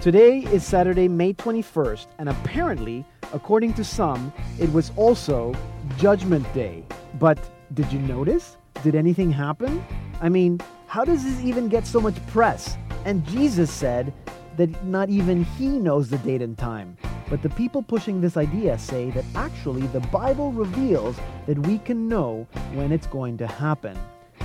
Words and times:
Today 0.00 0.38
is 0.50 0.66
Saturday, 0.66 1.08
May 1.08 1.34
21st, 1.34 2.06
and 2.18 2.30
apparently, 2.30 3.04
according 3.34 3.74
to 3.74 3.84
some, 3.84 4.32
it 4.58 4.72
was 4.72 4.92
also 4.96 5.54
Judgment 5.98 6.50
Day. 6.54 6.86
But 7.18 7.38
did 7.74 7.92
you 7.92 7.98
notice? 7.98 8.56
Did 8.82 8.94
anything 8.94 9.30
happen? 9.30 9.84
I 10.22 10.30
mean, 10.30 10.58
how 10.86 11.04
does 11.04 11.22
this 11.22 11.38
even 11.44 11.68
get 11.68 11.86
so 11.86 12.00
much 12.00 12.14
press? 12.28 12.78
And 13.04 13.26
Jesus 13.26 13.70
said 13.70 14.14
that 14.56 14.84
not 14.86 15.10
even 15.10 15.44
he 15.44 15.68
knows 15.68 16.08
the 16.08 16.16
date 16.16 16.40
and 16.40 16.56
time. 16.56 16.96
But 17.28 17.42
the 17.42 17.50
people 17.50 17.82
pushing 17.82 18.22
this 18.22 18.38
idea 18.38 18.78
say 18.78 19.10
that 19.10 19.26
actually 19.34 19.86
the 19.88 20.00
Bible 20.00 20.50
reveals 20.50 21.18
that 21.46 21.58
we 21.66 21.76
can 21.76 22.08
know 22.08 22.46
when 22.72 22.90
it's 22.90 23.06
going 23.06 23.36
to 23.36 23.46
happen. 23.46 23.98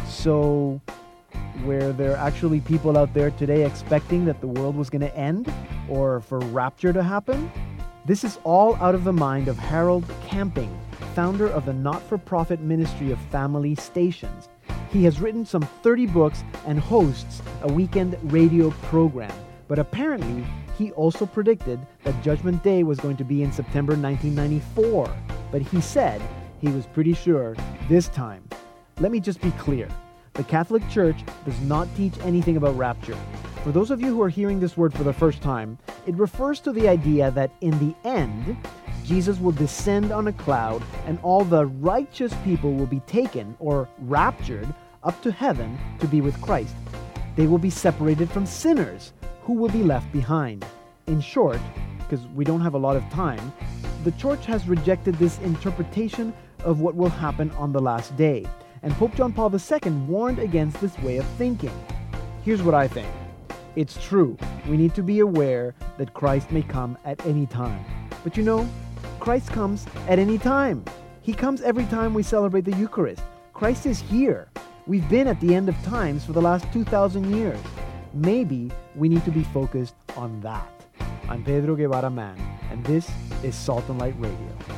So, 0.05 0.81
were 1.64 1.94
there 1.94 2.14
are 2.14 2.27
actually 2.27 2.59
people 2.62 2.98
out 2.98 3.14
there 3.14 3.32
today 3.32 3.66
expecting 3.66 4.26
that 4.26 4.41
the 4.41 4.48
world 4.48 4.76
was 4.76 4.90
going 4.90 5.02
to 5.02 5.16
end 5.18 5.52
or 5.90 6.22
for 6.22 6.40
rapture 6.40 6.91
to 6.91 7.04
happen? 7.04 7.52
This 8.05 8.23
is 8.23 8.40
all 8.44 8.76
out 8.76 8.94
of 8.94 9.04
the 9.04 9.14
mind 9.14 9.48
of 9.48 9.58
Harold 9.58 10.05
Camping, 10.28 10.78
founder 11.16 11.48
of 11.48 11.66
the 11.66 11.73
not 11.73 12.04
for 12.04 12.18
profit 12.18 12.59
ministry 12.59 13.12
of 13.12 13.20
Family 13.31 13.76
Stations. 13.76 14.50
He 14.91 15.04
has 15.05 15.20
written 15.20 15.45
some 15.45 15.64
30 15.84 16.05
books 16.08 16.44
and 16.68 16.80
hosts 16.80 17.41
a 17.64 17.72
weekend 17.72 18.17
radio 18.31 18.70
program. 18.84 19.34
But 19.67 19.80
apparently, 19.80 20.45
he 20.78 20.92
also 20.92 21.26
predicted 21.26 21.80
that 22.03 22.22
Judgment 22.22 22.62
Day 22.64 22.84
was 22.84 23.00
going 23.00 23.17
to 23.17 23.23
be 23.23 23.42
in 23.42 23.52
September 23.52 23.94
1994. 23.94 25.09
But 25.52 25.62
he 25.62 25.81
said 25.81 26.22
he 26.62 26.67
was 26.67 26.86
pretty 26.86 27.14
sure 27.14 27.56
this 27.90 28.08
time. 28.09 28.48
Let 29.00 29.12
me 29.12 29.20
just 29.20 29.42
be 29.42 29.52
clear 29.52 29.90
the 30.36 30.44
Catholic 30.44 30.88
Church 30.89 31.23
does 31.45 31.59
not 31.61 31.88
teach 31.95 32.14
anything 32.22 32.58
about 32.58 32.78
rapture. 32.78 33.17
For 33.64 33.72
those 33.72 33.89
of 33.89 34.02
you 34.02 34.08
who 34.08 34.22
are 34.22 34.30
hearing 34.30 34.59
this 34.59 34.75
word 34.75 34.94
for 34.94 35.03
the 35.03 35.14
first 35.14 35.41
time, 35.41 35.78
it 36.05 36.16
refers 36.16 36.59
to 36.61 36.73
the 36.73 36.88
idea 36.89 37.31
that 37.31 37.52
in 37.61 37.72
the 37.80 37.95
end, 38.08 38.58
Jesus 39.06 39.39
will 39.39 39.53
descend 39.53 40.11
on 40.11 40.28
a 40.28 40.33
cloud 40.33 40.83
and 41.06 41.17
all 41.23 41.45
the 41.45 41.66
righteous 41.66 42.33
people 42.44 42.73
will 42.73 42.86
be 42.86 43.00
taken 43.02 43.56
or 43.59 43.88
raptured 44.00 44.67
up 45.03 45.22
to 45.22 45.31
heaven 45.31 45.80
to 46.00 46.08
be 46.08 46.19
with 46.19 46.39
Christ. 46.41 46.75
They 47.38 47.47
will 47.47 47.58
be 47.58 47.69
separated 47.69 48.30
from 48.30 48.45
sinners 48.45 49.13
who 49.44 49.53
will 49.53 49.69
be 49.69 49.83
left 49.83 50.11
behind. 50.11 50.66
In 51.08 51.22
short, 51.22 51.61
because 52.00 52.25
we 52.36 52.44
don't 52.44 52.61
have 52.61 52.73
a 52.73 52.80
lot 52.80 52.97
of 52.97 53.09
time, 53.09 53.53
the 54.03 54.11
church 54.13 54.45
has 54.47 54.67
rejected 54.67 55.16
this 55.16 55.39
interpretation 55.39 56.33
of 56.66 56.81
what 56.81 56.95
will 56.95 57.09
happen 57.09 57.52
on 57.52 57.72
the 57.72 57.81
last 57.81 58.16
day 58.17 58.45
and 58.86 58.94
Pope 58.94 59.16
John 59.16 59.33
Paul 59.33 59.52
II 59.53 59.91
warned 60.08 60.39
against 60.39 60.80
this 60.80 60.97
way 61.00 61.17
of 61.17 61.25
thinking. 61.39 61.73
Here's 62.44 62.61
what 62.61 62.75
I 62.75 62.88
think 62.88 63.09
it's 63.75 64.02
true, 64.02 64.38
we 64.69 64.78
need 64.78 64.95
to 64.95 65.03
be 65.03 65.19
aware 65.19 65.75
that 65.97 66.14
Christ 66.14 66.52
may 66.52 66.61
come 66.61 66.97
at 67.03 67.25
any 67.25 67.45
time. 67.47 67.83
But 68.23 68.38
you 68.38 68.44
know, 68.44 68.69
Christ 69.19 69.50
comes 69.50 69.86
at 70.08 70.19
any 70.19 70.38
time. 70.38 70.86
He 71.22 71.33
comes 71.33 71.61
every 71.61 71.86
time 71.86 72.13
we 72.13 72.23
celebrate 72.23 72.63
the 72.63 72.78
Eucharist. 72.78 73.22
Christ 73.53 73.86
is 73.86 74.00
here. 74.00 74.47
We've 74.86 75.08
been 75.09 75.28
at 75.28 75.41
the 75.41 75.56
end 75.56 75.67
of 75.67 75.75
times 75.83 76.23
for 76.23 76.33
the 76.33 76.41
last 76.41 76.72
2,000 76.72 77.36
years. 77.36 77.59
Maybe 78.13 78.72
we 78.95 79.09
need 79.09 79.25
to 79.25 79.31
be 79.31 79.44
focused 79.45 79.95
on 80.16 80.39
that. 80.41 80.69
I'm 81.28 81.44
Pedro 81.44 81.75
Guevara 81.75 82.11
Mann, 82.11 82.38
and 82.69 82.86
this 82.86 83.09
is 83.44 83.56
Salt 83.56 83.89
and 83.89 83.97
Light 83.97 84.16
Radio. 84.19 84.75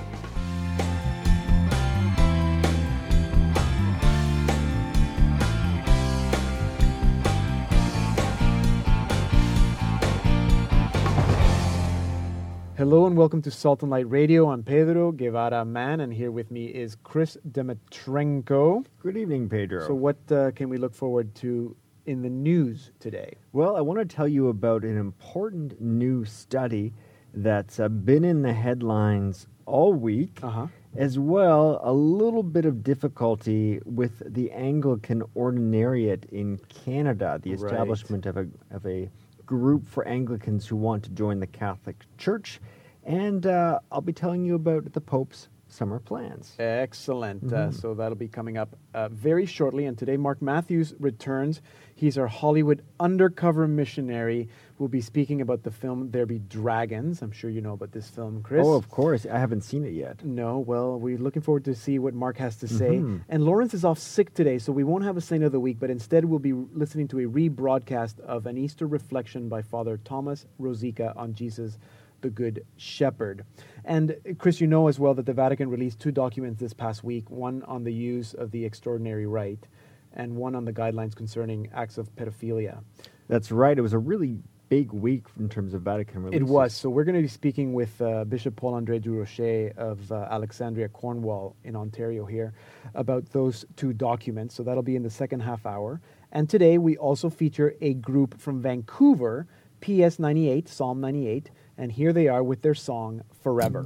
Hello 12.89 13.05
and 13.05 13.17
welcome 13.17 13.41
to 13.41 13.51
Salt 13.51 13.81
and 13.81 13.91
Light 13.91 14.09
Radio. 14.09 14.49
I'm 14.49 14.63
Pedro 14.63 15.11
Guevara 15.11 15.65
Mann, 15.65 15.99
and 15.99 16.13
here 16.13 16.31
with 16.31 16.49
me 16.51 16.67
is 16.67 16.95
Chris 17.03 17.37
Demetrenko. 17.51 18.85
Good 19.01 19.17
evening, 19.17 19.49
Pedro. 19.49 19.85
So, 19.85 19.93
what 19.93 20.15
uh, 20.31 20.51
can 20.51 20.69
we 20.69 20.77
look 20.77 20.95
forward 20.95 21.35
to 21.35 21.75
in 22.05 22.21
the 22.21 22.29
news 22.29 22.91
today? 23.01 23.35
Well, 23.51 23.75
I 23.75 23.81
want 23.81 23.99
to 23.99 24.05
tell 24.05 24.25
you 24.25 24.47
about 24.47 24.83
an 24.83 24.97
important 24.97 25.81
new 25.81 26.23
study 26.23 26.93
that's 27.33 27.77
uh, 27.81 27.89
been 27.89 28.23
in 28.23 28.41
the 28.41 28.53
headlines 28.53 29.47
all 29.65 29.93
week, 29.93 30.39
uh-huh. 30.41 30.67
as 30.95 31.19
well 31.19 31.81
a 31.83 31.91
little 31.91 32.41
bit 32.41 32.63
of 32.63 32.85
difficulty 32.85 33.81
with 33.83 34.33
the 34.33 34.49
Anglican 34.51 35.23
Ordinariate 35.35 36.23
in 36.29 36.57
Canada, 36.85 37.37
the 37.43 37.51
establishment 37.51 38.25
right. 38.25 38.37
of 38.37 38.37
a 38.37 38.75
of 38.75 38.85
a 38.85 39.09
group 39.45 39.87
for 39.87 40.07
Anglicans 40.07 40.67
who 40.67 40.77
want 40.77 41.03
to 41.03 41.09
join 41.09 41.41
the 41.41 41.47
Catholic 41.47 42.05
Church. 42.17 42.61
And 43.07 43.45
uh, 43.45 43.79
I'll 43.89 44.01
be 44.01 44.11
telling 44.11 44.43
you 44.43 44.55
about 44.55 44.91
the 44.91 44.99
Pope's 44.99 45.47
summer 45.69 45.99
plans. 45.99 46.53
Excellent. 46.59 47.43
Uh, 47.43 47.55
mm-hmm. 47.55 47.69
Uh, 47.69 47.71
so 47.71 47.93
that'll 47.93 48.15
be 48.17 48.27
coming 48.27 48.57
up 48.57 48.75
uh, 48.93 49.07
very 49.09 49.45
shortly. 49.45 49.85
And 49.85 49.97
today, 49.97 50.17
Mark 50.17 50.41
Matthews 50.41 50.93
returns. 50.99 51.61
He's 51.95 52.17
our 52.17 52.27
Hollywood 52.27 52.83
undercover 52.99 53.67
missionary. 53.67 54.49
We'll 54.77 54.89
be 54.89 55.01
speaking 55.01 55.41
about 55.41 55.63
the 55.63 55.71
film 55.71 56.11
There 56.11 56.25
Be 56.25 56.39
Dragons. 56.39 57.21
I'm 57.21 57.31
sure 57.31 57.49
you 57.49 57.61
know 57.61 57.73
about 57.73 57.91
this 57.91 58.09
film, 58.09 58.43
Chris. 58.43 58.65
Oh, 58.65 58.73
of 58.73 58.89
course. 58.89 59.25
I 59.25 59.39
haven't 59.39 59.61
seen 59.61 59.85
it 59.85 59.93
yet. 59.93 60.23
No. 60.23 60.59
Well, 60.59 60.99
we're 60.99 61.17
looking 61.17 61.41
forward 61.41 61.65
to 61.65 61.75
see 61.75 61.99
what 61.99 62.13
Mark 62.13 62.37
has 62.37 62.57
to 62.57 62.67
say. 62.67 62.97
Mm-hmm. 62.97 63.17
And 63.29 63.43
Lawrence 63.43 63.73
is 63.73 63.85
off 63.85 63.99
sick 63.99 64.33
today, 64.33 64.59
so 64.59 64.71
we 64.73 64.83
won't 64.83 65.05
have 65.05 65.17
a 65.17 65.21
Saint 65.21 65.43
of 65.43 65.53
the 65.53 65.59
Week, 65.59 65.77
but 65.79 65.89
instead 65.89 66.25
we'll 66.25 66.39
be 66.39 66.53
listening 66.53 67.07
to 67.09 67.19
a 67.19 67.23
rebroadcast 67.23 68.19
of 68.19 68.45
an 68.45 68.57
Easter 68.57 68.85
reflection 68.85 69.49
by 69.49 69.61
Father 69.61 69.97
Thomas 70.03 70.45
Rosica 70.59 71.15
on 71.15 71.33
Jesus 71.33 71.77
the 72.27 72.31
Good 72.31 72.65
Shepherd. 72.75 73.45
And 73.85 74.17
Chris, 74.37 74.59
you 74.59 74.67
know 74.67 74.89
as 74.89 74.99
well 74.99 75.13
that 75.13 75.25
the 75.25 75.33
Vatican 75.33 75.69
released 75.69 75.99
two 75.99 76.11
documents 76.11 76.59
this 76.59 76.73
past 76.73 77.05
week 77.05 77.29
one 77.29 77.63
on 77.63 77.85
the 77.85 77.93
use 77.93 78.33
of 78.33 78.51
the 78.51 78.65
extraordinary 78.65 79.25
rite, 79.25 79.65
and 80.13 80.35
one 80.35 80.53
on 80.53 80.65
the 80.65 80.73
guidelines 80.73 81.15
concerning 81.15 81.69
acts 81.73 81.97
of 81.97 82.13
pedophilia. 82.17 82.83
That's 83.29 83.49
right. 83.49 83.77
It 83.77 83.81
was 83.81 83.93
a 83.93 83.97
really 83.97 84.39
big 84.67 84.91
week 84.91 85.23
in 85.39 85.47
terms 85.47 85.73
of 85.73 85.83
Vatican 85.83 86.23
releases. 86.23 86.49
It 86.49 86.51
was. 86.51 86.73
So 86.73 86.89
we're 86.89 87.05
going 87.05 87.15
to 87.15 87.21
be 87.21 87.29
speaking 87.29 87.73
with 87.73 88.01
uh, 88.01 88.25
Bishop 88.25 88.57
Paul 88.57 88.73
Andre 88.73 88.99
Durocher 88.99 89.77
of 89.77 90.11
uh, 90.11 90.27
Alexandria, 90.29 90.89
Cornwall, 90.89 91.55
in 91.63 91.77
Ontario 91.77 92.25
here, 92.25 92.53
about 92.93 93.25
those 93.31 93.63
two 93.77 93.93
documents. 93.93 94.53
So 94.53 94.63
that'll 94.63 94.83
be 94.83 94.97
in 94.97 95.03
the 95.03 95.09
second 95.09 95.39
half 95.39 95.65
hour. 95.65 96.01
And 96.33 96.49
today 96.49 96.77
we 96.77 96.97
also 96.97 97.29
feature 97.29 97.73
a 97.79 97.93
group 97.93 98.37
from 98.37 98.61
Vancouver, 98.61 99.47
PS 99.81 100.19
98, 100.19 100.67
Psalm 100.67 100.99
98, 101.01 101.51
and 101.77 101.91
here 101.91 102.11
they 102.11 102.27
are 102.27 102.43
with 102.43 102.61
their 102.61 102.75
song 102.75 103.21
Forever. 103.41 103.85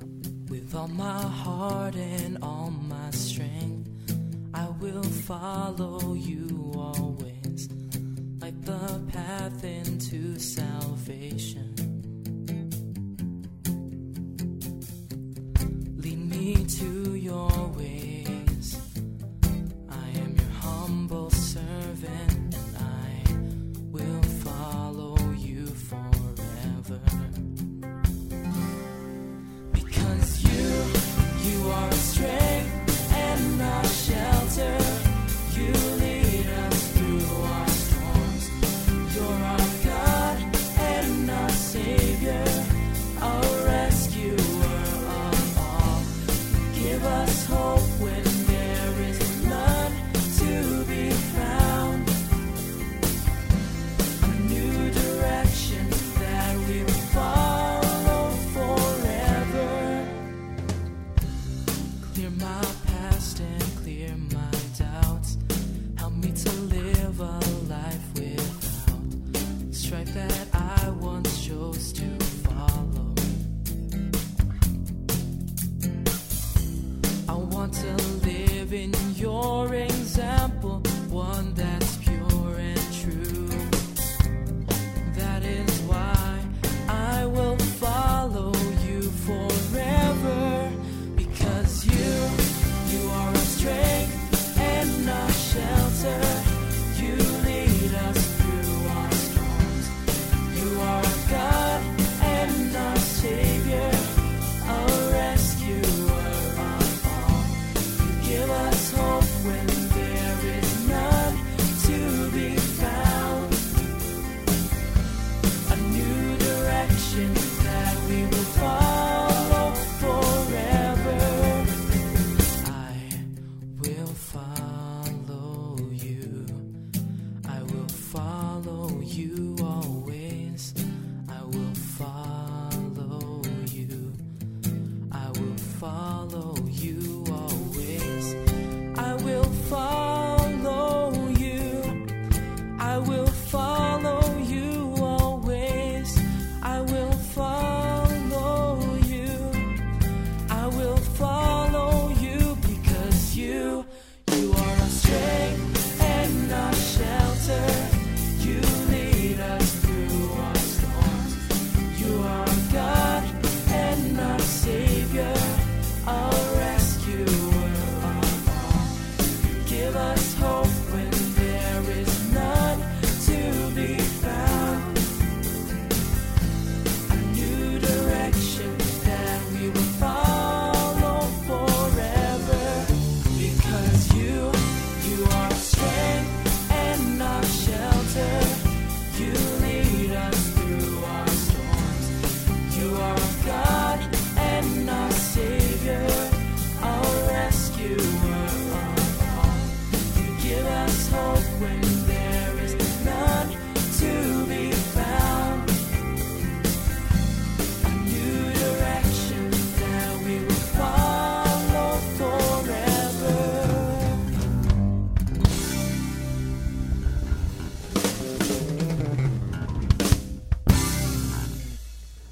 With 0.50 0.74
all 0.76 0.88
my 0.88 1.22
heart 1.22 1.96
and 1.96 2.38
all 2.42 2.72
my 2.72 3.12
strength, 3.12 3.90
I 4.54 4.68
will 4.80 5.04
follow 5.04 6.14
you 6.14 6.72
always, 6.76 7.70
like 8.40 8.60
the 8.64 9.02
path 9.12 9.64
into 9.64 10.40
salvation. 10.40 11.76
Lead 15.98 16.20
me 16.20 16.66
to 16.66 17.16
your 17.16 17.50
ways. 17.78 18.78
I 19.90 20.10
am 20.20 20.36
your 20.36 20.50
humble 20.60 21.30
servant. 21.30 22.41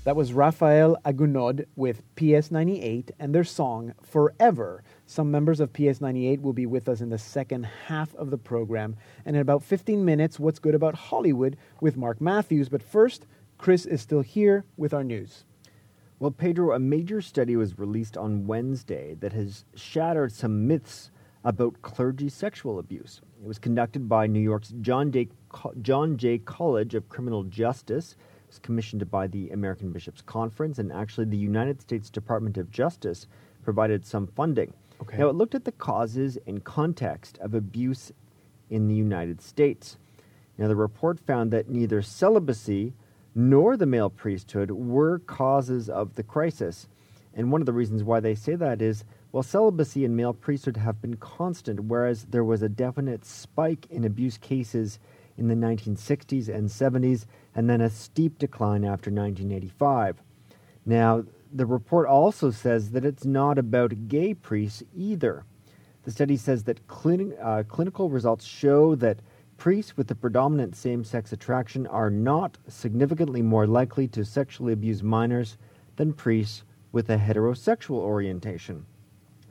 That 0.09 0.15
was 0.15 0.33
Rafael 0.33 0.97
Agunod 1.05 1.67
with 1.75 2.01
PS98 2.15 3.11
and 3.19 3.35
their 3.35 3.43
song 3.43 3.93
Forever. 4.01 4.83
Some 5.05 5.29
members 5.29 5.59
of 5.59 5.71
PS98 5.71 6.41
will 6.41 6.51
be 6.51 6.65
with 6.65 6.89
us 6.89 6.99
in 6.99 7.09
the 7.09 7.19
second 7.19 7.67
half 7.85 8.15
of 8.15 8.31
the 8.31 8.37
program. 8.39 8.95
And 9.23 9.35
in 9.35 9.41
about 9.43 9.61
15 9.61 10.03
minutes, 10.03 10.39
What's 10.39 10.57
Good 10.57 10.73
About 10.73 10.95
Hollywood 10.95 11.57
with 11.79 11.95
Mark 11.95 12.19
Matthews. 12.19 12.69
But 12.69 12.81
first, 12.81 13.27
Chris 13.59 13.85
is 13.85 14.01
still 14.01 14.21
here 14.21 14.65
with 14.77 14.95
our 14.95 15.03
news. 15.03 15.45
Well, 16.17 16.31
Pedro, 16.31 16.73
a 16.73 16.79
major 16.79 17.21
study 17.21 17.55
was 17.55 17.77
released 17.77 18.17
on 18.17 18.47
Wednesday 18.47 19.13
that 19.19 19.33
has 19.33 19.63
shattered 19.75 20.31
some 20.31 20.65
myths 20.65 21.11
about 21.43 21.83
clergy 21.83 22.29
sexual 22.29 22.79
abuse. 22.79 23.21
It 23.39 23.47
was 23.47 23.59
conducted 23.59 24.09
by 24.09 24.25
New 24.25 24.39
York's 24.39 24.73
John, 24.81 25.11
Day, 25.11 25.27
John 25.83 26.17
Jay 26.17 26.39
College 26.39 26.95
of 26.95 27.09
Criminal 27.09 27.43
Justice. 27.43 28.15
Was 28.49 28.57
commissioned 28.57 29.11
by 29.11 29.27
the 29.27 29.51
American 29.51 29.91
Bishops 29.91 30.23
Conference, 30.23 30.79
and 30.79 30.91
actually, 30.91 31.25
the 31.25 31.37
United 31.37 31.81
States 31.81 32.09
Department 32.09 32.57
of 32.57 32.71
Justice 32.71 33.27
provided 33.63 34.03
some 34.03 34.25
funding. 34.25 34.73
Okay. 34.99 35.19
Now, 35.19 35.29
it 35.29 35.35
looked 35.35 35.53
at 35.53 35.65
the 35.65 35.71
causes 35.71 36.35
and 36.47 36.63
context 36.63 37.37
of 37.37 37.53
abuse 37.53 38.11
in 38.71 38.87
the 38.87 38.95
United 38.95 39.39
States. 39.39 39.97
Now, 40.57 40.67
the 40.67 40.75
report 40.75 41.19
found 41.19 41.51
that 41.51 41.69
neither 41.69 42.01
celibacy 42.01 42.93
nor 43.35 43.77
the 43.77 43.85
male 43.85 44.09
priesthood 44.09 44.71
were 44.71 45.19
causes 45.19 45.87
of 45.87 46.15
the 46.15 46.23
crisis. 46.23 46.87
And 47.35 47.51
one 47.51 47.61
of 47.61 47.67
the 47.67 47.73
reasons 47.73 48.03
why 48.03 48.19
they 48.19 48.33
say 48.33 48.55
that 48.55 48.81
is 48.81 49.03
well, 49.31 49.43
celibacy 49.43 50.05
and 50.05 50.17
male 50.17 50.33
priesthood 50.33 50.77
have 50.77 51.03
been 51.03 51.17
constant, 51.17 51.81
whereas 51.81 52.25
there 52.31 52.43
was 52.43 52.63
a 52.63 52.69
definite 52.69 53.25
spike 53.25 53.85
in 53.91 54.03
abuse 54.05 54.39
cases 54.39 54.97
in 55.39 55.47
the 55.47 55.55
1960s 55.55 56.49
and 56.49 56.69
70s, 56.69 57.25
and 57.55 57.69
then 57.69 57.81
a 57.81 57.89
steep 57.89 58.37
decline 58.37 58.83
after 58.83 59.09
1985. 59.09 60.21
Now, 60.85 61.23
the 61.51 61.65
report 61.65 62.07
also 62.07 62.51
says 62.51 62.91
that 62.91 63.05
it's 63.05 63.25
not 63.25 63.57
about 63.57 64.07
gay 64.07 64.33
priests 64.33 64.83
either. 64.95 65.45
The 66.03 66.11
study 66.11 66.37
says 66.37 66.63
that 66.65 66.87
clini- 66.87 67.37
uh, 67.41 67.63
clinical 67.63 68.09
results 68.09 68.45
show 68.45 68.95
that 68.95 69.21
priests 69.57 69.97
with 69.97 70.07
the 70.07 70.15
predominant 70.15 70.75
same 70.75 71.03
sex 71.03 71.31
attraction 71.31 71.87
are 71.87 72.09
not 72.09 72.57
significantly 72.67 73.41
more 73.41 73.67
likely 73.67 74.07
to 74.09 74.23
sexually 74.23 74.73
abuse 74.73 75.03
minors 75.03 75.57
than 75.95 76.13
priests 76.13 76.63
with 76.91 77.09
a 77.09 77.17
heterosexual 77.17 77.97
orientation. 77.97 78.85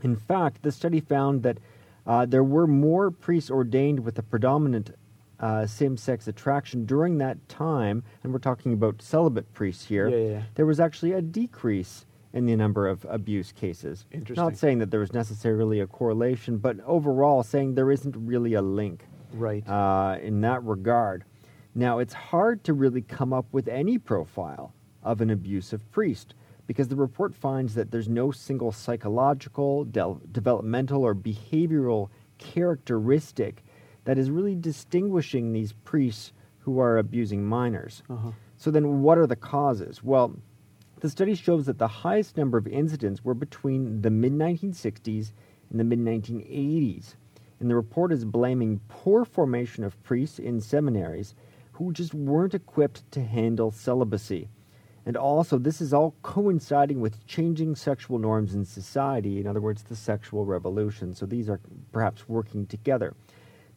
In 0.02 0.16
fact, 0.16 0.62
the 0.62 0.72
study 0.72 1.00
found 1.00 1.42
that 1.42 1.58
uh, 2.06 2.24
there 2.24 2.44
were 2.44 2.66
more 2.66 3.10
priests 3.10 3.50
ordained 3.50 4.00
with 4.00 4.18
a 4.18 4.22
predominant 4.22 4.92
uh, 5.40 5.66
same 5.66 5.96
sex 5.96 6.26
attraction 6.28 6.84
during 6.84 7.18
that 7.18 7.48
time, 7.48 8.02
and 8.22 8.32
we're 8.32 8.38
talking 8.38 8.72
about 8.72 9.00
celibate 9.02 9.52
priests 9.54 9.84
here. 9.84 10.08
Yeah, 10.08 10.16
yeah. 10.32 10.42
There 10.54 10.66
was 10.66 10.80
actually 10.80 11.12
a 11.12 11.22
decrease 11.22 12.06
in 12.32 12.44
the 12.46 12.56
number 12.56 12.86
of 12.86 13.06
abuse 13.08 13.52
cases. 13.52 14.04
Interesting. 14.12 14.44
Not 14.44 14.56
saying 14.56 14.78
that 14.78 14.90
there 14.90 15.00
was 15.00 15.12
necessarily 15.12 15.80
a 15.80 15.86
correlation, 15.86 16.58
but 16.58 16.76
overall 16.84 17.42
saying 17.42 17.74
there 17.74 17.90
isn't 17.90 18.14
really 18.16 18.54
a 18.54 18.62
link 18.62 19.06
Right. 19.32 19.66
uh, 19.68 20.18
in 20.20 20.40
that 20.42 20.62
regard. 20.64 21.24
Now, 21.74 21.98
it's 21.98 22.12
hard 22.14 22.64
to 22.64 22.72
really 22.74 23.02
come 23.02 23.32
up 23.32 23.46
with 23.52 23.68
any 23.68 23.98
profile 23.98 24.74
of 25.02 25.20
an 25.20 25.30
abusive 25.30 25.88
priest 25.90 26.34
because 26.66 26.88
the 26.88 26.96
report 26.96 27.34
finds 27.34 27.74
that 27.74 27.90
there's 27.90 28.08
no 28.08 28.30
single 28.30 28.72
psychological, 28.72 29.84
del- 29.84 30.20
developmental, 30.32 31.02
or 31.04 31.14
behavioral 31.14 32.08
characteristic 32.36 33.64
that 34.08 34.16
is 34.16 34.30
really 34.30 34.54
distinguishing 34.54 35.52
these 35.52 35.74
priests 35.84 36.32
who 36.60 36.80
are 36.80 36.96
abusing 36.96 37.44
minors. 37.44 38.02
Uh-huh. 38.08 38.30
So, 38.56 38.70
then 38.70 39.02
what 39.02 39.18
are 39.18 39.26
the 39.26 39.36
causes? 39.36 40.02
Well, 40.02 40.34
the 41.00 41.10
study 41.10 41.34
shows 41.34 41.66
that 41.66 41.76
the 41.76 41.88
highest 41.88 42.38
number 42.38 42.56
of 42.56 42.66
incidents 42.66 43.22
were 43.22 43.34
between 43.34 44.00
the 44.00 44.08
mid 44.08 44.32
1960s 44.32 45.32
and 45.68 45.78
the 45.78 45.84
mid 45.84 45.98
1980s. 45.98 47.16
And 47.60 47.68
the 47.68 47.74
report 47.74 48.10
is 48.10 48.24
blaming 48.24 48.80
poor 48.88 49.26
formation 49.26 49.84
of 49.84 50.02
priests 50.02 50.38
in 50.38 50.62
seminaries 50.62 51.34
who 51.72 51.92
just 51.92 52.14
weren't 52.14 52.54
equipped 52.54 53.02
to 53.12 53.22
handle 53.22 53.70
celibacy. 53.70 54.48
And 55.04 55.18
also, 55.18 55.58
this 55.58 55.82
is 55.82 55.92
all 55.92 56.14
coinciding 56.22 57.02
with 57.02 57.26
changing 57.26 57.76
sexual 57.76 58.18
norms 58.18 58.54
in 58.54 58.64
society, 58.64 59.38
in 59.38 59.46
other 59.46 59.60
words, 59.60 59.82
the 59.82 59.96
sexual 59.96 60.46
revolution. 60.46 61.14
So 61.14 61.26
these 61.26 61.50
are 61.50 61.60
perhaps 61.92 62.26
working 62.26 62.66
together. 62.66 63.14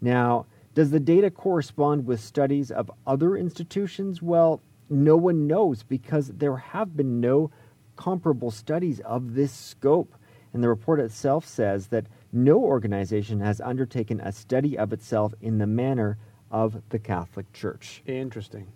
Now, 0.01 0.47
does 0.73 0.91
the 0.91 0.99
data 0.99 1.29
correspond 1.29 2.05
with 2.05 2.19
studies 2.19 2.71
of 2.71 2.89
other 3.05 3.37
institutions? 3.37 4.21
Well, 4.21 4.61
no 4.89 5.15
one 5.15 5.47
knows 5.47 5.83
because 5.83 6.27
there 6.29 6.57
have 6.57 6.97
been 6.97 7.21
no 7.21 7.51
comparable 7.95 8.51
studies 8.51 8.99
of 9.01 9.35
this 9.35 9.51
scope. 9.51 10.15
And 10.53 10.63
the 10.63 10.69
report 10.69 10.99
itself 10.99 11.45
says 11.45 11.87
that 11.87 12.07
no 12.33 12.59
organization 12.59 13.39
has 13.41 13.61
undertaken 13.61 14.19
a 14.19 14.31
study 14.31 14.77
of 14.77 14.91
itself 14.91 15.33
in 15.41 15.59
the 15.59 15.67
manner 15.67 16.17
of 16.49 16.81
the 16.89 16.99
Catholic 16.99 17.51
Church. 17.53 18.01
Interesting. 18.05 18.67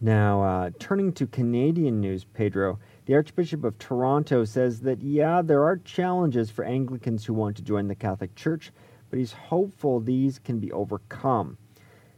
Now, 0.00 0.42
uh, 0.42 0.70
turning 0.80 1.12
to 1.12 1.26
Canadian 1.26 2.00
news, 2.00 2.24
Pedro, 2.24 2.80
the 3.06 3.14
Archbishop 3.14 3.62
of 3.62 3.78
Toronto 3.78 4.44
says 4.44 4.80
that, 4.80 5.00
yeah, 5.00 5.42
there 5.42 5.64
are 5.64 5.76
challenges 5.76 6.50
for 6.50 6.64
Anglicans 6.64 7.24
who 7.24 7.34
want 7.34 7.56
to 7.56 7.62
join 7.62 7.86
the 7.86 7.94
Catholic 7.94 8.34
Church, 8.34 8.72
but 9.12 9.18
he's 9.18 9.32
hopeful 9.32 10.00
these 10.00 10.38
can 10.38 10.58
be 10.58 10.72
overcome. 10.72 11.58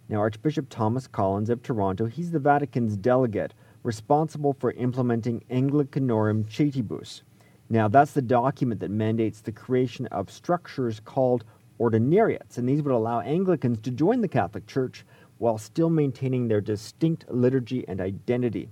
Now, 0.08 0.18
Archbishop 0.18 0.68
Thomas 0.70 1.08
Collins 1.08 1.50
of 1.50 1.60
Toronto, 1.60 2.06
he's 2.06 2.30
the 2.30 2.38
Vatican's 2.38 2.96
delegate 2.96 3.52
responsible 3.82 4.52
for 4.52 4.70
implementing 4.70 5.42
Anglicanorum 5.50 6.44
Coetibus. 6.44 7.22
Now, 7.68 7.88
that's 7.88 8.12
the 8.12 8.22
document 8.22 8.80
that 8.80 8.92
mandates 8.92 9.40
the 9.40 9.50
creation 9.50 10.06
of 10.06 10.30
structures 10.30 11.00
called 11.00 11.42
ordinariates, 11.80 12.58
and 12.58 12.68
these 12.68 12.80
would 12.80 12.94
allow 12.94 13.18
Anglicans 13.18 13.80
to 13.80 13.90
join 13.90 14.20
the 14.20 14.28
Catholic 14.28 14.68
Church 14.68 15.04
while 15.38 15.58
still 15.58 15.90
maintaining 15.90 16.46
their 16.46 16.60
distinct 16.60 17.28
liturgy 17.28 17.84
and 17.88 18.00
identity. 18.00 18.68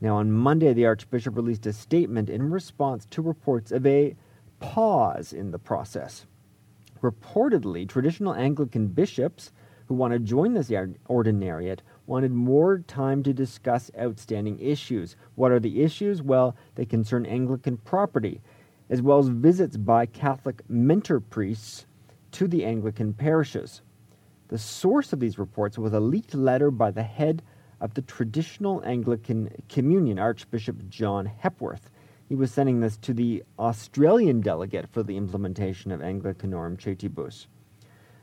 Now, 0.00 0.16
on 0.16 0.32
Monday, 0.32 0.72
the 0.72 0.86
Archbishop 0.86 1.36
released 1.36 1.66
a 1.66 1.72
statement 1.72 2.28
in 2.28 2.50
response 2.50 3.06
to 3.10 3.22
reports 3.22 3.70
of 3.70 3.86
a 3.86 4.16
pause 4.58 5.32
in 5.32 5.52
the 5.52 5.60
process. 5.60 6.26
Reportedly, 7.06 7.88
traditional 7.88 8.34
Anglican 8.34 8.88
bishops 8.88 9.52
who 9.86 9.94
want 9.94 10.12
to 10.12 10.18
join 10.18 10.54
this 10.54 10.70
ordinariate 10.70 11.78
wanted 12.04 12.32
more 12.32 12.78
time 12.78 13.22
to 13.22 13.32
discuss 13.32 13.92
outstanding 13.96 14.58
issues. 14.58 15.14
What 15.36 15.52
are 15.52 15.60
the 15.60 15.82
issues? 15.84 16.20
Well, 16.20 16.56
they 16.74 16.84
concern 16.84 17.24
Anglican 17.24 17.76
property. 17.76 18.40
as 18.88 19.02
well 19.02 19.18
as 19.18 19.28
visits 19.28 19.76
by 19.76 20.06
Catholic 20.06 20.62
mentor 20.68 21.20
priests 21.20 21.86
to 22.32 22.46
the 22.46 22.64
Anglican 22.64 23.12
parishes. 23.12 23.82
The 24.48 24.58
source 24.58 25.12
of 25.12 25.20
these 25.20 25.38
reports 25.38 25.78
was 25.78 25.92
a 25.92 26.00
leaked 26.00 26.34
letter 26.34 26.70
by 26.70 26.90
the 26.90 27.02
head 27.02 27.42
of 27.80 27.94
the 27.94 28.02
traditional 28.02 28.82
Anglican 28.84 29.50
Communion, 29.68 30.18
Archbishop 30.18 30.88
John 30.88 31.26
Hepworth. 31.26 31.90
He 32.28 32.34
was 32.34 32.52
sending 32.52 32.80
this 32.80 32.96
to 32.98 33.14
the 33.14 33.44
Australian 33.58 34.40
delegate 34.40 34.88
for 34.88 35.02
the 35.02 35.16
implementation 35.16 35.92
of 35.92 36.00
Anglicanorum 36.00 36.76
Coetibus. 36.76 37.46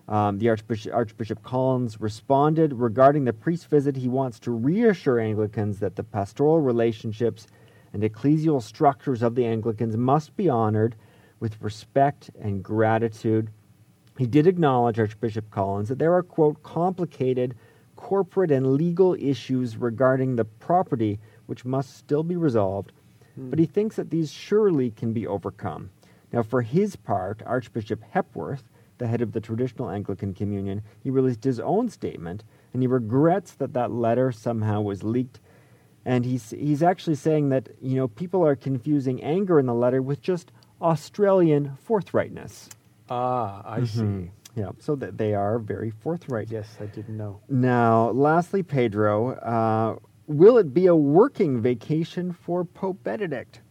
Um, 0.10 0.40
the 0.40 0.50
Archbishop, 0.50 0.94
Archbishop 0.94 1.42
Collins 1.44 2.02
responded 2.02 2.74
regarding 2.74 3.24
the 3.24 3.32
priest 3.32 3.70
visit. 3.70 3.96
He 3.96 4.10
wants 4.10 4.40
to 4.42 4.52
reassure 4.52 5.20
Anglicans 5.20 5.80
that 5.80 5.96
the 5.96 6.04
pastoral 6.04 6.60
relationships 6.60 7.48
and 7.94 8.04
ecclesial 8.04 8.62
structures 8.62 9.22
of 9.22 9.36
the 9.36 9.46
Anglicans 9.46 9.96
must 9.96 10.36
be 10.36 10.50
honored 10.50 10.96
with 11.40 11.62
respect 11.62 12.30
and 12.42 12.62
gratitude. 12.62 13.50
He 14.18 14.28
did 14.28 14.48
acknowledge, 14.48 15.00
Archbishop 15.00 15.50
Collins, 15.50 15.88
that 15.90 16.00
there 16.00 16.14
are, 16.14 16.24
quote, 16.24 16.62
complicated 16.64 17.56
corporate 17.96 18.52
and 18.52 18.74
legal 18.74 19.14
issues 19.14 19.78
regarding 19.78 20.36
the 20.36 20.46
property 20.46 21.20
which 21.46 21.64
must 21.64 21.96
still 21.96 22.24
be 22.24 22.36
resolved. 22.36 22.92
But 23.36 23.60
he 23.60 23.66
thinks 23.66 23.96
that 23.96 24.10
these 24.10 24.32
surely 24.32 24.92
can 24.92 25.14
be 25.14 25.28
overcome. 25.28 25.90
Now, 26.32 26.44
for 26.44 26.62
his 26.62 26.96
part, 26.96 27.42
Archbishop 27.46 28.02
Hepworth, 28.12 28.64
the 28.98 29.08
head 29.08 29.22
of 29.22 29.34
the 29.34 29.42
traditional 29.42 29.90
Anglican 29.90 30.34
Communion, 30.34 30.82
he 31.04 31.10
released 31.10 31.44
his 31.44 31.60
own 31.60 31.90
statement, 31.90 32.44
and 32.74 32.82
he 32.82 32.88
regrets 32.88 33.52
that 33.54 33.74
that 33.74 33.92
letter 33.92 34.32
somehow 34.32 34.82
was 34.82 35.04
leaked. 35.04 35.40
And 36.06 36.26
he's, 36.26 36.52
he's 36.52 36.84
actually 36.84 37.16
saying 37.16 37.50
that, 37.50 37.70
you 37.82 37.96
know, 37.96 38.08
people 38.08 38.46
are 38.46 38.56
confusing 38.56 39.24
anger 39.24 39.60
in 39.60 39.66
the 39.66 39.74
letter 39.74 40.02
with 40.02 40.22
just 40.22 40.52
Australian 40.82 41.78
forthrightness. 41.88 42.70
Ah, 43.10 43.62
I 43.66 43.80
mm-hmm. 43.82 44.24
see. 44.26 44.32
Yeah, 44.56 44.72
so 44.80 44.96
that 44.98 45.18
they 45.18 45.34
are 45.34 45.58
very 45.58 45.90
forthright. 45.90 46.52
Yes, 46.52 46.78
I 46.80 46.86
didn't 46.86 47.18
know. 47.18 47.40
Now, 47.50 48.12
lastly, 48.12 48.62
Pedro, 48.62 49.32
uh, 49.32 49.96
will 50.28 50.58
it 50.58 50.74
be 50.74 50.86
a 50.88 50.96
working 50.96 51.62
vacation 51.62 52.32
for 52.32 52.64
Pope 52.64 53.04
Benedict? 53.04 53.62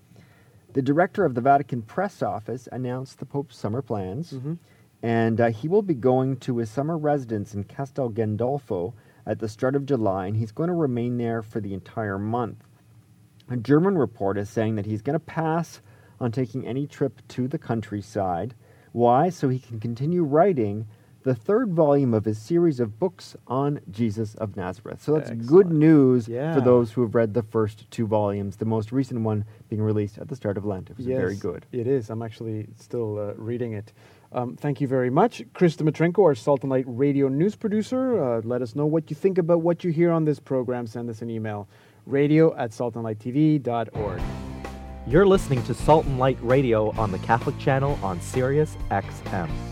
The 0.72 0.82
director 0.82 1.24
of 1.24 1.34
the 1.34 1.40
Vatican 1.40 1.82
press 1.82 2.22
office 2.22 2.68
announced 2.72 3.18
the 3.18 3.26
Pope's 3.26 3.56
summer 3.56 3.82
plans, 3.82 4.32
mm-hmm. 4.32 4.54
and 5.02 5.40
uh, 5.40 5.50
he 5.50 5.68
will 5.68 5.82
be 5.82 5.94
going 5.94 6.36
to 6.38 6.58
his 6.58 6.70
summer 6.70 6.96
residence 6.96 7.54
in 7.54 7.64
Castel 7.64 8.10
Gandolfo 8.10 8.94
at 9.26 9.38
the 9.38 9.48
start 9.48 9.76
of 9.76 9.86
July, 9.86 10.26
and 10.26 10.36
he's 10.36 10.52
going 10.52 10.68
to 10.68 10.74
remain 10.74 11.18
there 11.18 11.42
for 11.42 11.60
the 11.60 11.74
entire 11.74 12.18
month. 12.18 12.64
A 13.50 13.56
German 13.56 13.98
report 13.98 14.38
is 14.38 14.48
saying 14.48 14.76
that 14.76 14.86
he's 14.86 15.02
going 15.02 15.14
to 15.14 15.20
pass 15.20 15.80
on 16.20 16.32
taking 16.32 16.66
any 16.66 16.86
trip 16.86 17.20
to 17.28 17.48
the 17.48 17.58
countryside. 17.58 18.54
Why? 18.92 19.28
So 19.28 19.48
he 19.48 19.58
can 19.58 19.80
continue 19.80 20.22
writing 20.22 20.86
the 21.22 21.34
third 21.34 21.72
volume 21.72 22.14
of 22.14 22.24
his 22.24 22.38
series 22.38 22.80
of 22.80 22.98
books 22.98 23.36
on 23.46 23.80
Jesus 23.90 24.34
of 24.36 24.56
Nazareth. 24.56 25.02
So 25.02 25.14
that's 25.14 25.30
Excellent. 25.30 25.46
good 25.46 25.72
news 25.72 26.28
yeah. 26.28 26.54
for 26.54 26.60
those 26.60 26.92
who 26.92 27.02
have 27.02 27.14
read 27.14 27.34
the 27.34 27.42
first 27.42 27.90
two 27.90 28.06
volumes, 28.06 28.56
the 28.56 28.64
most 28.64 28.92
recent 28.92 29.20
one 29.20 29.44
being 29.68 29.82
released 29.82 30.18
at 30.18 30.28
the 30.28 30.36
start 30.36 30.56
of 30.56 30.64
Lent. 30.64 30.90
It 30.90 30.96
was 30.96 31.06
yes, 31.06 31.18
very 31.18 31.36
good. 31.36 31.66
It 31.72 31.86
is. 31.86 32.10
I'm 32.10 32.22
actually 32.22 32.66
still 32.76 33.18
uh, 33.18 33.34
reading 33.34 33.72
it. 33.72 33.92
Um, 34.32 34.56
thank 34.56 34.80
you 34.80 34.88
very 34.88 35.10
much. 35.10 35.42
Chris 35.52 35.76
Dmitrenko, 35.76 36.20
our 36.24 36.34
Salt 36.34 36.62
and 36.62 36.70
Light 36.70 36.84
radio 36.86 37.28
news 37.28 37.54
producer. 37.54 38.22
Uh, 38.22 38.40
let 38.44 38.62
us 38.62 38.74
know 38.74 38.86
what 38.86 39.10
you 39.10 39.16
think 39.16 39.38
about 39.38 39.60
what 39.60 39.84
you 39.84 39.90
hear 39.90 40.10
on 40.10 40.24
this 40.24 40.40
program. 40.40 40.86
Send 40.86 41.10
us 41.10 41.22
an 41.22 41.30
email 41.30 41.68
radio 42.06 42.56
at 42.56 42.70
saltandlighttv.org. 42.70 44.22
You're 45.06 45.26
listening 45.26 45.62
to 45.64 45.74
Salt 45.74 46.06
and 46.06 46.18
Light 46.18 46.38
Radio 46.40 46.90
on 46.92 47.10
the 47.10 47.18
Catholic 47.18 47.58
Channel 47.58 47.98
on 48.02 48.20
Sirius 48.20 48.76
XM. 48.90 49.71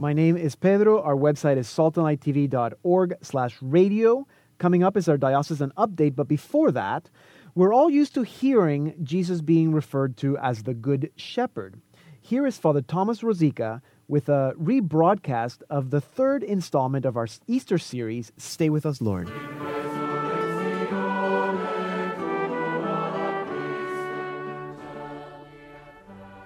My 0.00 0.12
name 0.12 0.36
is 0.36 0.54
Pedro. 0.54 1.02
Our 1.02 1.16
website 1.16 1.56
is 1.56 1.66
saltandlighttv.org 1.66 3.16
slash 3.20 3.56
radio. 3.60 4.28
Coming 4.58 4.84
up 4.84 4.96
is 4.96 5.08
our 5.08 5.18
diocesan 5.18 5.72
update, 5.76 6.14
but 6.14 6.28
before 6.28 6.70
that, 6.70 7.10
we're 7.56 7.74
all 7.74 7.90
used 7.90 8.14
to 8.14 8.22
hearing 8.22 8.94
Jesus 9.02 9.40
being 9.40 9.72
referred 9.72 10.16
to 10.18 10.38
as 10.38 10.62
the 10.62 10.74
Good 10.74 11.10
Shepherd. 11.16 11.80
Here 12.20 12.46
is 12.46 12.56
Father 12.58 12.80
Thomas 12.80 13.22
Rosica 13.22 13.80
with 14.06 14.28
a 14.28 14.52
rebroadcast 14.56 15.62
of 15.68 15.90
the 15.90 16.00
third 16.00 16.44
installment 16.44 17.04
of 17.04 17.16
our 17.16 17.26
Easter 17.48 17.78
series, 17.78 18.30
Stay 18.36 18.70
With 18.70 18.86
Us, 18.86 19.00
Lord. 19.00 19.28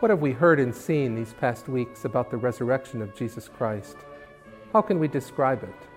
What 0.02 0.10
have 0.10 0.20
we 0.20 0.32
heard 0.32 0.58
and 0.58 0.74
seen 0.74 1.14
these 1.14 1.32
past 1.34 1.68
weeks 1.68 2.04
about 2.04 2.28
the 2.28 2.36
resurrection 2.36 3.02
of 3.02 3.14
Jesus 3.14 3.48
Christ? 3.48 3.98
How 4.72 4.82
can 4.82 4.98
we 4.98 5.06
describe 5.06 5.62
it? 5.62 5.88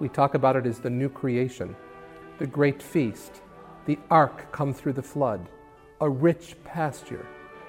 We 0.00 0.10
talk 0.10 0.34
about 0.34 0.54
it 0.54 0.66
as 0.66 0.80
the 0.80 0.90
new 0.90 1.08
creation, 1.08 1.74
the 2.36 2.46
great 2.46 2.82
feast, 2.82 3.40
the 3.86 3.98
ark 4.10 4.52
come 4.52 4.74
through 4.74 4.92
the 4.92 5.02
flood, 5.02 5.48
a 6.02 6.10
rich 6.10 6.56
pasture, 6.62 7.26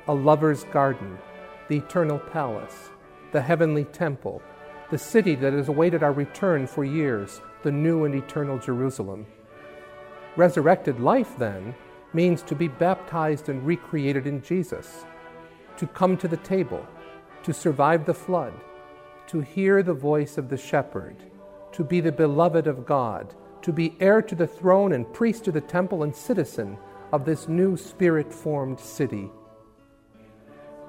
a 0.10 0.14
lover's 0.14 0.66
garden, 0.66 1.18
the 1.70 1.78
eternal 1.78 2.20
palace, 2.20 2.90
the 3.32 3.42
heavenly 3.42 3.86
temple, 3.86 4.42
the 4.90 4.98
city 4.98 5.36
that 5.36 5.54
has 5.54 5.70
awaited 5.70 6.04
our 6.04 6.12
return 6.12 6.68
for 6.68 6.84
years, 6.84 7.40
the 7.64 7.72
new 7.72 8.04
and 8.04 8.16
eternal 8.16 8.60
Jerusalem. 8.60 9.26
Resurrected 10.36 11.00
life, 11.00 11.38
then, 11.38 11.74
means 12.12 12.42
to 12.42 12.54
be 12.54 12.68
baptized 12.68 13.48
and 13.48 13.66
recreated 13.66 14.28
in 14.28 14.42
Jesus 14.42 15.06
to 15.78 15.88
come 15.88 16.18
to 16.18 16.28
the 16.28 16.38
table, 16.38 16.86
to 17.44 17.54
survive 17.54 18.06
the 18.06 18.14
flood, 18.14 18.54
to 19.28 19.42
hear 19.42 19.82
the 19.84 19.94
voice 19.94 20.38
of 20.38 20.50
the 20.50 20.58
shepherd, 20.58 21.16
to 21.72 21.84
be 21.84 22.02
the 22.02 22.12
beloved 22.12 22.68
of 22.68 22.86
God, 22.86 23.34
to 23.62 23.72
be 23.72 23.96
heir 24.00 24.22
to 24.22 24.36
the 24.36 24.48
throne 24.48 24.94
and 24.94 25.12
priest 25.14 25.46
to 25.46 25.52
the 25.52 25.62
temple 25.62 26.04
and 26.04 26.16
citizen 26.16 26.78
of 27.12 27.26
this 27.26 27.48
new 27.48 27.78
spirit 27.78 28.34
formed 28.34 28.80
city. 28.80 29.30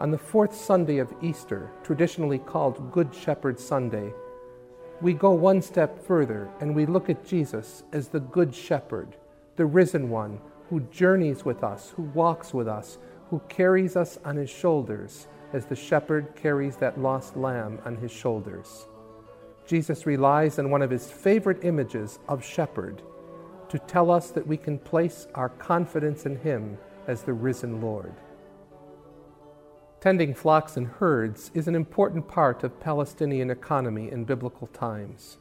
On 0.00 0.10
the 0.10 0.18
fourth 0.18 0.54
Sunday 0.54 0.98
of 0.98 1.14
Easter, 1.22 1.70
traditionally 1.84 2.38
called 2.38 2.90
Good 2.90 3.14
Shepherd 3.14 3.60
Sunday, 3.60 4.12
we 5.00 5.12
go 5.14 5.32
one 5.32 5.62
step 5.62 6.04
further 6.04 6.48
and 6.60 6.74
we 6.74 6.86
look 6.86 7.10
at 7.10 7.24
Jesus 7.24 7.82
as 7.92 8.08
the 8.08 8.20
Good 8.20 8.54
Shepherd, 8.54 9.16
the 9.56 9.66
risen 9.66 10.08
one 10.10 10.40
who 10.70 10.80
journeys 10.90 11.44
with 11.44 11.62
us, 11.62 11.90
who 11.90 12.02
walks 12.02 12.54
with 12.54 12.66
us, 12.66 12.98
who 13.32 13.40
carries 13.48 13.96
us 13.96 14.18
on 14.26 14.36
his 14.36 14.50
shoulders 14.50 15.26
as 15.54 15.64
the 15.64 15.74
shepherd 15.74 16.36
carries 16.36 16.76
that 16.76 17.00
lost 17.00 17.34
lamb 17.34 17.80
on 17.86 17.96
his 17.96 18.12
shoulders. 18.12 18.84
Jesus 19.66 20.04
relies 20.04 20.58
on 20.58 20.68
one 20.68 20.82
of 20.82 20.90
his 20.90 21.10
favorite 21.10 21.64
images 21.64 22.18
of 22.28 22.44
shepherd 22.44 23.00
to 23.70 23.78
tell 23.78 24.10
us 24.10 24.32
that 24.32 24.46
we 24.46 24.58
can 24.58 24.78
place 24.78 25.26
our 25.34 25.48
confidence 25.48 26.26
in 26.26 26.36
him 26.36 26.76
as 27.06 27.22
the 27.22 27.32
risen 27.32 27.80
Lord. 27.80 28.12
Tending 30.02 30.34
flocks 30.34 30.76
and 30.76 30.86
herds 30.86 31.50
is 31.54 31.68
an 31.68 31.74
important 31.74 32.28
part 32.28 32.62
of 32.62 32.80
Palestinian 32.80 33.50
economy 33.50 34.10
in 34.10 34.24
biblical 34.24 34.66
times. 34.66 35.38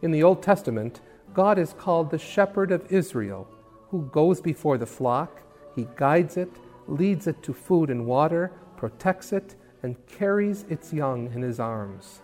In 0.00 0.10
the 0.10 0.22
Old 0.22 0.42
Testament, 0.42 1.02
God 1.34 1.58
is 1.58 1.74
called 1.74 2.10
the 2.10 2.18
shepherd 2.18 2.72
of 2.72 2.90
Israel, 2.90 3.46
who 3.90 4.08
goes 4.10 4.40
before 4.40 4.78
the 4.78 4.86
flock, 4.86 5.42
he 5.74 5.86
guides 5.96 6.38
it, 6.38 6.48
leads 6.88 7.26
it 7.26 7.42
to 7.42 7.52
food 7.52 7.90
and 7.90 8.06
water, 8.06 8.52
protects 8.76 9.32
it, 9.32 9.54
and 9.82 10.06
carries 10.06 10.64
its 10.64 10.92
young 10.92 11.32
in 11.32 11.42
his 11.42 11.60
arms. 11.60 12.20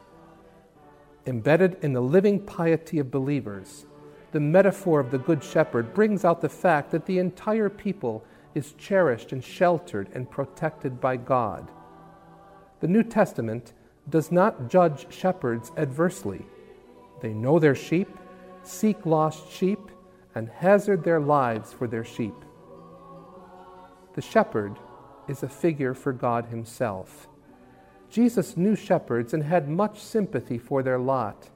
Embedded 1.27 1.77
in 1.83 1.93
the 1.93 2.01
living 2.01 2.41
piety 2.41 2.99
of 2.99 3.11
believers, 3.11 3.87
the 4.33 4.41
metaphor 4.41 4.99
of 4.99 5.11
the 5.11 5.19
Good 5.19 5.45
Shepherd 5.45 5.95
brings 5.95 6.25
out 6.25 6.41
the 6.41 6.49
fact 6.49 6.91
that 6.91 7.07
the 7.07 7.19
entire 7.19 7.69
people 7.69 8.25
is 8.55 8.73
cherished 8.73 9.33
and 9.33 9.45
sheltered 9.45 10.09
and 10.15 10.31
protected 10.31 11.01
by 11.01 11.17
God. 11.17 11.71
The 12.81 12.89
New 12.89 13.03
Testament 13.03 13.73
does 14.09 14.33
not 14.33 14.69
judge 14.69 15.13
shepherds 15.13 15.71
adversely. 15.77 16.45
They 17.21 17.33
know 17.33 17.59
their 17.59 17.75
sheep, 17.75 18.09
seek 18.65 19.07
lost 19.07 19.51
sheep, 19.53 19.91
and 20.35 20.49
hazard 20.49 21.05
their 21.05 21.21
lives 21.21 21.73
for 21.73 21.87
their 21.87 22.05
sheep. 22.05 22.35
The 24.15 24.23
shepherd 24.23 24.79
is 25.29 25.43
a 25.43 25.49
figure 25.49 25.95
for 25.95 26.13
God 26.13 26.47
Himself. 26.47 27.29
Jesus 28.11 28.57
knew 28.57 28.77
shepherds 28.77 29.33
and 29.33 29.43
had 29.43 29.69
much 29.69 30.01
sympathy 30.01 30.59
for 30.59 30.83
their 30.83 30.99
lot. 30.99 31.49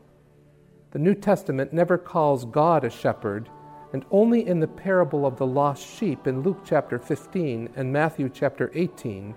The 0.92 0.98
New 0.98 1.14
Testament 1.14 1.74
never 1.74 1.98
calls 1.98 2.46
God 2.46 2.82
a 2.84 2.90
shepherd, 2.90 3.50
and 3.92 4.06
only 4.10 4.46
in 4.46 4.60
the 4.60 4.66
parable 4.66 5.26
of 5.26 5.36
the 5.36 5.46
lost 5.46 5.86
sheep 5.86 6.26
in 6.26 6.42
Luke 6.42 6.60
chapter 6.64 6.98
15 6.98 7.68
and 7.76 7.92
Matthew 7.92 8.30
chapter 8.32 8.70
18 8.74 9.34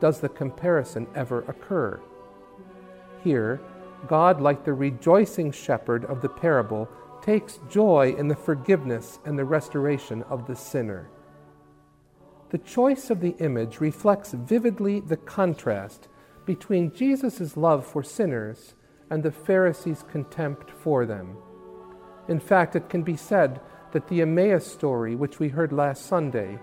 does 0.00 0.20
the 0.20 0.30
comparison 0.30 1.06
ever 1.14 1.42
occur. 1.42 2.00
Here, 3.22 3.60
God, 4.08 4.40
like 4.40 4.64
the 4.64 4.72
rejoicing 4.72 5.52
shepherd 5.52 6.06
of 6.06 6.22
the 6.22 6.28
parable, 6.28 6.88
takes 7.20 7.60
joy 7.68 8.14
in 8.18 8.28
the 8.28 8.34
forgiveness 8.34 9.18
and 9.24 9.38
the 9.38 9.44
restoration 9.44 10.22
of 10.24 10.46
the 10.46 10.56
sinner. 10.56 11.08
The 12.52 12.58
choice 12.58 13.08
of 13.08 13.20
the 13.22 13.34
image 13.38 13.80
reflects 13.80 14.32
vividly 14.32 15.00
the 15.00 15.16
contrast 15.16 16.08
between 16.44 16.94
Jesus' 16.94 17.56
love 17.56 17.86
for 17.86 18.02
sinners 18.02 18.74
and 19.08 19.22
the 19.22 19.32
Pharisees' 19.32 20.04
contempt 20.10 20.70
for 20.70 21.06
them. 21.06 21.38
In 22.28 22.38
fact, 22.38 22.76
it 22.76 22.90
can 22.90 23.02
be 23.02 23.16
said 23.16 23.58
that 23.92 24.06
the 24.08 24.20
Emmaus 24.20 24.66
story, 24.66 25.14
which 25.16 25.38
we 25.38 25.48
heard 25.48 25.72
last 25.72 26.04
Sunday, 26.04 26.58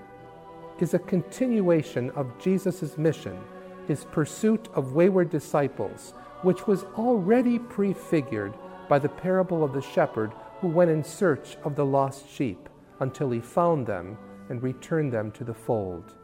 is 0.77 0.93
a 0.93 0.99
continuation 0.99 2.11
of 2.11 2.37
Jesus' 2.37 2.95
mission, 2.95 3.39
his 3.87 4.05
pursuit 4.05 4.69
of 4.75 4.93
wayward 4.93 5.31
disciples, 5.31 6.13
which 6.43 6.67
was 6.67 6.83
already 6.99 7.57
prefigured 7.57 8.53
by 8.87 8.99
the 8.99 9.09
parable 9.09 9.63
of 9.63 9.73
the 9.73 9.81
shepherd 9.81 10.33
who 10.61 10.67
went 10.67 10.91
in 10.91 11.03
search 11.03 11.57
of 11.63 11.75
the 11.75 11.85
lost 11.85 12.29
sheep 12.29 12.69
until 12.99 13.31
he 13.31 13.41
found 13.41 13.87
them 13.87 14.19
and 14.49 14.61
return 14.61 15.09
them 15.09 15.31
to 15.31 15.43
the 15.43 15.53
fold. 15.53 16.15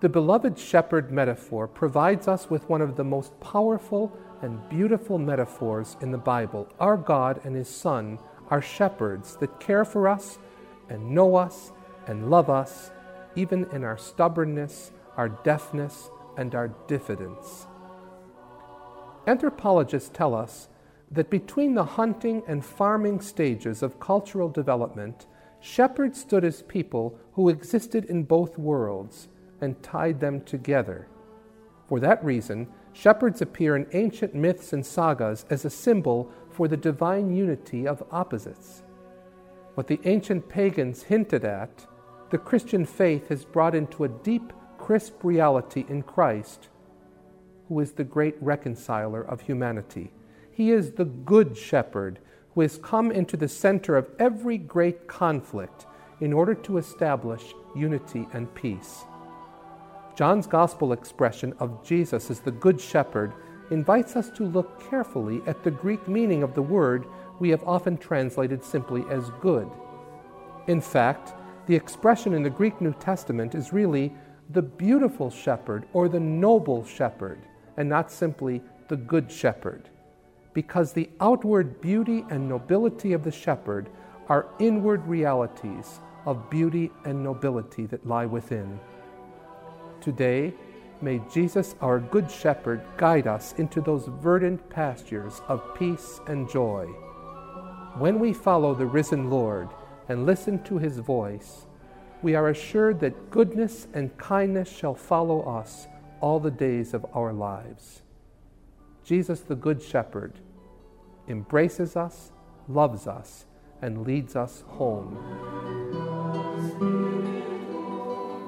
The 0.00 0.08
beloved 0.08 0.58
shepherd 0.58 1.10
metaphor 1.10 1.66
provides 1.66 2.28
us 2.28 2.48
with 2.48 2.68
one 2.68 2.80
of 2.80 2.96
the 2.96 3.04
most 3.04 3.38
powerful 3.40 4.16
and 4.42 4.68
beautiful 4.68 5.18
metaphors 5.18 5.96
in 6.00 6.12
the 6.12 6.18
Bible. 6.18 6.68
Our 6.78 6.96
God 6.96 7.40
and 7.44 7.56
His 7.56 7.68
Son 7.68 8.18
are 8.48 8.62
shepherds 8.62 9.36
that 9.36 9.60
care 9.60 9.84
for 9.84 10.08
us 10.08 10.38
and 10.88 11.10
know 11.10 11.34
us 11.34 11.72
and 12.06 12.30
love 12.30 12.48
us, 12.48 12.90
even 13.34 13.66
in 13.72 13.84
our 13.84 13.98
stubbornness, 13.98 14.92
our 15.16 15.28
deafness, 15.28 16.10
and 16.36 16.54
our 16.54 16.68
diffidence. 16.86 17.66
Anthropologists 19.26 20.10
tell 20.12 20.34
us 20.34 20.68
that 21.10 21.28
between 21.28 21.74
the 21.74 21.84
hunting 21.84 22.42
and 22.46 22.64
farming 22.64 23.20
stages 23.20 23.82
of 23.82 24.00
cultural 24.00 24.48
development, 24.48 25.26
shepherds 25.60 26.20
stood 26.20 26.44
as 26.44 26.62
people 26.62 27.18
who 27.32 27.48
existed 27.48 28.04
in 28.04 28.22
both 28.22 28.58
worlds 28.58 29.28
and 29.60 29.82
tied 29.82 30.20
them 30.20 30.40
together. 30.42 31.08
For 31.86 32.00
that 32.00 32.24
reason, 32.24 32.68
shepherds 32.92 33.40
appear 33.40 33.76
in 33.76 33.86
ancient 33.92 34.34
myths 34.34 34.72
and 34.72 34.84
sagas 34.84 35.44
as 35.50 35.64
a 35.64 35.70
symbol 35.70 36.30
for 36.50 36.68
the 36.68 36.76
divine 36.76 37.34
unity 37.34 37.86
of 37.86 38.02
opposites. 38.10 38.82
What 39.74 39.86
the 39.86 40.00
ancient 40.04 40.48
pagans 40.48 41.04
hinted 41.04 41.44
at, 41.44 41.86
the 42.30 42.38
Christian 42.38 42.84
faith 42.84 43.28
has 43.28 43.44
brought 43.44 43.74
into 43.74 44.04
a 44.04 44.08
deep, 44.08 44.52
crisp 44.76 45.24
reality 45.24 45.84
in 45.88 46.02
Christ, 46.02 46.68
who 47.68 47.80
is 47.80 47.92
the 47.92 48.04
great 48.04 48.36
reconciler 48.40 49.22
of 49.22 49.42
humanity. 49.42 50.12
He 50.50 50.72
is 50.72 50.92
the 50.92 51.04
good 51.04 51.56
shepherd 51.56 52.18
has 52.60 52.78
come 52.78 53.10
into 53.10 53.36
the 53.36 53.48
center 53.48 53.96
of 53.96 54.08
every 54.18 54.58
great 54.58 55.06
conflict 55.06 55.86
in 56.20 56.32
order 56.32 56.54
to 56.54 56.78
establish 56.78 57.54
unity 57.76 58.26
and 58.32 58.52
peace. 58.54 59.04
John's 60.16 60.46
gospel 60.46 60.92
expression 60.92 61.54
of 61.60 61.84
Jesus 61.84 62.30
as 62.30 62.40
the 62.40 62.50
Good 62.50 62.80
Shepherd 62.80 63.32
invites 63.70 64.16
us 64.16 64.30
to 64.30 64.44
look 64.44 64.90
carefully 64.90 65.42
at 65.46 65.62
the 65.62 65.70
Greek 65.70 66.08
meaning 66.08 66.42
of 66.42 66.54
the 66.54 66.62
word 66.62 67.06
we 67.38 67.50
have 67.50 67.62
often 67.64 67.96
translated 67.96 68.64
simply 68.64 69.04
as 69.10 69.30
good. 69.40 69.70
In 70.66 70.80
fact, 70.80 71.34
the 71.66 71.76
expression 71.76 72.34
in 72.34 72.42
the 72.42 72.50
Greek 72.50 72.80
New 72.80 72.94
Testament 72.94 73.54
is 73.54 73.72
really 73.72 74.12
the 74.50 74.62
beautiful 74.62 75.30
shepherd 75.30 75.86
or 75.92 76.08
the 76.08 76.18
noble 76.18 76.84
shepherd, 76.84 77.38
and 77.76 77.88
not 77.88 78.10
simply 78.10 78.62
the 78.88 78.96
good 78.96 79.30
shepherd, 79.30 79.88
because 80.58 80.92
the 80.92 81.08
outward 81.20 81.80
beauty 81.80 82.24
and 82.30 82.48
nobility 82.48 83.12
of 83.12 83.22
the 83.22 83.30
shepherd 83.30 83.88
are 84.28 84.48
inward 84.58 85.06
realities 85.06 86.00
of 86.26 86.50
beauty 86.50 86.90
and 87.04 87.22
nobility 87.22 87.86
that 87.86 88.04
lie 88.04 88.26
within. 88.26 88.80
Today, 90.00 90.52
may 91.00 91.22
Jesus, 91.32 91.76
our 91.80 92.00
Good 92.00 92.28
Shepherd, 92.28 92.82
guide 92.96 93.28
us 93.28 93.52
into 93.52 93.80
those 93.80 94.08
verdant 94.20 94.68
pastures 94.68 95.40
of 95.46 95.62
peace 95.76 96.18
and 96.26 96.50
joy. 96.50 96.86
When 97.96 98.18
we 98.18 98.32
follow 98.32 98.74
the 98.74 98.86
risen 98.86 99.30
Lord 99.30 99.68
and 100.08 100.26
listen 100.26 100.60
to 100.64 100.76
his 100.76 100.98
voice, 100.98 101.66
we 102.20 102.34
are 102.34 102.48
assured 102.48 102.98
that 102.98 103.30
goodness 103.30 103.86
and 103.94 104.18
kindness 104.18 104.68
shall 104.68 104.96
follow 104.96 105.42
us 105.42 105.86
all 106.20 106.40
the 106.40 106.50
days 106.50 106.94
of 106.94 107.06
our 107.14 107.32
lives. 107.32 108.02
Jesus, 109.04 109.38
the 109.38 109.54
Good 109.54 109.80
Shepherd, 109.80 110.40
embraces 111.28 111.96
us, 111.96 112.32
loves 112.68 113.06
us, 113.06 113.46
and 113.82 114.06
leads 114.06 114.34
us 114.34 114.64
home. 114.66 115.16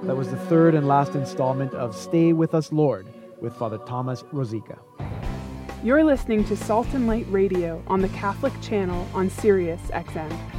That 0.05 0.17
was 0.17 0.31
the 0.31 0.37
third 0.37 0.75
and 0.75 0.89
last 0.89 1.15
installment 1.15 1.75
of 1.75 1.95
Stay 1.95 2.33
With 2.33 2.55
Us, 2.55 2.73
Lord, 2.73 3.07
with 3.41 3.55
Father 3.55 3.79
Thomas 3.87 4.23
Rosica. 4.33 4.79
You're 5.85 6.05
listening 6.05 6.45
to 6.45 6.57
Salt 6.57 6.89
and 6.95 7.07
Light 7.07 7.27
Radio 7.31 7.83
on 7.87 8.01
the 8.01 8.09
Catholic 8.09 8.53
channel 8.61 9.07
on 9.15 9.31
Sirius 9.31 9.81
XM. 9.93 10.51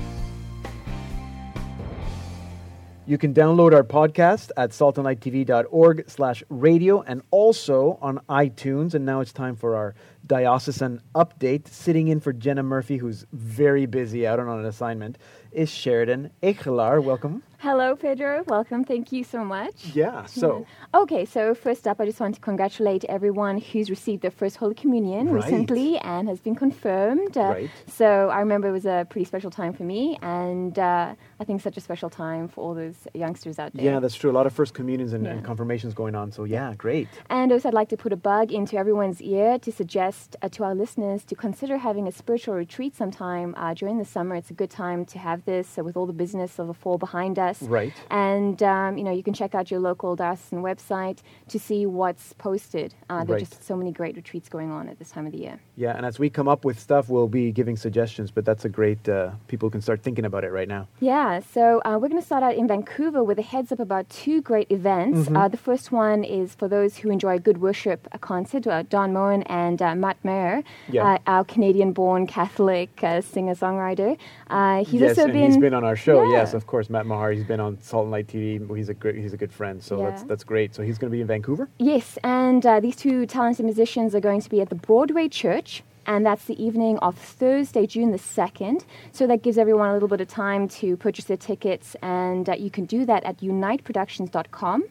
You 3.08 3.18
can 3.18 3.34
download 3.34 3.74
our 3.74 3.84
podcast 3.84 4.52
at 4.56 4.70
saltandlighttv.org 4.70 6.10
slash 6.10 6.44
radio 6.50 7.02
and 7.02 7.22
also 7.30 7.98
on 8.02 8.20
iTunes. 8.30 8.94
And 8.94 9.06
now 9.06 9.20
it's 9.20 9.34
time 9.34 9.56
for 9.56 9.76
our 9.76 9.96
diocesan 10.28 11.02
update. 11.16 11.68
Sitting 11.68 12.08
in 12.08 12.20
for 12.20 12.34
Jenna 12.34 12.64
Murphy, 12.64 12.98
who's 12.98 13.26
very 13.34 13.86
busy 13.86 14.26
out 14.28 14.40
on 14.40 14.48
an 14.60 14.66
assignment, 14.66 15.18
is 15.52 15.70
Sheridan 15.70 16.32
Echelar. 16.42 17.04
Welcome. 17.04 17.44
Hello, 17.60 17.96
Pedro. 17.96 18.44
Welcome. 18.48 18.84
Thank 18.84 19.12
you 19.12 19.24
so 19.24 19.46
much. 19.46 19.86
Yeah, 19.94 20.26
so. 20.26 20.66
Okay, 20.96 21.26
so 21.26 21.54
first 21.54 21.88
up, 21.88 22.02
I 22.02 22.06
just 22.06 22.20
want 22.20 22.34
to 22.36 22.42
congratulate 22.42 23.06
everyone 23.06 23.60
who's 23.60 23.90
received 23.90 24.24
their 24.24 24.32
first 24.32 24.58
Holy 24.58 24.74
Communion 24.74 25.30
Right. 25.30 25.44
recently 25.44 25.98
and 26.00 26.28
has 26.28 26.40
been 26.40 26.56
confirmed. 26.56 27.38
Uh, 27.38 27.42
Right. 27.52 27.70
So 27.88 28.30
I 28.30 28.40
remember 28.40 28.68
it 28.68 28.72
was 28.72 28.86
a 28.88 29.06
pretty 29.10 29.26
special 29.26 29.52
time 29.52 29.74
for 29.74 29.84
me, 29.84 30.18
and 30.24 30.78
uh, 30.80 31.14
I 31.40 31.44
think 31.44 31.62
such 31.62 31.78
a 31.78 31.82
special 31.82 32.10
time 32.10 32.48
for 32.48 32.62
all 32.64 32.74
those 32.74 32.96
youngsters 33.14 33.60
out 33.60 33.74
there. 33.74 33.86
Yeah, 33.86 34.00
that's 34.00 34.16
true. 34.16 34.32
A 34.32 34.34
lot 34.40 34.48
of 34.48 34.54
first 34.54 34.74
communions 34.74 35.14
and, 35.14 35.28
and 35.28 35.46
confirmations 35.46 35.94
going 35.94 36.16
on. 36.16 36.32
So, 36.32 36.46
yeah, 36.46 36.74
great. 36.78 37.08
And 37.30 37.52
also, 37.52 37.68
I'd 37.70 37.74
like 37.76 37.90
to 37.90 37.98
put 37.98 38.12
a 38.12 38.18
bug 38.18 38.52
into 38.52 38.76
everyone's 38.76 39.22
ear 39.22 39.60
to 39.60 39.72
suggest 39.72 40.11
uh, 40.42 40.50
to 40.50 40.64
our 40.64 40.76
listeners 40.76 41.24
to 41.26 41.36
consider 41.36 41.78
having 41.78 42.08
a 42.08 42.12
spiritual 42.12 42.56
retreat 42.56 42.96
sometime 42.96 43.54
uh, 43.58 43.74
during 43.74 43.98
the 43.98 44.06
summer. 44.06 44.36
It's 44.36 44.50
a 44.50 44.54
good 44.54 44.70
time 44.70 45.06
to 45.06 45.18
have 45.20 45.46
this 45.46 45.78
uh, 45.78 45.84
with 45.84 45.96
all 45.98 46.06
the 46.06 46.14
business 46.14 46.60
of 46.60 46.68
the 46.68 46.74
fall 46.74 46.98
behind 46.98 47.38
us. 47.40 47.62
Right. 47.62 47.94
And 48.10 48.62
um, 48.64 48.98
you 48.98 49.04
know, 49.04 49.12
you 49.12 49.24
can 49.24 49.34
check 49.34 49.56
out 49.56 49.72
your 49.72 49.80
local 49.80 50.16
diocesan 50.16 50.62
website 50.62 51.20
to 51.50 51.58
see 51.60 51.86
what's 51.86 52.34
posted. 52.34 52.94
Uh, 53.10 53.24
there 53.24 53.36
are 53.36 53.40
Right. 53.40 53.40
just 53.50 53.64
so 53.64 53.76
many 53.78 53.92
great 53.92 54.16
retreats 54.16 54.50
going 54.50 54.72
on 54.72 54.90
at 54.90 55.00
this 55.00 55.10
time 55.12 55.26
of 55.26 55.32
the 55.32 55.38
year. 55.38 55.60
Yeah, 55.78 55.96
and 55.98 56.06
as 56.06 56.20
we 56.20 56.30
come 56.30 56.48
up 56.50 56.66
with 56.66 56.78
stuff, 56.80 57.08
we'll 57.10 57.30
be 57.30 57.52
giving 57.52 57.78
suggestions, 57.78 58.30
but 58.32 58.44
that's 58.46 58.66
a 58.66 58.70
great, 58.70 59.08
uh, 59.08 59.32
people 59.48 59.70
can 59.70 59.82
start 59.82 60.04
thinking 60.04 60.26
about 60.26 60.44
it 60.44 60.52
right 60.52 60.68
now. 60.68 60.88
Yeah, 61.00 61.40
so 61.40 61.82
uh, 61.86 61.98
we're 62.00 62.10
going 62.10 62.22
to 62.22 62.26
start 62.26 62.44
out 62.44 62.56
in 62.56 62.68
Vancouver 62.68 63.24
with 63.24 63.40
a 63.40 63.42
heads 63.54 63.72
up 63.72 63.80
about 63.80 64.10
two 64.10 64.42
great 64.42 64.70
events. 64.70 65.20
Mm-hmm. 65.20 65.38
Uh, 65.38 65.48
the 65.48 65.58
first 65.70 65.92
one 65.92 66.24
is 66.26 66.54
for 66.56 66.68
those 66.68 66.98
who 66.98 67.10
enjoy 67.10 67.40
good 67.40 67.60
worship 67.60 68.08
a 68.12 68.20
concert, 68.20 68.68
uh, 68.68 68.84
Don 68.84 69.14
Moen 69.14 69.44
and 69.44 69.82
uh, 69.82 69.96
Matt 70.02 70.18
Maher, 70.26 70.64
Yeah. 70.90 71.14
uh, 71.14 71.18
our 71.28 71.44
Canadian 71.46 71.94
born 71.94 72.28
Catholic 72.28 72.90
uh, 73.04 73.22
singer 73.22 73.56
songwriter. 73.56 74.18
Uh, 74.50 74.84
he's 74.84 75.00
yes, 75.02 75.18
also 75.18 75.28
been. 75.32 75.46
he's 75.46 75.58
been 75.58 75.74
on 75.74 75.84
our 75.86 75.96
show. 75.96 76.24
Yeah. 76.24 76.40
Yes, 76.40 76.54
of 76.54 76.68
course, 76.68 76.90
Matt 76.90 77.06
Maher. 77.06 77.32
He's 77.32 77.46
been 77.46 77.60
on 77.62 77.80
Salt 77.82 78.04
and 78.04 78.12
Light 78.12 78.28
TV. 78.28 78.76
He's 78.76 78.90
a 78.90 78.94
great, 78.94 79.16
he's 79.16 79.34
a 79.34 79.38
good 79.38 79.54
friend. 79.54 79.82
So 79.82 79.98
that's 79.98 80.22
Yeah. 80.24 80.28
that's 80.28 80.44
great. 80.44 80.76
So 80.76 80.82
he's 80.84 80.98
going 80.98 81.10
to 81.12 81.16
be 81.16 81.22
in 81.22 81.28
Vancouver. 81.28 81.70
Yes, 81.78 82.18
and 82.24 82.66
uh, 82.66 82.80
these 82.82 82.96
two 82.98 83.26
talented 83.26 83.64
musicians 83.66 84.14
are 84.16 84.20
going 84.20 84.42
to 84.42 84.50
be 84.50 84.60
at 84.62 84.70
the 84.70 84.76
Broadway 84.90 85.28
Church, 85.30 85.84
and 86.08 86.26
that's 86.26 86.46
the 86.46 86.58
evening 86.62 86.98
of 87.00 87.16
Thursday, 87.16 87.86
June 87.86 88.12
the 88.12 88.18
2nd. 88.18 88.84
So 89.12 89.28
that 89.28 89.44
gives 89.44 89.58
everyone 89.60 89.90
a 89.90 89.94
little 89.94 90.08
bit 90.08 90.20
of 90.20 90.28
time 90.28 90.68
to 90.80 90.98
purchase 90.98 91.26
their 91.26 91.38
tickets, 91.38 91.96
and 92.02 92.50
uh, 92.50 92.54
you 92.54 92.72
can 92.72 92.86
do 92.86 93.06
that 93.06 93.24
at 93.24 93.38
uniteproductions.com. 93.38 94.84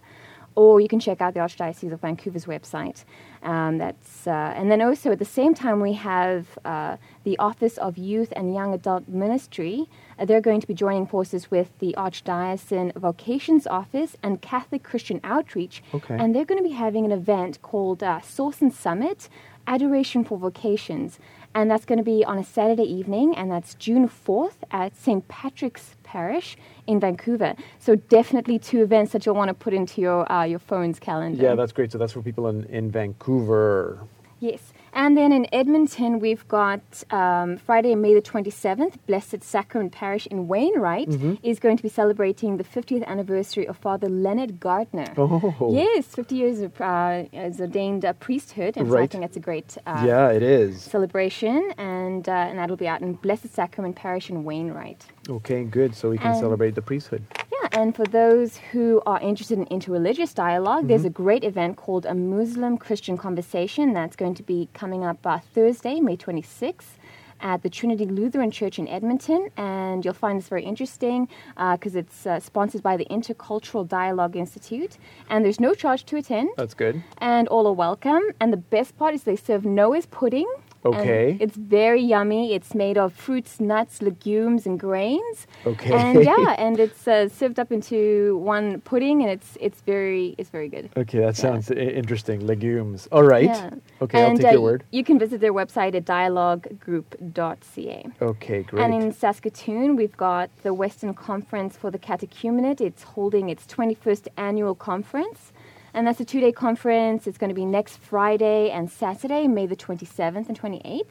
Or 0.57 0.81
you 0.81 0.89
can 0.89 1.01
check 1.01 1.21
out 1.21 1.35
the 1.35 1.41
Archdiocese 1.41 1.93
of 1.93 2.01
Vancouver's 2.01 2.45
website. 2.47 3.05
Um, 3.43 3.79
that's 3.79 4.27
uh, 4.27 4.53
and 4.57 4.71
then 4.71 4.83
also 4.83 5.13
at 5.13 5.19
the 5.19 5.25
same 5.25 5.55
time 5.55 5.81
we 5.81 5.95
have 5.95 6.59
uh, 6.65 6.97
the 7.25 7.39
Office 7.39 7.79
of 7.79 7.97
Youth 7.97 8.33
and 8.37 8.53
Young 8.53 8.75
Adult 8.75 9.09
Ministry. 9.09 9.89
Uh, 10.19 10.25
they're 10.27 10.41
going 10.43 10.61
to 10.61 10.67
be 10.67 10.75
joining 10.75 11.07
forces 11.07 11.51
with 11.51 11.71
the 11.79 11.95
Archdiocesan 11.97 12.93
Vocations 12.97 13.67
Office 13.67 14.17
and 14.23 14.43
Catholic 14.43 14.83
Christian 14.83 15.21
Outreach, 15.25 15.83
Okay. 15.95 16.17
and 16.19 16.35
they're 16.35 16.45
going 16.45 16.63
to 16.63 16.69
be 16.69 16.75
having 16.75 17.05
an 17.05 17.13
event 17.13 17.63
called 17.63 18.03
uh, 18.03 18.21
Source 18.21 18.61
and 18.61 18.75
Summit 18.75 19.29
Adoration 19.67 20.25
for 20.25 20.37
Vocations. 20.37 21.19
And 21.55 21.71
that's 21.71 21.85
going 21.85 21.99
to 21.99 22.05
be 22.05 22.25
on 22.25 22.39
a 22.39 22.45
Saturday 22.45 22.85
evening, 22.85 23.35
and 23.37 23.51
that's 23.51 23.75
June 23.75 24.09
4th 24.09 24.59
at 24.71 24.97
St. 24.97 25.27
Patrick's 25.27 25.97
Parish 26.15 26.57
in 26.87 26.97
Vancouver. 27.07 27.53
So, 27.87 27.91
definitely 28.19 28.59
two 28.71 28.81
events 28.89 29.13
that 29.13 29.21
you'll 29.25 29.37
want 29.43 29.49
to 29.55 29.59
put 29.67 29.73
into 29.81 29.97
your, 30.07 30.21
uh, 30.33 30.45
your 30.53 30.59
phone's 30.73 30.99
calendar. 31.09 31.43
Yeah, 31.47 31.55
that's 31.55 31.73
great. 31.73 31.93
So 31.93 31.99
that's 31.99 32.13
for 32.17 32.23
people 32.31 32.49
in, 32.53 32.65
in 32.79 32.91
Vancouver. 32.91 34.01
Yes. 34.41 34.73
And 34.93 35.17
then 35.17 35.31
in 35.33 35.47
Edmonton, 35.53 36.19
we've 36.19 36.47
got 36.49 36.81
um, 37.13 37.59
Friday, 37.59 37.95
May 37.95 38.13
the 38.15 38.23
27th, 38.33 38.95
Blessed 39.07 39.41
Sacrament 39.55 39.93
Parish 39.93 40.27
in 40.27 40.49
Wainwright 40.49 41.09
Mm-hmm. 41.11 41.35
is 41.51 41.61
going 41.61 41.77
to 41.77 41.83
be 41.83 41.89
celebrating 42.03 42.57
the 42.57 42.65
50th 42.65 43.05
anniversary 43.07 43.67
of 43.69 43.77
Father 43.77 44.09
Leonard 44.09 44.59
Gardner. 44.59 45.07
Oh. 45.17 45.71
Yes, 45.73 46.07
50 46.07 46.35
years 46.35 46.61
of, 46.67 46.81
uh, 46.81 47.25
as 47.33 47.61
ordained 47.61 48.05
uh, 48.05 48.15
priesthood. 48.15 48.73
And 48.77 48.89
so 48.91 48.97
I 48.99 49.07
think 49.07 49.23
that's 49.25 49.37
a 49.37 49.41
great 49.51 49.77
uh, 49.87 50.03
Yeah, 50.11 50.31
it 50.39 50.43
is. 50.43 50.83
celebration. 50.97 51.73
And, 51.79 52.29
uh, 52.29 52.49
and 52.49 52.59
that'll 52.59 52.77
be 52.87 52.89
out 52.89 53.01
in 53.03 53.13
Blessed 53.27 53.53
Sacrament 53.55 53.95
Parish 53.95 54.29
in 54.31 54.43
Wainwright. 54.43 55.03
Okay, 55.31 55.65
good. 55.65 55.95
So 55.95 56.11
we 56.11 56.19
can 56.19 56.33
And- 56.33 56.41
celebrate 56.41 56.75
the 56.75 56.83
priesthood. 56.83 57.23
Yeah, 57.53 57.69
and 57.81 57.95
for 57.95 58.05
those 58.05 58.57
who 58.73 59.01
are 59.07 59.21
interested 59.21 59.59
in 59.59 59.67
interreligious 59.67 60.35
dialog 60.35 60.89
there's 60.89 61.05
a 61.05 61.11
great 61.11 61.45
event 61.45 61.77
called 61.77 62.05
a 62.07 62.15
Muslim 62.15 62.77
Christian 62.79 63.17
Conversation 63.17 63.93
that's 63.93 64.17
going 64.17 64.35
to 64.35 64.43
be 64.43 64.69
coming 64.75 65.05
up 65.05 65.19
uh, 65.27 65.39
Thursday, 65.55 66.01
May 66.01 66.17
26th. 66.17 66.97
At 67.43 67.63
the 67.63 67.71
Trinity 67.71 68.05
Lutheran 68.05 68.51
Church 68.51 68.79
in 68.79 68.87
Edmonton, 68.87 69.49
and 69.57 70.05
you'll 70.05 70.13
find 70.13 70.39
this 70.39 70.49
very 70.49 70.63
interesting 70.63 71.27
because 71.57 71.97
it's 71.97 72.27
uh, 72.27 72.39
sponsored 72.39 72.83
by 72.83 72.99
the 72.99 73.07
Intercultural 73.07 73.89
Dialogue 73.89 74.37
Institute, 74.37 74.99
and 75.31 75.43
there's 75.43 75.59
no 75.59 75.73
charge 75.73 76.05
to 76.05 76.17
attend, 76.19 76.51
That's 76.59 76.75
good. 76.75 77.03
and 77.17 77.49
all 77.49 77.67
are 77.67 77.73
welcome. 77.73 78.21
And 78.43 78.53
the 78.53 78.59
best 78.59 78.95
part 78.99 79.15
is 79.15 79.23
they 79.23 79.37
serve 79.37 79.65
Noah's 79.65 80.05
pudding. 80.05 80.45
And 80.85 80.95
Okay. 80.95 81.37
it's 81.41 81.57
very 81.57 82.01
yummy. 82.01 82.55
It's 82.55 82.73
made 82.75 82.97
of 82.97 83.13
fruits, 83.13 83.61
nuts, 83.61 84.01
legumes, 84.01 84.65
and 84.67 84.81
grains. 84.81 85.47
Okay. 85.67 85.93
And 85.93 86.25
yeah, 86.25 86.55
and 86.59 86.81
it's 86.81 87.07
uh, 87.07 87.29
sieved 87.29 87.59
up 87.59 87.71
into 87.71 88.39
one 88.39 88.81
pudding, 88.81 89.21
and 89.23 89.31
it's 89.31 89.59
it's 89.61 89.83
very 89.83 90.35
it's 90.39 90.49
very 90.51 90.69
good. 90.69 90.89
Okay, 90.97 91.21
that 91.21 91.37
sounds 91.37 91.71
interesting. 91.71 92.47
Legumes. 92.47 93.07
All 93.13 93.25
right. 93.25 93.45
Yeah. 93.45 93.71
Okay, 94.01 94.23
and, 94.23 94.33
I'll 94.33 94.37
take 94.37 94.47
uh, 94.47 94.53
your 94.53 94.63
word. 94.63 94.85
You 94.91 95.05
can 95.05 95.19
visit 95.19 95.41
their 95.41 95.53
website 95.53 95.95
at 95.95 96.07
dialoguegroup.ca. 96.07 98.07
Okay, 98.23 98.63
great. 98.63 98.83
And 98.83 98.95
in 98.95 99.13
Saskatoon, 99.13 99.97
we've 99.97 100.17
got 100.17 100.49
the 100.63 100.73
Western 100.73 101.13
Conference 101.15 101.77
for 101.77 101.91
the 101.91 101.99
Catechumenate. 101.99 102.81
It's 102.81 103.03
holding 103.03 103.51
its 103.51 103.67
21st 103.67 104.29
annual 104.37 104.75
conference. 104.75 105.53
And 105.95 106.07
that's 106.07 106.21
a 106.21 106.25
two 106.25 106.41
day 106.41 106.53
conference. 106.53 107.27
It's 107.27 107.39
going 107.39 107.49
to 107.49 107.55
be 107.55 107.65
next 107.67 107.99
Friday 107.99 108.71
and 108.71 108.91
Saturday, 108.91 109.49
May 109.49 109.67
the 109.67 109.77
27th 109.77 110.49
and 110.49 110.61
28th. 110.61 111.07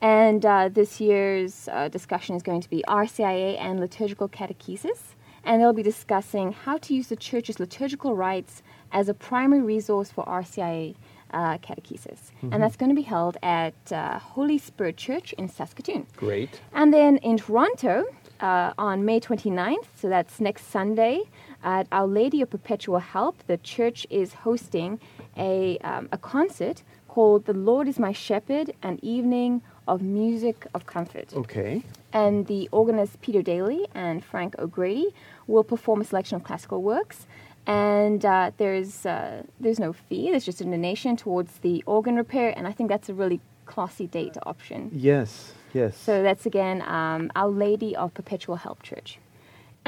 And 0.00 0.46
uh, 0.46 0.68
this 0.68 1.00
year's 1.00 1.68
uh, 1.72 1.88
discussion 1.88 2.36
is 2.36 2.42
going 2.42 2.60
to 2.60 2.70
be 2.70 2.84
RCIA 2.86 3.60
and 3.60 3.80
liturgical 3.80 4.28
catechesis. 4.28 5.14
And 5.44 5.60
they'll 5.60 5.72
be 5.72 5.82
discussing 5.82 6.52
how 6.52 6.78
to 6.78 6.94
use 6.94 7.08
the 7.08 7.16
church's 7.16 7.58
liturgical 7.58 8.14
rites 8.14 8.62
as 8.92 9.08
a 9.08 9.14
primary 9.14 9.62
resource 9.62 10.10
for 10.10 10.24
RCIA 10.24 10.94
uh, 11.32 11.58
catechesis. 11.58 12.30
And 12.52 12.62
that's 12.62 12.76
going 12.76 12.90
to 12.90 12.94
be 12.94 13.02
held 13.02 13.36
at 13.42 13.74
uh, 13.92 14.18
Holy 14.18 14.58
Spirit 14.58 14.96
Church 14.96 15.32
in 15.34 15.48
Saskatoon. 15.48 16.06
great. 16.16 16.60
And 16.72 16.92
then 16.92 17.18
in 17.18 17.36
Toronto, 17.36 18.04
uh, 18.40 18.72
on 18.78 19.04
May 19.04 19.20
29th, 19.20 19.86
so 19.96 20.08
that's 20.08 20.40
next 20.40 20.70
Sunday, 20.70 21.22
at 21.62 21.86
Our 21.90 22.06
Lady 22.06 22.42
of 22.42 22.50
Perpetual 22.50 22.98
Help, 22.98 23.46
the 23.46 23.56
church 23.58 24.06
is 24.10 24.34
hosting 24.34 25.00
a, 25.36 25.78
um, 25.78 26.08
a 26.12 26.18
concert 26.18 26.82
called 27.08 27.46
The 27.46 27.52
Lord 27.52 27.88
is 27.88 27.98
My 27.98 28.12
Shepherd, 28.12 28.72
an 28.82 28.98
evening 29.02 29.62
of 29.86 30.02
music 30.02 30.66
of 30.74 30.86
comfort. 30.86 31.34
Okay. 31.34 31.82
And 32.12 32.46
the 32.46 32.68
organists 32.70 33.16
Peter 33.20 33.42
Daly 33.42 33.86
and 33.94 34.24
Frank 34.24 34.58
O'Grady 34.58 35.14
will 35.46 35.64
perform 35.64 36.00
a 36.00 36.04
selection 36.04 36.36
of 36.36 36.44
classical 36.44 36.82
works. 36.82 37.26
And 37.66 38.24
uh, 38.24 38.52
there's, 38.56 39.04
uh, 39.04 39.42
there's 39.60 39.78
no 39.78 39.92
fee, 39.92 40.30
there's 40.30 40.44
just 40.44 40.60
a 40.60 40.64
donation 40.64 41.16
towards 41.16 41.58
the 41.58 41.82
organ 41.86 42.16
repair, 42.16 42.54
and 42.56 42.66
I 42.66 42.72
think 42.72 42.88
that's 42.88 43.08
a 43.08 43.14
really 43.14 43.40
classy 43.66 44.06
date 44.06 44.36
option. 44.46 44.90
Yes, 44.94 45.52
yes. 45.74 45.96
So 45.96 46.22
that's 46.22 46.46
again 46.46 46.80
um, 46.82 47.30
Our 47.36 47.48
Lady 47.50 47.94
of 47.94 48.14
Perpetual 48.14 48.56
Help 48.56 48.82
Church. 48.82 49.18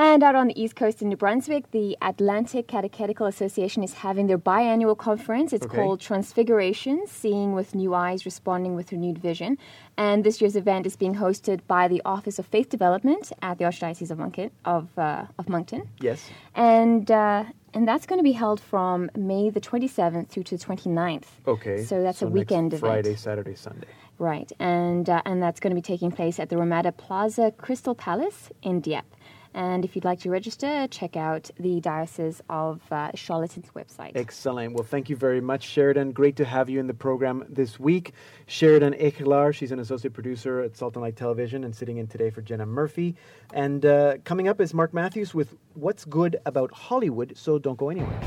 And 0.02 0.22
out 0.22 0.34
on 0.34 0.46
the 0.48 0.58
East 0.58 0.76
Coast 0.76 1.02
in 1.02 1.10
New 1.10 1.16
Brunswick, 1.18 1.72
the 1.72 1.94
Atlantic 2.00 2.66
Catechetical 2.68 3.26
Association 3.26 3.82
is 3.82 3.92
having 3.92 4.28
their 4.28 4.38
biannual 4.38 4.96
conference. 4.96 5.52
It's 5.52 5.66
Okay. 5.66 5.76
called 5.76 6.00
Transfiguration 6.00 7.06
Seeing 7.06 7.52
with 7.52 7.74
New 7.74 7.92
Eyes, 7.94 8.24
Responding 8.24 8.74
with 8.74 8.92
Renewed 8.92 9.18
Vision. 9.18 9.58
And 9.98 10.24
this 10.24 10.40
year's 10.40 10.56
event 10.56 10.86
is 10.86 10.96
being 10.96 11.16
hosted 11.16 11.60
by 11.68 11.86
the 11.86 12.00
Office 12.06 12.38
of 12.38 12.46
Faith 12.46 12.70
Development 12.70 13.30
at 13.42 13.58
the 13.58 13.64
Archdiocese 13.64 14.10
of, 14.10 14.18
Moncton, 14.18 14.50
of, 14.64 14.88
uh, 14.98 15.26
of 15.38 15.50
Moncton. 15.50 15.82
yes. 16.00 16.30
And, 16.54 17.10
uh, 17.10 17.44
and 17.74 17.86
that's 17.86 18.06
going 18.06 18.18
to 18.18 18.24
be 18.24 18.32
held 18.32 18.58
from 18.58 19.10
May 19.14 19.50
the 19.50 19.60
27th 19.60 20.28
through 20.30 20.44
to 20.44 20.56
the 20.56 20.64
29th. 20.64 21.26
Okay. 21.46 21.84
So 21.84 22.02
that's 22.02 22.22
a 22.22 22.24
next 22.24 22.34
weekend 22.34 22.72
event. 22.72 22.90
Friday, 22.90 23.16
Saturday, 23.16 23.54
Sunday. 23.54 23.88
Right, 24.18 24.52
and 24.58 25.08
uh, 25.08 25.22
and 25.24 25.42
that's 25.42 25.60
going 25.60 25.70
to 25.70 25.74
be 25.74 25.80
taking 25.80 26.12
place 26.12 26.38
at 26.38 26.50
the 26.50 26.58
Ramada 26.58 26.92
Plaza 26.92 27.54
Crystal 27.56 27.94
Palace 27.94 28.50
in 28.62 28.80
Dieppe. 28.80 29.08
And 29.54 29.84
if 29.84 29.96
you'd 29.96 30.04
like 30.04 30.20
to 30.20 30.30
register, 30.30 30.86
check 30.88 31.16
out 31.16 31.50
the 31.58 31.80
Diocese 31.80 32.40
of 32.48 32.80
uh, 32.92 33.10
Charlotte's 33.14 33.58
website. 33.74 34.12
Excellent. 34.14 34.74
Well, 34.74 34.84
thank 34.84 35.10
you 35.10 35.16
very 35.16 35.40
much, 35.40 35.64
Sheridan. 35.64 36.12
Great 36.12 36.36
to 36.36 36.44
have 36.44 36.70
you 36.70 36.78
in 36.78 36.86
the 36.86 36.94
program 36.94 37.44
this 37.48 37.80
week. 37.80 38.12
Sheridan 38.46 38.94
Ekelar, 38.94 39.52
she's 39.52 39.72
an 39.72 39.80
associate 39.80 40.12
producer 40.12 40.60
at 40.60 40.76
Salt 40.76 40.94
and 40.94 41.02
Light 41.02 41.16
Television 41.16 41.64
and 41.64 41.74
sitting 41.74 41.98
in 41.98 42.06
today 42.06 42.30
for 42.30 42.42
Jenna 42.42 42.66
Murphy. 42.66 43.16
And 43.52 43.84
uh, 43.84 44.18
coming 44.24 44.46
up 44.46 44.60
is 44.60 44.72
Mark 44.72 44.94
Matthews 44.94 45.34
with 45.34 45.56
What's 45.74 46.04
Good 46.04 46.36
About 46.46 46.72
Hollywood, 46.72 47.32
so 47.36 47.58
don't 47.58 47.78
go 47.78 47.90
anywhere. 47.90 48.20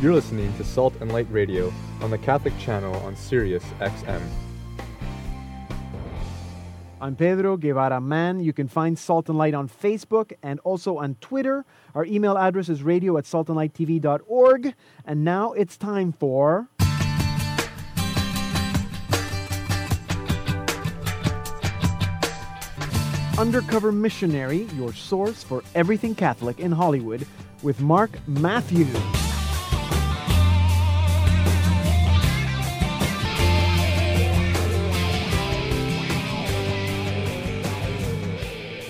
You're 0.00 0.14
listening 0.14 0.52
to 0.58 0.64
Salt 0.64 0.94
and 1.00 1.10
Light 1.10 1.26
Radio 1.30 1.72
on 2.00 2.10
the 2.10 2.18
Catholic 2.18 2.56
channel 2.58 2.94
on 2.96 3.16
Sirius 3.16 3.64
XM. 3.80 4.20
I'm 6.98 7.14
Pedro 7.14 7.58
Guevara 7.58 8.00
Mann. 8.00 8.40
You 8.40 8.54
can 8.54 8.68
find 8.68 8.98
Salt 8.98 9.28
and 9.28 9.36
Light 9.36 9.52
on 9.52 9.68
Facebook 9.68 10.32
and 10.42 10.58
also 10.60 10.96
on 10.96 11.16
Twitter. 11.16 11.66
Our 11.94 12.06
email 12.06 12.38
address 12.38 12.70
is 12.70 12.82
radio 12.82 13.18
at 13.18 13.24
saltandlighttv.org. 13.24 14.74
And 15.04 15.22
now 15.22 15.52
it's 15.52 15.76
time 15.76 16.12
for. 16.12 16.68
Undercover 23.38 23.92
Missionary, 23.92 24.62
your 24.74 24.94
source 24.94 25.42
for 25.42 25.62
everything 25.74 26.14
Catholic 26.14 26.58
in 26.58 26.72
Hollywood, 26.72 27.26
with 27.62 27.78
Mark 27.82 28.26
Matthews. 28.26 29.25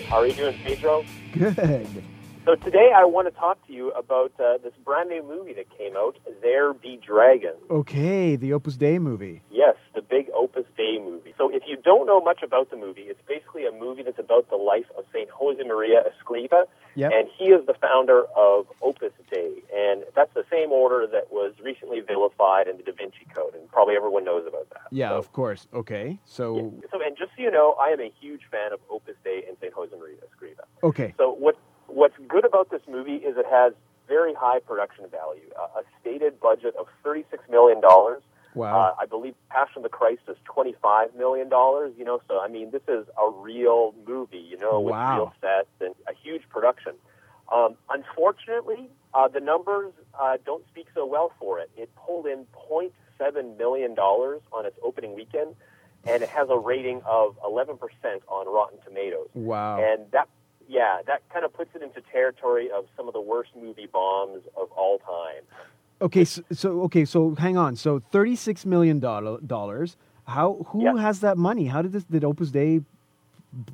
How 0.09 0.19
are 0.19 0.27
you 0.27 0.35
doing, 0.35 0.57
Pedro? 0.65 1.05
Good. 1.33 2.03
So 2.47 2.55
today 2.55 2.93
I 2.95 3.05
want 3.05 3.27
to 3.27 3.33
talk 3.37 3.59
to 3.67 3.73
you 3.73 3.91
about 3.91 4.31
uh, 4.39 4.59
this 4.63 4.73
brand 4.85 5.09
new 5.09 5.21
movie 5.27 5.53
that 5.55 5.67
came 5.77 5.97
out, 5.97 6.17
There 6.43 6.73
Be 6.73 6.97
Dragons. 7.05 7.57
Okay, 7.69 8.37
the 8.37 8.53
Opus 8.53 8.77
Dei 8.77 9.01
movie. 9.01 9.43
Yes, 9.51 9.75
the 9.97 10.01
big 10.01 10.29
Opus 10.33 10.65
Dei 10.77 11.01
movie. 11.05 11.35
So 11.37 11.51
if 11.53 11.65
you 11.67 11.77
don't 11.77 12.07
know 12.07 12.21
much 12.21 12.45
about 12.45 12.71
the 12.71 12.77
movie, 12.77 13.03
it's 13.03 13.21
basically 13.27 13.67
a 13.67 13.73
movie 13.73 14.05
that's 14.05 14.21
about 14.21 14.49
the 14.49 14.55
life 14.55 14.85
of 14.97 15.05
Saint 15.13 15.29
Jose 15.31 15.61
Maria 15.65 16.03
Escriva, 16.07 16.67
Yep. 16.95 17.11
and 17.13 17.29
he 17.37 17.47
is 17.47 17.67
the 17.67 17.75
founder 17.75 18.23
of 18.37 18.67
Opus 18.81 19.13
Dei, 19.29 19.65
and 19.77 20.05
that's 20.15 20.33
the 20.35 20.45
same 20.49 20.71
order 20.71 21.05
that 21.09 21.33
was 21.33 21.53
recently 21.65 21.99
vilified 22.01 22.69
in 22.69 22.77
the 22.77 22.85
Da 22.85 22.93
Vinci 22.97 23.27
Code, 23.35 23.57
and 23.57 23.69
probably 23.73 23.97
everyone 23.97 24.25
knows 24.25 24.47
about 24.47 24.71
that. 24.71 24.83
Yeah, 24.93 25.09
So- 25.09 25.17
of 25.19 25.33
course. 25.33 25.67
Okay, 25.75 26.21
so 26.25 26.73
So, 26.93 27.03
and 27.03 27.17
just 27.19 27.33
so 27.37 27.43
you 27.43 27.51
know, 27.51 27.73
I 27.81 27.89
am 27.89 28.01
a 28.01 28.13
huge 28.21 28.43
fan 28.53 28.73
of 28.73 28.79
Opus 28.89 29.17
Dei 29.25 29.43
and 29.49 29.57
Saint 29.61 29.73
Jose 29.73 29.95
Maria 29.99 30.19
Escriva. 30.23 30.63
okay, 30.85 31.13
So 31.19 31.33
what 31.33 31.57
what's 31.97 32.15
good 32.29 32.45
about 32.45 32.71
this 32.71 32.83
movie 32.89 33.17
is 33.29 33.37
it 33.37 33.47
has 33.51 33.73
very 34.07 34.35
high 34.35 34.61
production 34.61 35.05
value. 35.11 35.49
Uh, 35.61 35.81
a 35.81 35.83
stated 36.01 36.39
budget 36.41 36.75
of 36.79 36.87
thirty-six 37.03 37.43
million 37.51 37.81
dollars. 37.81 38.23
wow. 38.55 38.73
Uh, 38.79 39.03
I 39.03 39.07
believe 39.07 39.35
Passion 39.51 39.79
of 39.79 39.83
the 39.83 39.89
Christ 39.89 40.23
is 40.29 40.37
twenty-five 40.45 41.15
million 41.17 41.49
dollars. 41.49 41.93
You 41.99 42.05
know, 42.05 42.21
so 42.29 42.39
I 42.41 42.49
mean, 42.49 42.71
this 42.71 42.83
is 42.87 43.05
a 43.25 43.29
real 43.51 43.95
movie. 44.07 44.45
You 44.53 44.59
know, 44.59 44.81
with 44.81 44.93
Wow. 44.93 45.17
real 45.17 45.33
sets 45.41 45.69
and 45.81 45.95
a 46.09 46.15
huge 46.25 46.43
production. 46.49 46.93
Um, 47.53 47.77
unfortunately, 47.89 48.89
uh, 49.15 49.29
the 49.29 49.41
numbers 49.41 49.93
uh, 50.21 50.37
don't 50.45 50.65
speak 50.69 50.87
so 50.95 51.07
well 51.07 51.33
for 51.41 51.59
it. 51.61 51.71
It 51.77 51.89
pulled 51.97 52.27
in 52.27 52.45
0.7 52.71 53.57
million 53.59 53.95
dollars 53.95 54.41
on 54.53 54.67
its 54.67 54.77
opening 54.83 55.15
weekend, 55.15 55.55
and 56.07 56.23
it 56.25 56.29
has 56.29 56.49
a 56.51 56.59
rating 56.59 57.03
of 57.07 57.37
11% 57.45 57.79
on 58.29 58.47
Rotten 58.53 58.79
Tomatoes. 58.85 59.29
wow. 59.35 59.79
And 59.81 60.11
that, 60.11 60.29
yeah, 60.69 60.99
that 61.07 61.23
kind 61.33 61.45
of 61.45 61.53
puts 61.53 61.71
it 61.75 61.83
into 61.83 62.01
territory 62.13 62.71
of 62.71 62.87
some 62.97 63.07
of 63.09 63.15
the 63.15 63.21
worst 63.21 63.51
movie 63.61 63.87
bombs 63.87 64.43
of 64.57 64.71
all 64.73 64.99
time. 64.99 65.43
Okay, 66.01 66.25
so, 66.25 66.43
so 66.53 66.81
okay, 66.83 67.05
so 67.05 67.35
hang 67.37 67.57
on. 67.57 67.77
So 67.77 67.99
thirty-six 67.99 68.67
million 68.67 68.99
dollar. 69.01 69.87
How 70.27 70.67
who 70.69 70.85
Yeah. 70.85 70.97
has 70.97 71.21
that 71.21 71.39
money? 71.39 71.67
How 71.67 71.83
did 71.83 71.93
this? 71.93 72.05
Did 72.05 72.25
Opus 72.25 72.51
Dei 72.51 72.83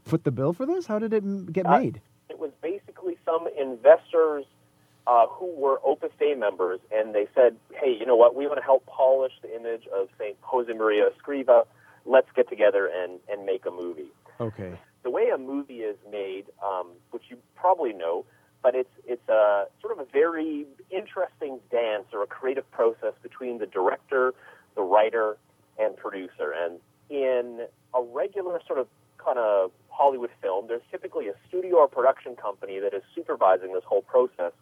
put 0.05 0.22
the 0.24 0.31
bill 0.31 0.52
for 0.52 0.66
this? 0.66 0.87
How 0.87 0.98
did 0.98 1.12
it 1.12 1.52
get 1.52 1.66
Uh, 1.66 1.78
made? 1.78 2.00
It 2.28 2.38
was 2.38 2.50
basically 2.61 3.16
some 3.24 3.48
investors 3.59 4.44
uh, 5.07 5.26
who 5.26 5.46
were 5.46 5.81
Opus 5.85 6.12
Dei 6.20 6.35
members, 6.35 6.78
and 6.92 7.14
they 7.14 7.26
said, 7.35 7.57
"Hey, 7.74 7.92
you 7.98 8.07
know 8.07 8.16
what? 8.16 8.37
We 8.37 8.46
want 8.46 8.59
to 8.59 8.64
help 8.64 8.87
polish 8.87 9.33
the 9.42 9.55
image 9.57 9.87
of 9.88 10.09
Saint 10.18 10.37
Jose 10.42 10.72
Maria 10.72 11.09
Escriva. 11.11 11.64
Let's 12.05 12.28
get 12.37 12.48
together 12.48 12.87
and 12.87 13.18
and 13.28 13.44
make 13.44 13.66
a 13.66 13.70
movie." 13.70 14.12
Okay. 14.40 14.78
The 15.02 15.10
way 15.10 15.30
a 15.34 15.38
movie 15.38 15.80
is 15.80 15.96
made, 16.10 16.44
um, 16.64 16.88
which 17.10 17.24
you 17.28 17.36
probably 17.56 17.92
know, 17.92 18.24
but 18.62 18.74
it's 18.74 18.90
it's 19.06 19.28
a 19.28 19.66
sort 19.80 19.92
of 19.92 19.98
a 19.98 20.10
very 20.12 20.66
interesting 20.90 21.58
dance 21.70 22.06
or 22.12 22.22
a 22.22 22.26
creative 22.26 22.70
process 22.70 23.12
between 23.22 23.58
the 23.58 23.66
director, 23.66 24.34
the 24.76 24.82
writer, 24.82 25.36
and 25.78 25.96
producer. 25.96 26.54
And 26.56 26.78
in 27.10 27.66
a 27.94 28.02
regular 28.02 28.60
sort 28.66 28.78
of 28.78 28.86
kind 29.18 29.38
of 29.38 29.72
Hollywood 29.88 30.30
film, 30.40 30.66
there's 30.68 30.82
typically 30.90 31.28
a 31.28 31.34
studio 31.48 31.76
or 31.76 31.88
production 31.88 32.36
company 32.36 32.78
that 32.78 32.94
is 32.94 33.02
supervising 33.14 33.72
this 33.72 33.84
whole 33.84 34.02
process, 34.02 34.52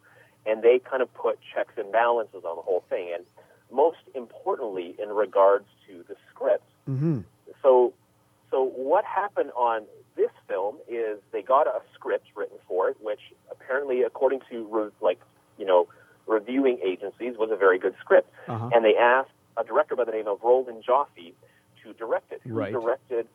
and 0.45 0.63
they 0.63 0.79
kind 0.79 1.01
of 1.01 1.13
put 1.13 1.39
checks 1.53 1.73
and 1.77 1.91
balances 1.91 2.43
on 2.43 2.55
the 2.55 2.61
whole 2.61 2.83
thing. 2.89 3.11
And 3.13 3.25
most 3.71 3.99
importantly, 4.15 4.95
in 5.01 5.09
regards 5.09 5.65
to 5.87 6.03
the 6.07 6.15
script. 6.29 6.63
Mm-hmm. 6.89 7.19
So, 7.61 7.93
so 8.49 8.63
what 8.63 9.05
happened 9.05 9.51
on 9.55 9.83
this 10.15 10.29
film 10.47 10.77
is 10.87 11.19
they 11.31 11.41
got 11.41 11.67
a 11.67 11.81
script 11.95 12.27
written 12.35 12.57
for 12.67 12.89
it, 12.89 12.97
which 13.01 13.19
apparently, 13.49 14.01
according 14.03 14.41
to 14.49 14.67
re- 14.69 14.89
like 15.01 15.19
you 15.57 15.65
know 15.65 15.87
reviewing 16.27 16.79
agencies, 16.83 17.35
was 17.37 17.49
a 17.51 17.55
very 17.55 17.79
good 17.79 17.95
script. 17.99 18.31
Uh-huh. 18.47 18.69
And 18.73 18.83
they 18.85 18.95
asked 18.95 19.29
a 19.57 19.63
director 19.63 19.95
by 19.95 20.05
the 20.05 20.11
name 20.11 20.27
of 20.27 20.39
Roland 20.43 20.83
Joffe 20.87 21.33
to 21.83 21.93
direct 21.93 22.31
it. 22.31 22.41
Who 22.43 22.53
Right. 22.53 22.71
directed 22.71 23.27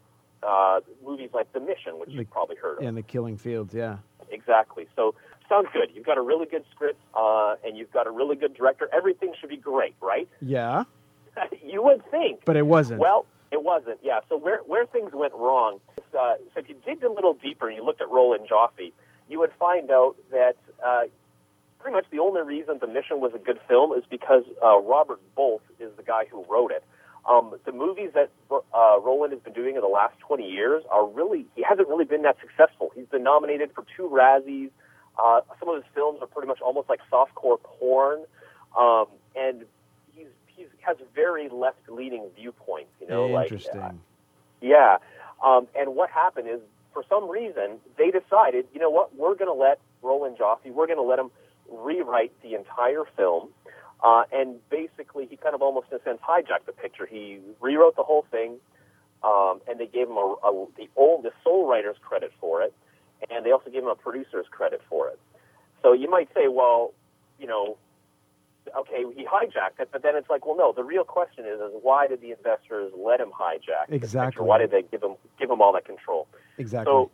uh, 0.42 0.80
movies 1.04 1.30
like 1.34 1.52
The 1.52 1.60
Mission, 1.60 1.98
which 1.98 2.10
you've 2.10 2.30
probably 2.30 2.56
heard 2.56 2.78
of. 2.78 2.84
And 2.84 2.96
the 2.96 3.02
Killing 3.02 3.36
Fields, 3.36 3.74
yeah. 3.74 3.98
Exactly. 4.30 4.86
So 4.94 5.14
sounds 5.48 5.68
good. 5.72 5.90
You've 5.94 6.06
got 6.06 6.18
a 6.18 6.22
really 6.22 6.46
good 6.46 6.64
script, 6.70 7.00
uh, 7.14 7.56
and 7.64 7.76
you've 7.76 7.90
got 7.92 8.06
a 8.06 8.10
really 8.10 8.36
good 8.36 8.54
director. 8.54 8.88
Everything 8.92 9.32
should 9.40 9.48
be 9.50 9.56
great, 9.56 9.94
right? 10.00 10.28
Yeah, 10.40 10.84
you 11.64 11.82
would 11.82 12.08
think. 12.10 12.40
but 12.44 12.56
it 12.56 12.66
wasn't. 12.66 13.00
Well, 13.00 13.26
it 13.52 13.62
wasn't. 13.62 13.98
Yeah. 14.02 14.20
So 14.28 14.36
where 14.36 14.60
where 14.66 14.86
things 14.86 15.10
went 15.12 15.34
wrong? 15.34 15.80
Uh, 15.98 16.34
so 16.54 16.60
if 16.60 16.68
you 16.68 16.76
digged 16.84 17.04
a 17.04 17.12
little 17.12 17.34
deeper 17.34 17.68
and 17.68 17.76
you 17.76 17.84
looked 17.84 18.00
at 18.00 18.08
Roland 18.10 18.48
Joffe, 18.48 18.92
you 19.28 19.38
would 19.38 19.52
find 19.58 19.90
out 19.90 20.16
that 20.30 20.56
uh, 20.84 21.02
pretty 21.78 21.94
much 21.94 22.06
the 22.10 22.18
only 22.18 22.42
reason 22.42 22.78
The 22.80 22.86
Mission 22.86 23.20
was 23.20 23.32
a 23.34 23.38
good 23.38 23.60
film 23.68 23.92
is 23.92 24.04
because 24.08 24.44
uh, 24.62 24.78
Robert 24.80 25.20
Bolt 25.34 25.62
is 25.78 25.90
the 25.96 26.02
guy 26.02 26.24
who 26.30 26.44
wrote 26.48 26.72
it. 26.72 26.84
Um, 27.28 27.56
the 27.64 27.72
movies 27.72 28.10
that 28.14 28.30
uh, 28.50 29.00
Roland 29.00 29.32
has 29.32 29.42
been 29.42 29.52
doing 29.52 29.74
in 29.74 29.80
the 29.80 29.88
last 29.88 30.18
20 30.20 30.48
years 30.48 30.84
are 30.90 31.06
really, 31.06 31.46
he 31.56 31.62
hasn't 31.68 31.88
really 31.88 32.04
been 32.04 32.22
that 32.22 32.36
successful. 32.40 32.92
He's 32.94 33.06
been 33.06 33.24
nominated 33.24 33.70
for 33.74 33.84
two 33.96 34.08
Razzies. 34.08 34.70
Uh, 35.18 35.40
some 35.58 35.68
of 35.68 35.76
his 35.76 35.84
films 35.92 36.18
are 36.20 36.28
pretty 36.28 36.46
much 36.46 36.60
almost 36.60 36.88
like 36.88 37.00
softcore 37.12 37.60
porn. 37.62 38.24
Um, 38.78 39.06
and 39.34 39.64
has 40.86 40.96
very 41.14 41.48
left 41.48 41.88
leaning 41.88 42.28
viewpoints, 42.36 42.90
you 43.00 43.08
know, 43.08 43.26
like, 43.26 43.50
Interesting. 43.50 43.80
uh, 43.80 43.92
yeah. 44.60 44.98
Um, 45.44 45.66
and 45.78 45.94
what 45.94 46.10
happened 46.10 46.48
is, 46.48 46.60
for 46.92 47.04
some 47.08 47.28
reason, 47.28 47.78
they 47.98 48.10
decided, 48.10 48.66
you 48.72 48.80
know 48.80 48.90
what, 48.90 49.14
we're 49.14 49.34
going 49.34 49.54
to 49.54 49.60
let 49.60 49.80
Roland 50.02 50.38
Joffe, 50.38 50.64
we're 50.64 50.86
going 50.86 50.98
to 50.98 51.02
let 51.02 51.18
him 51.18 51.30
rewrite 51.70 52.32
the 52.42 52.54
entire 52.54 53.04
film. 53.16 53.48
Uh, 54.02 54.24
and 54.32 54.56
basically, 54.70 55.26
he 55.26 55.36
kind 55.36 55.54
of 55.54 55.62
almost, 55.62 55.88
in 55.90 55.98
a 55.98 56.02
sense, 56.02 56.20
hijacked 56.26 56.66
the 56.66 56.72
picture. 56.72 57.06
He 57.06 57.40
rewrote 57.60 57.96
the 57.96 58.02
whole 58.02 58.24
thing, 58.30 58.56
um, 59.24 59.60
and 59.68 59.80
they 59.80 59.86
gave 59.86 60.08
him 60.08 60.16
a, 60.16 60.34
a, 60.44 60.66
the 60.76 60.88
old, 60.96 61.24
the 61.24 61.32
sole 61.42 61.68
writer's 61.68 61.96
credit 62.02 62.32
for 62.40 62.62
it, 62.62 62.72
and 63.30 63.44
they 63.44 63.52
also 63.52 63.70
gave 63.70 63.82
him 63.82 63.88
a 63.88 63.94
producer's 63.94 64.46
credit 64.50 64.80
for 64.88 65.08
it. 65.08 65.18
So 65.82 65.92
you 65.92 66.10
might 66.10 66.28
say, 66.34 66.48
well, 66.48 66.92
you 67.38 67.46
know, 67.46 67.76
okay, 68.78 69.04
he 69.14 69.24
hijacked 69.24 69.80
it, 69.80 69.88
but 69.92 70.02
then 70.02 70.16
it's 70.16 70.28
like, 70.30 70.46
well, 70.46 70.56
no. 70.56 70.72
The 70.72 70.84
real 70.84 71.04
question 71.04 71.44
is, 71.44 71.60
is 71.60 71.72
why 71.82 72.06
did 72.06 72.20
the 72.20 72.32
investors 72.32 72.92
let 72.96 73.20
him 73.20 73.30
hijack? 73.30 73.90
Exactly. 73.90 74.44
Why 74.44 74.58
did 74.58 74.70
they 74.70 74.82
give 74.82 75.02
him 75.02 75.16
give 75.38 75.50
him 75.50 75.60
all 75.60 75.72
that 75.72 75.84
control? 75.84 76.26
exactly. 76.58 76.90
So, 76.90 77.10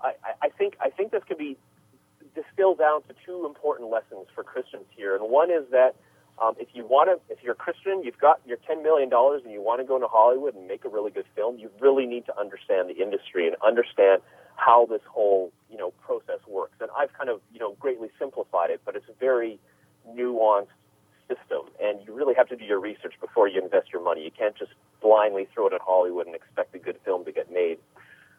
I, 0.00 0.12
I- 0.42 0.48
think 0.50 0.76
I 0.80 0.90
think 0.90 1.10
this 1.12 1.22
could 1.26 1.38
be 1.38 1.56
distilled 2.34 2.78
down 2.78 3.02
to 3.02 3.14
two 3.24 3.46
important 3.46 3.90
lessons 3.90 4.26
for 4.34 4.42
Christians 4.44 4.84
here, 4.96 5.14
and 5.16 5.30
one 5.30 5.50
is 5.50 5.64
that 5.70 5.94
um, 6.40 6.54
if 6.58 6.68
you 6.72 6.84
want 6.86 7.10
to, 7.10 7.32
if 7.32 7.42
you're 7.42 7.52
a 7.52 7.56
Christian, 7.56 8.02
you've 8.04 8.18
got 8.18 8.40
your 8.46 8.58
ten 8.66 8.82
million 8.82 9.08
dollars, 9.08 9.42
and 9.44 9.52
you 9.52 9.60
want 9.60 9.80
to 9.80 9.84
go 9.84 9.96
into 9.96 10.08
Hollywood 10.08 10.54
and 10.54 10.66
make 10.68 10.84
a 10.84 10.88
really 10.88 11.10
good 11.10 11.26
film, 11.34 11.58
you 11.58 11.70
really 11.80 12.06
need 12.06 12.26
to 12.26 12.38
understand 12.38 12.88
the 12.88 13.02
industry 13.02 13.46
and 13.46 13.56
understand 13.64 14.22
how 14.56 14.86
this 14.86 15.00
whole 15.08 15.52
you 15.70 15.76
know 15.76 15.90
process 16.04 16.38
works. 16.46 16.74
And 16.80 16.90
I've 16.96 17.12
kind 17.12 17.28
of 17.28 17.40
you 17.52 17.58
know 17.58 17.76
greatly 17.80 18.08
simplified 18.18 18.70
it, 18.70 18.80
but 18.84 18.94
it's 18.96 19.06
very 19.18 19.58
nuanced 20.14 20.68
system, 21.28 21.62
and 21.82 22.00
you 22.06 22.12
really 22.14 22.34
have 22.34 22.48
to 22.48 22.56
do 22.56 22.64
your 22.64 22.80
research 22.80 23.14
before 23.20 23.46
you 23.48 23.60
invest 23.62 23.92
your 23.92 24.02
money. 24.02 24.24
You 24.24 24.30
can't 24.30 24.56
just 24.56 24.72
blindly 25.00 25.46
throw 25.54 25.66
it 25.68 25.72
at 25.72 25.80
Hollywood 25.80 26.26
and 26.26 26.34
expect 26.34 26.74
a 26.74 26.78
good 26.78 26.98
film 27.04 27.24
to 27.26 27.32
get 27.32 27.52
made. 27.52 27.78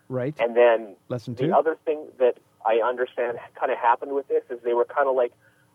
right. 0.10 0.36
And 0.40 0.56
then 0.58 0.96
Lesson 1.08 1.36
the 1.36 1.56
other 1.56 1.78
thing 1.86 2.08
that 2.18 2.38
I 2.66 2.78
understand 2.86 3.38
kind 3.60 3.72
of 3.72 3.78
happened 3.78 4.14
with 4.14 4.28
this 4.28 4.44
is 4.50 4.60
they 4.64 4.74
were 4.74 4.86
kind 4.86 5.08
of 5.08 5.16
like, 5.16 5.32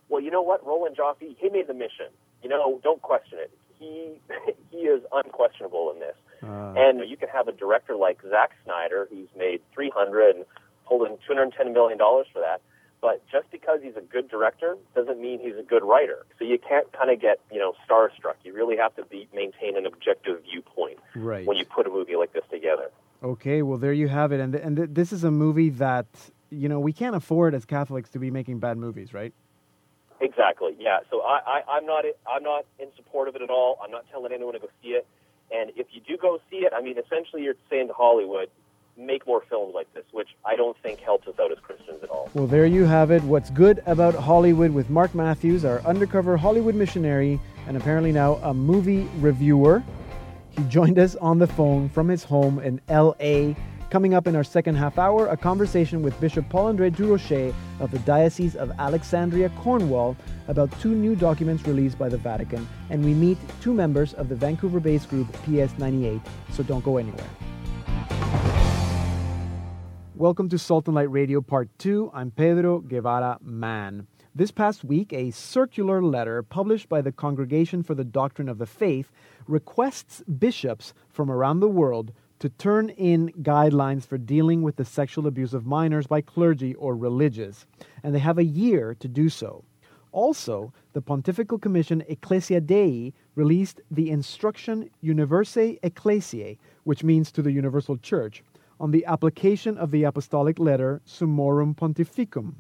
well, 0.09 0.21
you 0.21 0.31
know 0.31 0.43
what, 0.43 0.67
Roland 0.67 0.97
Joffe, 0.97 1.17
he 1.39 1.49
made 1.49 1.67
the 1.67 1.75
mission. 1.75 2.09
You 2.43 2.49
know, 2.51 2.81
don't 2.83 3.01
question 3.01 3.39
it. 3.41 3.51
He 3.79 4.21
he 4.71 4.79
is 4.79 5.03
unquestionable 5.13 5.93
in 5.95 6.01
this. 6.01 6.17
Uh, 6.43 6.75
And 6.77 7.09
you 7.09 7.17
can 7.17 7.29
have 7.31 7.49
a 7.49 7.53
director 7.53 7.97
like 7.97 8.21
Zack 8.29 8.51
Snyder, 8.65 9.09
who's 9.11 9.29
made 9.37 9.61
300 9.73 10.37
and 10.37 10.45
pulled 10.87 11.09
in 11.09 11.17
210 11.27 11.73
million 11.73 11.97
dollars 11.97 12.27
for 12.33 12.41
that. 12.41 12.61
But 13.05 13.21
just 13.31 13.51
because 13.51 13.81
he's 13.83 13.97
a 13.97 14.01
good 14.01 14.31
director 14.31 14.79
doesn't 14.95 15.21
mean 15.21 15.39
he's 15.39 15.59
a 15.59 15.63
good 15.63 15.85
writer. 15.85 16.25
So 16.39 16.45
you 16.47 16.59
can't 16.59 16.91
kind 16.95 17.11
of 17.11 17.21
get 17.21 17.39
you 17.53 17.59
know 17.59 17.75
starstruck. 17.87 18.37
You 18.45 18.55
really 18.55 18.79
have 18.79 18.97
to 18.97 19.05
be 19.05 19.29
maintain 19.35 19.77
an 19.77 19.85
objective 19.85 20.43
viewpoint 20.51 21.01
right. 21.15 21.47
when 21.47 21.59
you 21.59 21.67
put 21.67 21.87
a 21.87 21.91
movie 21.91 22.17
like 22.17 22.33
this 22.33 22.45
together. 22.51 22.91
Okay, 23.23 23.61
well 23.61 23.77
there 23.77 23.93
you 23.93 24.09
have 24.09 24.33
it, 24.33 24.41
and 24.41 24.55
and 24.55 24.79
th- 24.79 24.89
this 24.91 25.13
is 25.13 25.23
a 25.23 25.31
movie 25.31 25.69
that 25.69 26.07
you 26.49 26.67
know 26.67 26.81
we 26.81 26.95
can't 26.95 27.15
afford 27.15 27.55
as 27.55 27.67
Catholics 27.67 28.09
to 28.09 28.19
be 28.19 28.31
making 28.31 28.59
bad 28.59 28.79
movies, 28.79 29.13
right? 29.13 29.35
Exactly. 30.23 30.75
Yeah. 30.79 31.01
So 31.11 31.21
I, 31.21 31.41
I, 31.47 31.77
I'm 31.77 31.85
not 31.85 32.07
I'm 32.27 32.43
not 32.43 32.65
in 32.79 32.89
support 32.97 33.29
of 33.29 33.37
it 33.37 33.43
at 33.43 33.51
all. 33.51 33.79
I'm 33.85 33.91
not 33.91 34.07
telling 34.11 34.33
anyone 34.33 34.55
to 34.55 34.61
go 34.61 34.71
see 34.83 34.93
it. 34.97 35.07
And 35.51 35.73
if 35.77 35.89
you 35.91 36.01
do 36.01 36.17
go 36.17 36.39
see 36.51 36.65
it, 36.65 36.73
I 36.75 36.81
mean, 36.81 36.97
essentially 36.97 37.43
you're 37.43 37.57
saying 37.69 37.89
to 37.89 37.93
Hollywood, 37.93 38.49
make 38.97 39.27
more 39.27 39.43
films 39.49 39.75
like 39.75 39.93
this, 39.95 40.05
which 40.13 40.29
I 40.45 40.57
don't 40.57 40.77
think 40.83 41.01
helps 41.01 41.27
us 41.27 41.35
out 41.41 41.51
as 41.53 41.59
Christians 41.59 42.03
at 42.03 42.11
all. 42.11 42.31
Well, 42.35 42.47
there 42.47 42.67
you 42.67 42.85
have 42.85 43.11
it. 43.11 43.23
What's 43.23 43.51
good 43.51 43.83
about 43.87 44.15
Hollywood 44.15 44.71
with 44.71 44.91
Mark 44.91 45.15
Matthews, 45.15 45.65
our 45.65 45.81
undercover 45.81 46.37
Hollywood 46.37 46.75
missionary, 46.75 47.41
and 47.67 47.77
apparently 47.77 48.13
now 48.13 48.35
a 48.37 48.55
movie 48.55 49.09
reviewer. 49.19 49.83
He 50.51 50.63
joined 50.65 50.99
us 50.99 51.17
on 51.17 51.39
the 51.39 51.47
phone 51.47 51.89
from 51.89 52.09
his 52.09 52.23
home 52.23 52.61
in 52.61 52.81
L.A. 52.89 53.57
Coming 53.91 54.15
up 54.15 54.27
in 54.27 54.35
our 54.35 54.45
second 54.45 54.77
half 54.77 54.99
hour, 54.99 55.29
a 55.29 55.37
conversation 55.37 56.03
with 56.03 56.19
Bishop 56.21 56.49
Paul 56.49 56.67
Andre 56.67 56.91
Durocher 56.91 57.55
of 57.81 57.91
the 57.91 57.99
Diocese 58.01 58.57
of 58.57 58.73
Alexandria, 58.79 59.51
Cornwall, 59.61 60.17
about 60.49 60.71
two 60.81 60.95
new 60.95 61.15
documents 61.15 61.65
released 61.67 61.99
by 61.99 62.09
the 62.09 62.17
Vatican, 62.17 62.69
and 62.91 63.05
we 63.05 63.15
meet 63.15 63.39
two 63.61 63.73
members 63.73 64.15
of 64.15 64.29
the 64.29 64.35
Vancouver 64.35 64.81
based 64.81 65.09
group 65.09 65.31
PS98, 65.45 66.21
so 66.51 66.63
don't 66.63 66.85
go 66.85 66.97
anywhere. 66.97 67.29
Welcome 70.17 70.49
to 70.51 70.59
Salt 70.61 70.87
and 70.87 70.95
Light 70.95 71.11
Radio 71.11 71.41
Part 71.41 71.77
2. 71.81 72.13
I'm 72.15 72.31
Pedro 72.31 72.79
Guevara 72.79 73.37
Mann. 73.43 74.07
This 74.33 74.53
past 74.53 74.85
week, 74.85 75.13
a 75.13 75.33
circular 75.33 76.01
letter 76.01 76.41
published 76.45 76.89
by 76.89 77.01
the 77.01 77.11
Congregation 77.11 77.83
for 77.83 77.97
the 77.97 78.05
Doctrine 78.05 78.49
of 78.49 78.59
the 78.59 78.65
Faith 78.65 79.11
requests 79.49 80.23
bishops 80.23 80.95
from 81.09 81.33
around 81.33 81.59
the 81.59 81.69
world 81.69 82.13
to 82.39 82.49
turn 82.49 82.91
in 82.91 83.33
guidelines 83.43 84.07
for 84.07 84.17
dealing 84.17 84.63
with 84.63 84.77
the 84.77 84.85
sexual 84.85 85.27
abuse 85.27 85.53
of 85.53 85.67
minors 85.67 86.07
by 86.07 86.21
clergy 86.21 86.77
or 86.77 86.95
religious, 86.95 87.67
and 88.05 88.15
they 88.15 88.21
have 88.21 88.39
a 88.39 88.45
year 88.45 88.95
to 89.01 89.09
do 89.09 89.29
so. 89.29 89.65
Also, 90.13 90.73
the 90.93 91.03
Pontifical 91.03 91.59
Commission 91.59 92.05
Ecclesia 92.07 92.61
Dei 92.61 93.13
released 93.35 93.81
the 93.91 94.11
instruction 94.11 94.91
Universae 95.03 95.81
Ecclesiae, 95.83 96.57
which 96.85 97.03
means 97.03 97.33
to 97.33 97.43
the 97.43 97.51
Universal 97.51 97.97
Church, 97.97 98.45
on 98.81 98.91
the 98.91 99.05
application 99.07 99.79
of 99.79 99.91
the 99.91 100.05
apostolic 100.05 100.59
letter 100.59 101.01
Summorum 101.07 101.75
Pontificum. 101.77 102.55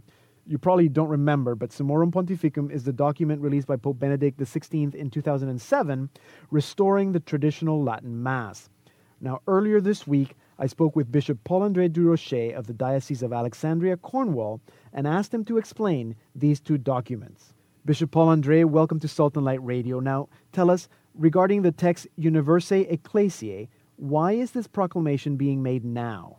You 0.47 0.59
probably 0.59 0.89
don't 0.89 1.09
remember, 1.09 1.55
but 1.55 1.71
Summorum 1.71 2.13
Pontificum 2.13 2.71
is 2.71 2.85
the 2.85 2.93
document 2.93 3.41
released 3.41 3.67
by 3.67 3.77
Pope 3.77 3.99
Benedict 3.99 4.39
XVI 4.39 4.95
in 4.95 5.11
2007, 5.11 6.11
restoring 6.51 7.13
the 7.13 7.21
traditional 7.21 7.83
Latin 7.83 8.23
Mass. 8.23 8.69
Now, 9.21 9.41
earlier 9.47 9.81
this 9.81 10.07
week, 10.07 10.35
I 10.59 10.67
spoke 10.67 10.95
with 10.95 11.11
Bishop 11.11 11.43
Paul 11.45 11.63
Andre 11.63 11.89
Durocher 11.89 12.55
of 12.55 12.67
the 12.67 12.75
Diocese 12.75 13.23
of 13.23 13.33
Alexandria, 13.33 13.97
Cornwall, 13.97 14.61
and 14.93 15.07
asked 15.07 15.33
him 15.33 15.45
to 15.47 15.57
explain 15.57 16.15
these 16.35 16.61
two 16.61 16.77
documents. 16.77 17.55
Bishop 17.87 18.11
Paul 18.11 18.29
Andre, 18.29 18.65
welcome 18.65 19.01
to 19.01 19.09
Salt 19.09 19.37
and 19.37 19.45
Light 19.45 19.65
Radio. 19.65 19.99
Now, 19.99 20.29
tell 20.53 20.71
us, 20.71 20.89
regarding 21.15 21.63
the 21.63 21.73
text 21.73 22.07
Universae 22.19 22.91
Ecclesiae, 22.91 23.69
why 23.97 24.33
is 24.33 24.53
this 24.53 24.67
proclamation 24.67 25.37
being 25.37 25.63
made 25.63 25.85
now? 25.85 26.37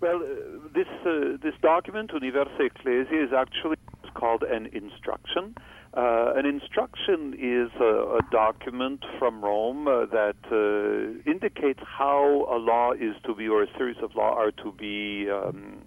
Well, 0.00 0.16
uh, 0.16 0.68
this 0.74 0.86
uh, 1.06 1.38
this 1.42 1.54
document, 1.62 2.10
Universae 2.12 2.66
Ecclesiae, 2.66 3.24
is 3.24 3.32
actually 3.32 3.76
called 4.14 4.42
an 4.42 4.66
instruction. 4.66 5.54
Uh, 5.94 6.34
an 6.36 6.44
instruction 6.44 7.32
is 7.32 7.70
a, 7.80 8.18
a 8.18 8.20
document 8.30 9.02
from 9.18 9.42
Rome 9.42 9.88
uh, 9.88 10.04
that 10.06 10.36
uh, 10.52 11.30
indicates 11.30 11.80
how 11.86 12.46
a 12.50 12.58
law 12.58 12.92
is 12.92 13.14
to 13.24 13.34
be, 13.34 13.48
or 13.48 13.62
a 13.62 13.78
series 13.78 13.96
of 14.02 14.14
law 14.14 14.34
are 14.34 14.50
to 14.50 14.72
be 14.72 15.30
um, 15.30 15.78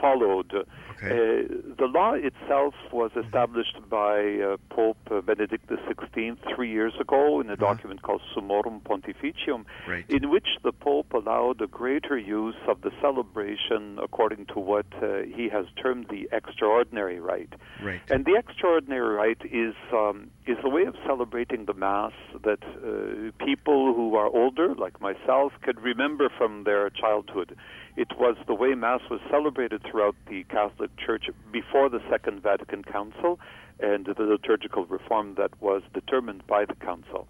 followed. 0.00 0.52
Okay. 0.54 1.10
Uh, 1.10 1.72
the 1.78 1.86
law 1.86 2.14
itself 2.14 2.74
was 2.92 3.12
established 3.14 3.76
by 3.88 4.40
uh, 4.40 4.56
Pope 4.68 4.98
uh, 5.12 5.20
Benedict 5.20 5.68
XVI 5.68 6.36
three 6.54 6.70
years 6.72 6.92
ago 7.00 7.40
in 7.40 7.48
a 7.50 7.56
document 7.56 8.02
called 8.02 8.20
Summorum 8.34 8.80
Pontificum, 8.82 9.64
Right. 9.86 10.04
in 10.08 10.28
which 10.30 10.48
the 10.64 10.72
Pope 10.72 11.12
allowed 11.12 11.60
a 11.60 11.68
greater 11.68 12.18
use 12.18 12.56
of 12.66 12.80
the 12.80 12.90
celebration 13.00 13.98
according 14.02 14.46
to 14.46 14.58
what 14.58 14.86
uh, 15.00 15.22
he 15.22 15.48
has 15.50 15.66
termed 15.80 16.06
the 16.10 16.28
extraordinary 16.32 17.20
rite. 17.20 17.52
Right. 17.80 18.00
And 18.10 18.24
the 18.24 18.34
extraordinary 18.36 19.14
rite 19.14 19.42
is 19.44 19.74
um, 19.92 20.30
is 20.46 20.56
a 20.64 20.68
way 20.68 20.84
of 20.84 20.96
celebrating 21.06 21.66
the 21.66 21.74
Mass 21.74 22.12
that 22.42 22.62
uh, 22.64 23.44
people 23.44 23.94
who 23.94 24.16
are 24.16 24.26
older, 24.26 24.74
like 24.74 25.00
myself, 25.00 25.52
could 25.62 25.80
remember 25.80 26.28
from 26.36 26.64
their 26.64 26.90
childhood. 26.90 27.56
It 27.98 28.16
was 28.16 28.36
the 28.46 28.54
way 28.54 28.76
Mass 28.76 29.00
was 29.10 29.18
celebrated 29.28 29.82
throughout 29.82 30.14
the 30.28 30.44
Catholic 30.44 30.96
Church 31.04 31.24
before 31.50 31.88
the 31.88 31.98
Second 32.08 32.44
Vatican 32.44 32.84
Council 32.84 33.40
and 33.80 34.06
the 34.06 34.22
liturgical 34.22 34.86
reform 34.86 35.34
that 35.34 35.50
was 35.60 35.82
determined 35.92 36.46
by 36.46 36.64
the 36.64 36.76
Council. 36.76 37.26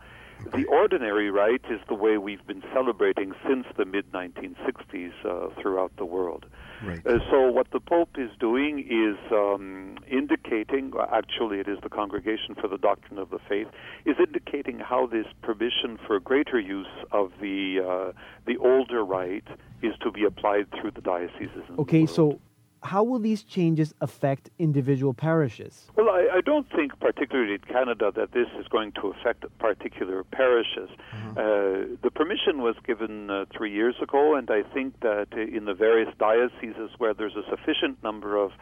The 0.52 0.64
ordinary 0.66 1.30
rite 1.30 1.64
is 1.70 1.80
the 1.88 1.94
way 1.94 2.16
we've 2.16 2.46
been 2.46 2.62
celebrating 2.72 3.34
since 3.46 3.66
the 3.76 3.84
mid 3.84 4.10
1960s 4.12 5.12
uh, 5.24 5.48
throughout 5.60 5.92
the 5.96 6.04
world. 6.04 6.46
Right. 6.82 7.04
Uh, 7.04 7.18
so 7.30 7.50
what 7.50 7.70
the 7.72 7.80
Pope 7.80 8.16
is 8.18 8.30
doing 8.38 8.80
is 8.80 9.16
um, 9.32 9.98
indicating, 10.08 10.92
actually 11.12 11.58
it 11.58 11.68
is 11.68 11.78
the 11.82 11.88
Congregation 11.88 12.54
for 12.54 12.68
the 12.68 12.78
Doctrine 12.78 13.18
of 13.18 13.30
the 13.30 13.40
Faith, 13.48 13.66
is 14.04 14.16
indicating 14.18 14.78
how 14.78 15.06
this 15.06 15.26
permission 15.42 15.98
for 16.06 16.20
greater 16.20 16.60
use 16.60 16.86
of 17.10 17.32
the 17.40 17.80
uh, 17.80 18.12
the 18.46 18.56
older 18.58 19.04
rite 19.04 19.48
is 19.82 19.94
to 20.02 20.10
be 20.10 20.24
applied 20.24 20.66
through 20.70 20.92
the 20.92 21.00
dioceses. 21.00 21.62
in 21.68 21.76
the 21.76 21.82
Okay, 21.82 22.06
so 22.06 22.40
how 22.82 23.02
will 23.02 23.18
these 23.18 23.42
changes 23.42 23.94
affect 24.00 24.50
individual 24.58 25.14
parishes? 25.14 25.90
Well, 25.96 26.08
I, 26.08 26.28
I 26.36 26.40
don't 26.40 26.68
think, 26.70 26.98
particularly 27.00 27.54
in 27.54 27.60
Canada, 27.60 28.12
that 28.14 28.32
this 28.32 28.48
is 28.58 28.66
going 28.68 28.92
to 28.92 29.08
affect 29.08 29.44
particular 29.58 30.24
parishes. 30.24 30.90
Uh, 31.30 31.96
the 32.02 32.10
permission 32.14 32.62
was 32.62 32.76
given 32.86 33.30
uh, 33.30 33.44
three 33.56 33.72
years 33.72 33.96
ago, 34.02 34.34
and 34.34 34.50
I 34.50 34.62
think 34.74 35.00
that 35.00 35.28
uh, 35.32 35.40
in 35.40 35.64
the 35.64 35.74
various 35.74 36.12
dioceses 36.18 36.90
where 36.98 37.14
there's 37.14 37.36
a 37.36 37.48
sufficient 37.48 38.02
number 38.02 38.36
of 38.36 38.52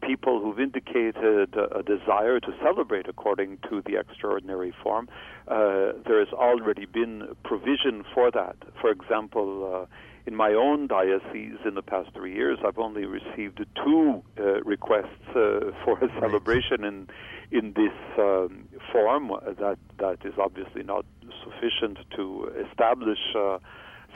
people 0.00 0.40
who've 0.40 0.60
indicated 0.60 1.54
a, 1.54 1.78
a 1.78 1.82
desire 1.82 2.40
to 2.40 2.54
celebrate 2.62 3.08
according 3.08 3.58
to 3.68 3.82
the 3.84 3.98
extraordinary 3.98 4.72
form, 4.82 5.08
uh, 5.48 5.92
there 6.06 6.18
has 6.18 6.32
already 6.32 6.86
been 6.86 7.28
provision 7.44 8.04
for 8.14 8.30
that. 8.30 8.56
For 8.80 8.90
example, 8.90 9.86
uh, 9.88 9.94
in 10.26 10.36
my 10.36 10.52
own 10.52 10.86
diocese 10.86 11.58
in 11.64 11.74
the 11.74 11.82
past 11.82 12.10
three 12.14 12.34
years, 12.34 12.58
I've 12.64 12.78
only 12.78 13.06
received 13.06 13.64
two 13.84 14.22
uh, 14.38 14.62
requests 14.62 15.26
uh, 15.30 15.72
for 15.84 15.98
a 16.02 16.08
celebration 16.20 16.84
in 16.84 17.08
in 17.50 17.72
this 17.74 17.92
um, 18.18 18.68
form. 18.92 19.32
That 19.58 19.78
that 19.98 20.18
is 20.24 20.34
obviously 20.38 20.82
not 20.82 21.04
sufficient 21.44 21.98
to 22.16 22.50
establish. 22.70 23.18
Uh, 23.34 23.58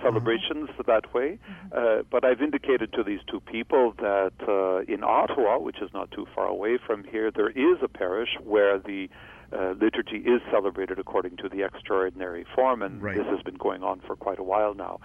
Celebrations 0.03 0.69
that 0.87 1.13
way, 1.15 1.39
uh, 1.73 2.03
but 2.11 2.25
I've 2.25 2.41
indicated 2.43 2.93
to 2.93 3.03
these 3.03 3.21
two 3.31 3.41
people 3.41 3.93
that 3.99 4.33
uh, 4.47 4.93
in 4.93 5.03
Ottawa, 5.03 5.59
which 5.59 5.81
is 5.81 5.91
not 5.95 6.11
too 6.11 6.27
far 6.35 6.47
away 6.47 6.79
from 6.87 7.03
here, 7.05 7.31
there 7.31 7.51
is 7.51 7.79
a 7.83 7.89
parish 7.89 8.31
where 8.45 8.79
the 8.79 9.09
uh, 9.53 9.75
liturgy 9.81 10.19
is 10.19 10.41
celebrated 10.51 10.99
according 10.99 11.37
to 11.39 11.49
the 11.49 11.63
extraordinary 11.63 12.45
form, 12.55 12.83
and 12.83 13.03
Right. 13.03 13.17
this 13.17 13.27
has 13.27 13.43
been 13.43 13.55
going 13.57 13.83
on 13.83 14.01
for 14.07 14.17
quite 14.17 14.39
a 14.39 14.43
while 14.43 14.75
now. 14.75 15.01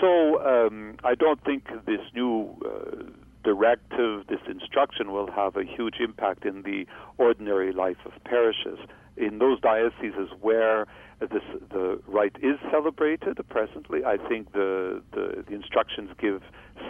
So 0.00 0.42
um, 0.44 0.96
I 1.04 1.14
don't 1.14 1.42
think 1.44 1.68
this 1.86 2.00
new 2.14 2.54
uh, 2.64 3.04
directive, 3.44 4.26
this 4.28 4.40
instruction, 4.48 5.12
will 5.12 5.30
have 5.30 5.56
a 5.56 5.64
huge 5.64 5.96
impact 6.00 6.44
in 6.44 6.62
the 6.62 6.86
ordinary 7.16 7.72
life 7.72 7.98
of 8.04 8.12
parishes. 8.24 8.78
In 9.16 9.38
those 9.38 9.60
dioceses 9.60 10.28
where 10.40 10.86
this, 11.20 11.42
the 11.70 12.00
rite 12.06 12.36
is 12.42 12.58
celebrated 12.70 13.38
presently, 13.48 14.04
I 14.04 14.16
think 14.28 14.52
the, 14.52 15.02
the, 15.12 15.44
the 15.48 15.54
instructions 15.54 16.10
give 16.20 16.42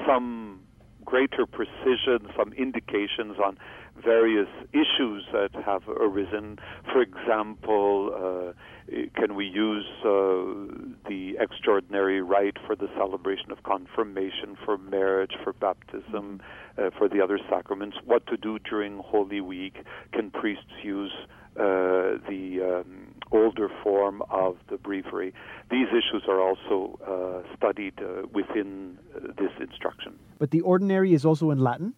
some 0.06 0.60
greater 1.06 1.46
precision, 1.46 2.28
some 2.36 2.52
indications 2.52 3.36
on 3.42 3.56
various 4.04 4.48
issues 4.72 5.24
that 5.32 5.50
have 5.64 5.88
arisen. 5.88 6.58
For 6.92 7.00
example, 7.00 8.10
uh, 8.14 8.92
can 9.14 9.34
we 9.34 9.46
use 9.46 9.86
uh, 10.04 10.10
the 11.08 11.36
extraordinary 11.40 12.20
rite 12.20 12.58
for 12.66 12.76
the 12.76 12.88
celebration 12.96 13.50
of 13.50 13.62
confirmation, 13.62 14.56
for 14.64 14.76
marriage, 14.76 15.32
for 15.42 15.52
baptism, 15.54 16.42
uh, 16.76 16.90
for 16.98 17.08
the 17.08 17.22
other 17.22 17.38
sacraments? 17.48 17.96
What 18.04 18.26
to 18.26 18.36
do 18.36 18.58
during 18.58 18.98
Holy 18.98 19.40
Week? 19.40 19.76
Can 20.12 20.30
priests 20.30 20.64
use 20.82 21.12
uh, 21.56 22.20
the 22.28 22.84
um, 22.84 23.14
older 23.32 23.68
form 23.82 24.22
of 24.30 24.56
the 24.68 24.76
breviary? 24.76 25.32
These 25.70 25.88
issues 25.88 26.24
are 26.28 26.40
also 26.40 26.98
uh, 27.06 27.56
studied 27.56 27.94
uh, 27.98 28.26
within 28.32 28.98
uh, 29.14 29.32
this 29.38 29.52
instruction. 29.60 30.18
But 30.38 30.50
the 30.50 30.60
ordinary 30.60 31.12
is 31.12 31.24
also 31.24 31.50
in 31.50 31.58
Latin? 31.58 31.94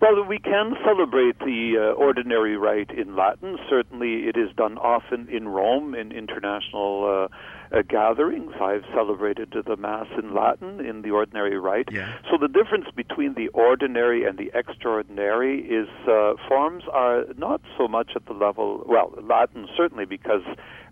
Well, 0.00 0.22
we 0.24 0.38
can 0.38 0.74
celebrate 0.84 1.38
the 1.38 1.76
uh, 1.78 1.92
ordinary 1.94 2.56
rite 2.56 2.90
in 2.90 3.16
Latin. 3.16 3.58
Certainly, 3.70 4.28
it 4.28 4.36
is 4.36 4.54
done 4.56 4.76
often 4.78 5.28
in 5.28 5.48
Rome 5.48 5.94
in 5.94 6.12
international 6.12 7.28
uh, 7.72 7.82
gatherings. 7.82 8.52
I've 8.60 8.84
celebrated 8.94 9.54
the 9.66 9.76
Mass 9.76 10.06
in 10.18 10.34
Latin 10.34 10.80
in 10.84 11.02
the 11.02 11.10
ordinary 11.10 11.58
rite. 11.58 11.88
Yeah. 11.90 12.18
So 12.30 12.38
the 12.38 12.48
difference 12.48 12.86
between 12.94 13.34
the 13.34 13.48
ordinary 13.48 14.24
and 14.24 14.38
the 14.38 14.50
extraordinary 14.54 15.60
is 15.60 15.88
uh, 16.08 16.34
forms 16.48 16.84
are 16.92 17.24
not 17.36 17.60
so 17.76 17.88
much 17.88 18.12
at 18.16 18.26
the 18.26 18.32
level, 18.32 18.84
well, 18.86 19.14
Latin 19.22 19.68
certainly 19.76 20.04
because 20.04 20.42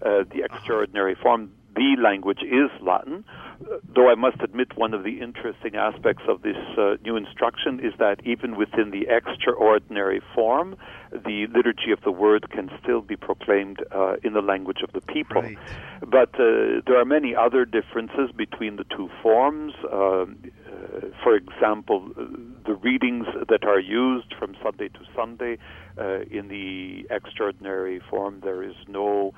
uh, 0.02 0.24
the 0.32 0.42
extraordinary 0.44 1.14
form, 1.14 1.50
the 1.76 1.96
language 2.00 2.40
is 2.42 2.70
Latin. 2.80 3.24
Though 3.94 4.10
I 4.10 4.14
must 4.14 4.40
admit, 4.42 4.76
one 4.76 4.92
of 4.92 5.02
the 5.02 5.20
interesting 5.20 5.76
aspects 5.76 6.24
of 6.28 6.42
this 6.42 6.56
uh, 6.76 6.96
new 7.02 7.16
instruction 7.16 7.80
is 7.80 7.92
that 7.98 8.20
even 8.24 8.56
within 8.56 8.90
the 8.90 9.06
extraordinary 9.08 10.20
form, 10.34 10.76
the 11.10 11.46
liturgy 11.54 11.90
of 11.92 12.00
the 12.02 12.10
word 12.10 12.50
can 12.50 12.70
still 12.82 13.00
be 13.00 13.16
proclaimed 13.16 13.82
uh, 13.94 14.16
in 14.22 14.34
the 14.34 14.42
language 14.42 14.82
of 14.82 14.92
the 14.92 15.00
people. 15.00 15.42
Right. 15.42 15.58
But 16.00 16.34
uh, 16.34 16.82
there 16.86 16.98
are 17.00 17.04
many 17.06 17.34
other 17.34 17.64
differences 17.64 18.30
between 18.36 18.76
the 18.76 18.84
two 18.84 19.08
forms. 19.22 19.72
Um, 19.90 20.36
uh, 20.66 21.06
for 21.22 21.34
example, 21.34 22.10
the 22.66 22.74
readings 22.74 23.26
that 23.48 23.64
are 23.64 23.80
used 23.80 24.34
from 24.38 24.54
Sunday 24.62 24.88
to 24.88 25.00
Sunday 25.14 25.58
uh, 25.98 26.20
in 26.30 26.48
the 26.48 27.06
extraordinary 27.14 28.00
form, 28.10 28.40
there 28.42 28.62
is 28.62 28.74
no 28.86 29.32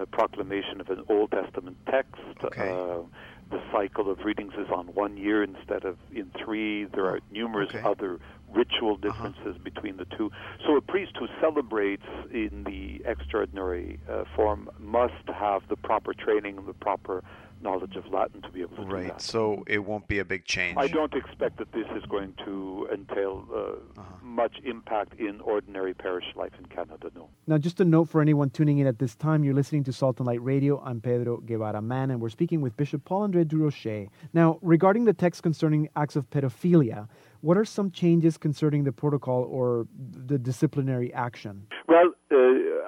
uh, 0.00 0.06
proclamation 0.06 0.80
of 0.80 0.88
an 0.90 1.04
Old 1.08 1.30
Testament 1.30 1.76
text. 1.90 2.14
Okay. 2.44 2.68
Uh, 2.70 3.02
the 3.50 3.60
cycle 3.70 4.10
of 4.10 4.20
readings 4.24 4.54
is 4.54 4.68
on 4.74 4.86
one 4.94 5.18
year 5.18 5.42
instead 5.42 5.84
of 5.84 5.98
in 6.10 6.30
three. 6.42 6.86
There 6.86 7.06
are 7.06 7.20
numerous 7.30 7.68
Okay. 7.68 7.82
other 7.86 8.18
ritual 8.54 8.96
differences 8.96 9.56
between 9.62 9.96
the 9.96 10.06
two. 10.16 10.30
So 10.66 10.76
a 10.76 10.80
priest 10.80 11.12
who 11.18 11.26
celebrates 11.40 12.06
in 12.32 12.64
the 12.64 13.02
extraordinary 13.08 13.98
uh, 14.10 14.24
form 14.36 14.70
must 14.78 15.26
have 15.28 15.62
the 15.68 15.76
proper 15.76 16.12
training 16.14 16.58
and 16.58 16.66
the 16.66 16.74
proper 16.74 17.22
knowledge 17.62 17.96
of 17.96 18.06
Latin 18.12 18.42
to 18.42 18.50
be 18.50 18.60
able 18.62 18.76
to 18.76 18.84
do 18.84 18.90
Right. 18.90 19.08
that. 19.08 19.20
So 19.20 19.64
it 19.66 19.78
won't 19.84 20.08
be 20.08 20.18
a 20.18 20.24
big 20.24 20.44
change. 20.44 20.76
I 20.78 20.88
don't 20.88 21.14
expect 21.14 21.58
that 21.58 21.72
this 21.72 21.86
is 21.96 22.04
going 22.06 22.34
to 22.44 22.88
entail 22.92 23.46
uh, 23.52 23.56
Uh-huh. 24.00 24.02
much 24.22 24.56
impact 24.64 25.18
in 25.20 25.40
ordinary 25.40 25.94
parish 25.94 26.24
life 26.34 26.52
in 26.58 26.66
Canada. 26.66 27.10
No. 27.14 27.28
Now, 27.46 27.58
just 27.58 27.80
a 27.80 27.84
note 27.84 28.08
for 28.08 28.20
anyone 28.20 28.50
tuning 28.50 28.78
in 28.78 28.86
at 28.86 28.98
this 28.98 29.14
time, 29.14 29.44
you're 29.44 29.54
listening 29.54 29.84
to 29.84 29.92
Salt 29.92 30.18
and 30.18 30.26
Light 30.26 30.42
Radio. 30.42 30.80
I'm 30.84 31.00
Pedro 31.00 31.38
Guevara 31.38 31.80
Mann, 31.82 32.10
and 32.10 32.20
we're 32.20 32.28
speaking 32.30 32.60
with 32.60 32.76
Bishop 32.76 33.04
Paul 33.04 33.22
Andre 33.22 33.44
Durocher. 33.44 34.08
Now, 34.32 34.58
regarding 34.62 35.04
the 35.04 35.12
text 35.12 35.42
concerning 35.42 35.88
acts 35.96 36.16
of 36.16 36.28
pedophilia, 36.30 37.08
what 37.42 37.56
are 37.56 37.64
some 37.64 37.90
changes 37.90 38.38
concerning 38.38 38.84
the 38.84 38.92
protocol 38.92 39.42
or 39.50 39.86
the 40.26 40.38
disciplinary 40.38 41.12
action? 41.12 41.66
Well, 41.88 42.12
uh, 42.30 42.36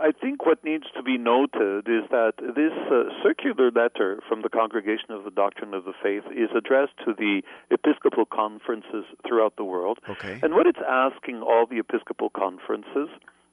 I 0.04 0.12
think 0.12 0.44
what 0.44 0.62
needs 0.62 0.84
to 0.96 1.02
be 1.02 1.16
noted 1.16 1.88
is 1.88 2.04
that 2.10 2.34
this 2.36 2.76
uh, 2.92 3.04
circular 3.22 3.70
letter 3.70 4.20
from 4.28 4.42
the 4.42 4.50
Congregation 4.50 5.12
of 5.12 5.24
the 5.24 5.30
Doctrine 5.30 5.72
of 5.72 5.86
the 5.86 5.94
Faith 6.02 6.24
is 6.30 6.50
addressed 6.54 6.92
to 7.06 7.14
the 7.16 7.40
Episcopal 7.70 8.26
conferences 8.26 9.06
throughout 9.26 9.56
the 9.56 9.64
world. 9.64 10.00
Okay. 10.06 10.38
And 10.42 10.52
what 10.52 10.66
it's 10.66 10.84
asking 10.86 11.40
all 11.40 11.64
the 11.64 11.78
Episcopal 11.78 12.28
conferences 12.28 13.08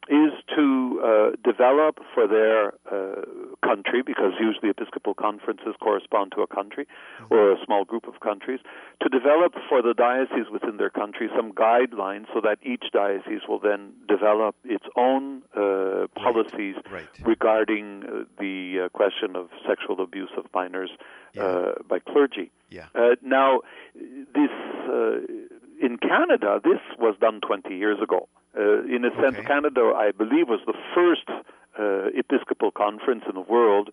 is 0.10 0.34
to 0.56 1.02
uh, 1.04 1.30
develop 1.44 2.00
for 2.14 2.28
their 2.28 2.74
uh, 2.92 3.22
country, 3.64 4.02
because 4.02 4.34
usually 4.40 4.70
Episcopal 4.70 5.14
conferences 5.14 5.76
correspond 5.80 6.34
to 6.36 6.42
a 6.42 6.48
country 6.48 6.88
or 7.30 7.52
a 7.52 7.66
small 7.66 7.86
group 7.86 8.08
of 8.08 8.20
countries, 8.20 8.60
to 9.02 9.10
develop 9.10 9.54
for 9.70 9.82
the 9.82 9.94
diocese 9.94 10.50
within 10.52 10.78
their 10.78 10.90
country 10.90 11.30
some 11.36 11.54
guidelines 11.54 12.26
so 12.34 12.42
that 12.42 12.58
each 12.64 12.86
diocese 12.92 13.42
will 13.48 13.60
then 13.60 13.94
develop 14.08 14.56
its 14.66 14.86
own 14.98 15.44
uh, 15.56 16.08
policies 16.16 16.76
right. 16.92 17.08
regarding 17.24 18.04
uh, 18.04 18.24
the 18.40 18.86
uh, 18.86 18.90
question 18.90 19.36
of 19.36 19.50
sexual 19.68 20.02
abuse 20.02 20.32
of 20.36 20.46
minors 20.54 20.90
uh, 21.40 21.74
by 21.88 22.00
clergy. 22.00 22.52
Yeah. 22.70 22.88
Uh, 22.96 23.16
now, 23.22 23.62
this 23.94 24.50
uh, 24.90 25.20
in 25.82 25.98
Canada, 25.98 26.60
this 26.64 26.80
was 27.00 27.16
done 27.20 27.42
20 27.42 27.76
years 27.76 27.98
ago. 28.02 28.28
Uh, 28.58 28.84
in 28.84 29.06
a 29.06 29.12
sense, 29.22 29.38
Okay. 29.40 29.48
Canada, 29.48 29.94
I 29.96 30.12
believe, 30.12 30.48
was 30.50 30.60
the 30.66 30.78
first 30.94 31.28
uh, 31.80 32.10
Episcopal 32.14 32.72
conference 32.72 33.24
in 33.28 33.36
the 33.36 33.42
world 33.56 33.90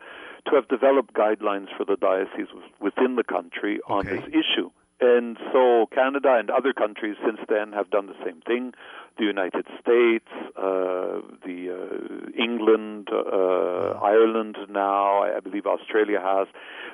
to 0.46 0.54
have 0.54 0.66
developed 0.68 1.14
guidelines 1.14 1.68
for 1.76 1.84
the 1.84 1.96
diocese 1.96 2.48
within 2.80 3.16
the 3.16 3.24
country 3.24 3.80
on 3.88 4.06
Okay. 4.06 4.16
this 4.16 4.26
issue. 4.28 4.70
And 5.00 5.38
so 5.52 5.86
Canada 5.94 6.34
and 6.38 6.50
other 6.50 6.72
countries 6.72 7.16
since 7.24 7.38
then 7.48 7.72
have 7.72 7.88
done 7.90 8.06
the 8.06 8.18
same 8.24 8.40
thing. 8.46 8.74
The 9.18 9.24
United 9.24 9.66
States, 9.80 10.28
uh, 10.56 11.20
the 11.44 11.74
uh, 11.74 12.42
England, 12.42 13.08
uh, 13.12 13.98
Ireland 13.98 14.56
now, 14.68 15.22
I 15.22 15.40
believe 15.40 15.66
Australia 15.66 16.20
has. 16.22 16.46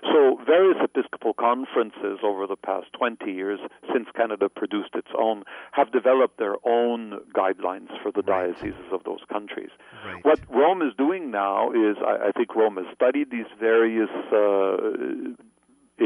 So 0.02 0.38
various 0.44 0.76
Episcopal 0.82 1.34
conferences 1.34 2.18
over 2.22 2.46
the 2.46 2.56
past 2.56 2.86
20 2.98 3.30
years, 3.30 3.60
since 3.92 4.08
Canada 4.16 4.48
produced 4.48 4.94
its 4.94 5.08
own, 5.16 5.44
have 5.72 5.92
developed 5.92 6.38
their 6.38 6.56
own 6.66 7.20
guidelines 7.34 7.90
for 8.02 8.10
the 8.10 8.22
dioceses 8.22 8.88
of 8.92 9.04
those 9.04 9.20
countries. 9.30 9.70
Right. 10.06 10.24
What 10.24 10.40
Rome 10.50 10.82
is 10.82 10.94
doing 10.96 11.30
now 11.30 11.70
is, 11.72 11.96
I, 12.04 12.28
I 12.28 12.32
think 12.32 12.54
Rome 12.54 12.76
has 12.76 12.86
studied 12.94 13.30
these 13.30 13.46
various 13.60 14.10
uh, 14.32 14.76
uh, 16.00 16.04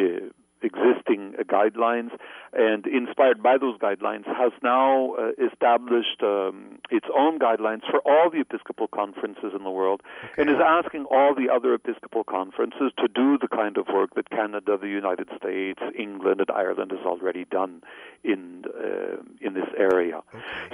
existing 0.63 1.35
uh, 1.39 1.43
guidelines 1.45 2.11
and, 2.53 2.87
inspired 2.87 3.43
by 3.43 3.59
those 3.59 3.79
guidelines, 3.79 4.27
has 4.27 4.53
now 4.63 5.15
uh, 5.15 5.31
established 5.45 6.23
um, 6.23 6.79
its 6.91 7.07
own 7.17 7.39
guidelines 7.39 7.83
for 7.91 8.01
all 8.05 8.31
the 8.31 8.41
Episcopal 8.41 8.89
conferences 8.89 9.53
in 9.57 9.65
the 9.65 9.71
world 9.71 10.03
and 10.37 10.49
is 10.49 10.57
asking 10.65 11.05
all 11.11 11.35
the 11.35 11.53
other 11.53 11.75
Episcopal 11.75 12.25
conferences 12.25 12.93
to 12.99 13.09
do 13.09 13.39
the 13.39 13.49
kind 13.49 13.77
of 13.77 13.87
work 13.89 14.15
that 14.15 14.31
Canada, 14.31 14.77
the 14.81 14.89
United 14.89 15.29
States, 15.37 15.81
England, 15.99 16.41
and 16.41 16.51
Ireland 16.51 16.91
has 16.91 17.05
already 17.05 17.45
done 17.45 17.83
in 18.25 18.65
uh, 18.67 19.23
in 19.41 19.55
this 19.55 19.69
area. 19.77 20.23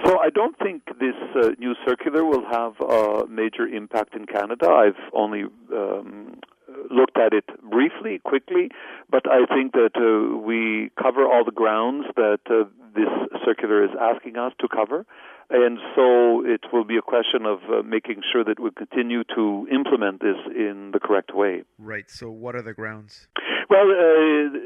So 0.05 0.19
I 0.19 0.31
don't 0.31 0.59
think 0.59 0.83
this 0.99 1.15
uh, 1.37 1.51
new 1.59 1.75
circular 1.87 2.25
will 2.25 2.45
have 2.51 2.75
a 2.81 3.27
major 3.29 3.67
impact 3.67 4.15
in 4.15 4.27
Canada. 4.27 4.69
I've 4.69 5.03
only 5.13 5.45
um, 5.73 6.41
looked 6.91 7.17
at 7.19 7.33
it 7.33 7.45
briefly, 7.63 8.21
quickly, 8.25 8.71
but 9.11 9.23
I 9.31 9.47
think 9.47 9.73
that 9.73 9.97
uh, 9.97 10.37
we 10.39 10.91
cover 11.01 11.25
all 11.25 11.45
the 11.45 11.53
grounds 11.53 12.07
that 12.17 12.41
uh, 12.51 12.65
this 12.95 13.09
circular 13.45 13.85
is 13.85 13.91
asking 14.01 14.37
us 14.37 14.53
to 14.61 14.69
cover. 14.69 15.07
And 15.51 15.79
so 15.95 16.45
it 16.45 16.63
will 16.73 16.85
be 16.85 16.97
a 16.97 17.03
question 17.03 17.45
of 17.45 17.59
uh, 17.69 17.83
making 17.83 18.23
sure 18.33 18.45
that 18.45 18.59
we 18.59 18.71
continue 18.71 19.25
to 19.37 19.69
implement 19.71 20.21
this 20.21 20.37
in 20.57 20.91
the 20.93 21.01
correct 21.01 21.35
way. 21.35 21.65
Right. 21.79 22.11
So, 22.11 22.31
what 22.31 22.55
are 22.57 22.63
the 22.63 22.73
grounds? 22.73 23.29
Well, 23.69 23.91
uh, 23.91 24.57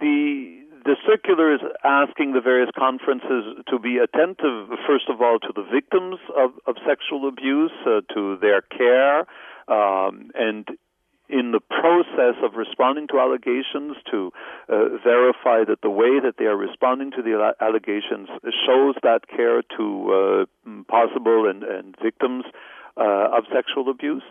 the 0.00 0.66
the 0.84 0.96
circular 1.04 1.52
is 1.52 1.60
asking 1.82 2.32
the 2.32 2.40
various 2.40 2.70
conferences 2.78 3.58
to 3.68 3.78
be 3.78 3.98
attentive, 3.98 4.68
first 4.86 5.08
of 5.08 5.20
all, 5.20 5.40
to 5.40 5.52
the 5.52 5.64
victims 5.64 6.18
of, 6.36 6.52
of 6.66 6.76
sexual 6.86 7.26
abuse, 7.26 7.72
uh, 7.84 8.02
to 8.14 8.38
their 8.40 8.62
care, 8.62 9.26
um, 9.66 10.30
and 10.34 10.68
in 11.28 11.52
the 11.52 11.60
process 11.60 12.36
of 12.42 12.54
responding 12.54 13.08
to 13.08 13.18
allegations 13.18 13.96
to 14.10 14.32
uh, 14.68 14.96
verify 15.02 15.64
that 15.64 15.80
the 15.82 15.90
way 15.90 16.20
that 16.20 16.34
they 16.38 16.44
are 16.44 16.56
responding 16.56 17.10
to 17.10 17.22
the 17.22 17.54
allegations 17.60 18.28
shows 18.66 18.94
that 19.02 19.26
care 19.28 19.62
to 19.76 20.46
uh, 20.66 20.70
possible 20.88 21.48
and, 21.48 21.62
and 21.64 21.96
victims 22.02 22.44
uh, 22.96 23.36
of 23.36 23.44
sexual 23.52 23.90
abuse. 23.90 24.22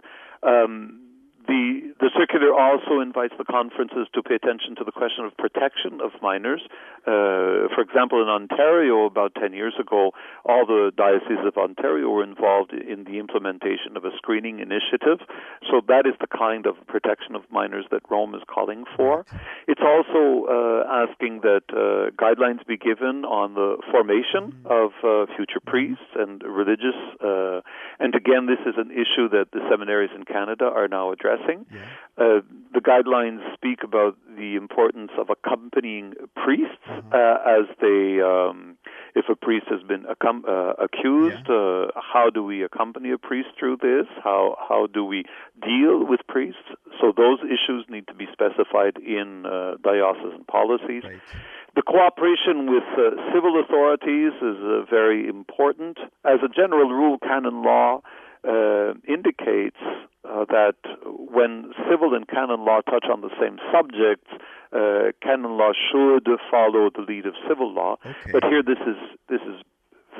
Um, 0.43 1.04
the, 1.47 1.93
the 1.99 2.09
circular 2.17 2.53
also 2.53 2.99
invites 2.99 3.33
the 3.37 3.45
conferences 3.45 4.07
to 4.13 4.23
pay 4.23 4.35
attention 4.35 4.75
to 4.77 4.83
the 4.83 4.91
question 4.91 5.25
of 5.25 5.35
protection 5.37 6.01
of 6.01 6.11
minors. 6.21 6.61
Uh, 7.05 7.69
for 7.73 7.81
example, 7.85 8.21
in 8.21 8.29
Ontario, 8.29 9.05
about 9.05 9.35
10 9.35 9.53
years 9.53 9.73
ago, 9.79 10.11
all 10.43 10.65
the 10.65 10.91
dioceses 10.97 11.45
of 11.45 11.57
Ontario 11.57 12.09
were 12.09 12.23
involved 12.23 12.73
in 12.73 13.03
the 13.05 13.19
implementation 13.19 13.95
of 13.95 14.05
a 14.05 14.11
screening 14.17 14.59
initiative. 14.59 15.21
So 15.69 15.81
that 15.87 16.09
is 16.09 16.13
the 16.19 16.27
kind 16.27 16.65
of 16.65 16.75
protection 16.87 17.35
of 17.35 17.43
minors 17.51 17.85
that 17.91 18.01
Rome 18.09 18.33
is 18.33 18.41
calling 18.47 18.85
for. 18.95 19.25
It's 19.67 19.81
also 19.85 20.49
uh, 20.49 21.05
asking 21.05 21.41
that 21.41 21.69
uh, 21.69 22.09
guidelines 22.17 22.65
be 22.65 22.77
given 22.77 23.25
on 23.25 23.53
the 23.53 23.77
formation 23.91 24.65
of 24.65 24.91
uh, 25.03 25.29
future 25.37 25.61
priests 25.61 26.09
and 26.15 26.41
religious. 26.41 26.97
Uh, 27.21 27.61
and 27.99 28.15
again, 28.15 28.47
this 28.47 28.59
is 28.65 28.75
an 28.77 28.89
issue 28.89 29.29
that 29.29 29.53
the 29.53 29.61
seminaries 29.69 30.11
in 30.15 30.25
Canada 30.25 30.65
are 30.65 30.87
now 30.87 31.11
addressing. 31.11 31.34
Uh, 32.17 32.41
the 32.73 32.79
guidelines 32.79 33.41
speak 33.53 33.79
about 33.83 34.17
the 34.37 34.55
importance 34.55 35.11
of 35.17 35.29
accompanying 35.29 36.13
priests 36.35 36.87
uh, 37.13 37.37
as 37.45 37.65
they, 37.81 38.21
um, 38.21 38.77
if 39.15 39.25
a 39.29 39.35
priest 39.35 39.65
has 39.69 39.81
been 39.83 40.03
accom- 40.03 40.47
uh, 40.47 40.73
accused, 40.81 41.47
uh, 41.49 41.91
how 41.95 42.29
do 42.29 42.43
we 42.43 42.63
accompany 42.63 43.11
a 43.11 43.17
priest 43.17 43.49
through 43.59 43.77
this? 43.81 44.07
How 44.23 44.55
how 44.69 44.87
do 44.87 45.03
we 45.03 45.23
deal 45.61 46.05
with 46.05 46.21
priests? 46.27 46.67
So 46.99 47.11
those 47.15 47.39
issues 47.43 47.85
need 47.89 48.07
to 48.07 48.13
be 48.13 48.27
specified 48.31 48.97
in 48.97 49.45
uh, 49.45 49.75
diocesan 49.83 50.45
policies. 50.47 51.03
The 51.75 51.81
cooperation 51.81 52.71
with 52.71 52.87
uh, 52.97 53.03
civil 53.33 53.59
authorities 53.61 54.31
is 54.41 54.57
uh, 54.63 54.85
very 54.89 55.27
important. 55.27 55.97
As 56.23 56.39
a 56.43 56.47
general 56.47 56.89
rule, 56.89 57.17
canon 57.19 57.63
law 57.63 58.01
uh, 58.47 58.93
indicates 59.07 59.77
uh, 60.23 60.45
that 60.45 60.75
when 61.31 61.73
civil 61.89 62.13
and 62.13 62.27
canon 62.27 62.65
law 62.65 62.81
touch 62.81 63.05
on 63.11 63.21
the 63.21 63.29
same 63.39 63.57
subjects, 63.71 64.29
uh, 64.73 65.11
canon 65.21 65.57
law 65.57 65.71
should 65.91 66.27
follow 66.49 66.89
the 66.89 67.01
lead 67.07 67.25
of 67.25 67.33
civil 67.47 67.73
law. 67.73 67.97
But 68.31 68.43
here, 68.43 68.63
this 68.63 68.79
is 68.85 68.97
this 69.29 69.41
is 69.41 69.61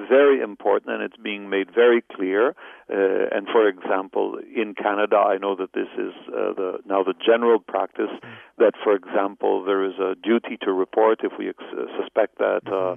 very 0.09 0.41
important, 0.41 0.91
and 0.91 1.03
it's 1.03 1.17
being 1.17 1.49
made 1.49 1.73
very 1.73 2.01
clear. 2.15 2.49
Uh, 2.89 3.35
and 3.35 3.47
for 3.47 3.67
example, 3.67 4.37
in 4.55 4.75
Canada, 4.75 5.17
I 5.17 5.37
know 5.37 5.55
that 5.55 5.73
this 5.73 5.87
is 5.97 6.13
uh, 6.27 6.53
the 6.53 6.79
now 6.85 7.03
the 7.03 7.13
general 7.25 7.59
practice 7.59 8.11
that, 8.57 8.73
for 8.83 8.93
example, 8.95 9.63
there 9.63 9.83
is 9.85 9.93
a 9.99 10.15
duty 10.21 10.57
to 10.61 10.71
report 10.71 11.21
if 11.23 11.33
we 11.39 11.49
ex- 11.49 11.63
suspect 11.99 12.37
that. 12.39 12.61
Uh, 12.67 12.95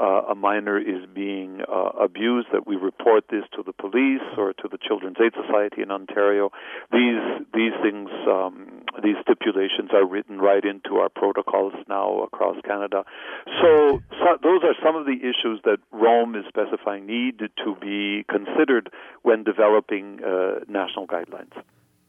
uh, 0.00 0.22
a 0.30 0.34
minor 0.34 0.78
is 0.78 1.06
being 1.14 1.60
uh, 1.62 1.90
abused, 2.00 2.48
that 2.52 2.66
we 2.66 2.76
report 2.76 3.24
this 3.30 3.44
to 3.56 3.62
the 3.62 3.72
police 3.72 4.22
or 4.36 4.52
to 4.54 4.68
the 4.70 4.78
Children's 4.78 5.16
Aid 5.22 5.32
Society 5.34 5.82
in 5.82 5.90
Ontario. 5.90 6.50
These 6.92 7.46
these 7.54 7.72
things, 7.82 8.10
um, 8.28 8.82
these 9.02 9.16
stipulations 9.22 9.90
are 9.92 10.06
written 10.06 10.38
right 10.38 10.64
into 10.64 10.96
our 10.96 11.08
protocols 11.08 11.74
now 11.88 12.22
across 12.22 12.56
Canada. 12.64 13.04
So, 13.60 14.00
so 14.18 14.38
those 14.42 14.62
are 14.62 14.74
some 14.84 14.96
of 14.96 15.06
the 15.06 15.18
issues 15.20 15.60
that 15.64 15.78
Rome 15.90 16.34
is 16.34 16.44
specifying 16.48 17.06
need 17.06 17.38
to 17.38 17.76
be 17.80 18.24
considered 18.28 18.90
when 19.22 19.44
developing 19.44 20.20
uh, 20.24 20.60
national 20.68 21.06
guidelines. 21.06 21.52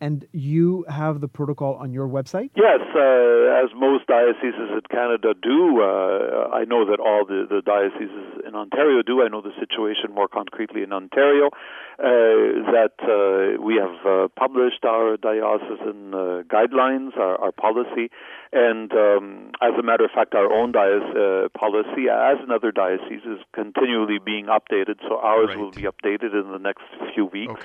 And 0.01 0.25
you 0.31 0.83
have 0.89 1.21
the 1.21 1.27
protocol 1.27 1.75
on 1.75 1.93
your 1.93 2.07
website? 2.07 2.49
Yes, 2.55 2.81
uh, 2.95 3.63
as 3.63 3.69
most 3.75 4.07
dioceses 4.07 4.73
in 4.73 4.81
Canada 4.89 5.35
do. 5.39 5.79
Uh, 5.79 6.49
I 6.49 6.65
know 6.65 6.89
that 6.89 6.99
all 6.99 7.23
the, 7.23 7.45
the 7.47 7.61
dioceses 7.61 8.41
in 8.47 8.55
Ontario 8.55 9.03
do. 9.05 9.21
I 9.21 9.27
know 9.27 9.41
the 9.41 9.53
situation 9.59 10.09
more 10.13 10.27
concretely 10.27 10.81
in 10.81 10.91
Ontario. 10.91 11.51
Uh, 11.99 12.65
that 12.73 12.97
uh, 13.05 13.61
we 13.61 13.75
have 13.75 13.93
uh, 14.03 14.27
published 14.35 14.83
our 14.85 15.17
diocesan 15.17 16.15
uh, 16.15 16.41
guidelines, 16.49 17.15
our, 17.15 17.37
our 17.39 17.51
policy, 17.51 18.09
and 18.51 18.91
um, 18.93 19.51
as 19.61 19.77
a 19.77 19.83
matter 19.83 20.05
of 20.05 20.09
fact, 20.09 20.33
our 20.33 20.51
own 20.51 20.71
diocese 20.71 21.15
uh, 21.15 21.47
policy, 21.55 22.09
as 22.09 22.37
in 22.43 22.49
other 22.49 22.71
dioceses, 22.71 23.21
is 23.23 23.39
continually 23.53 24.17
being 24.17 24.47
updated. 24.47 24.97
So 25.07 25.19
ours 25.19 25.55
will 25.55 25.69
be 25.69 25.83
updated 25.83 26.33
in 26.33 26.51
the 26.51 26.57
next 26.57 26.85
few 27.13 27.25
weeks 27.25 27.63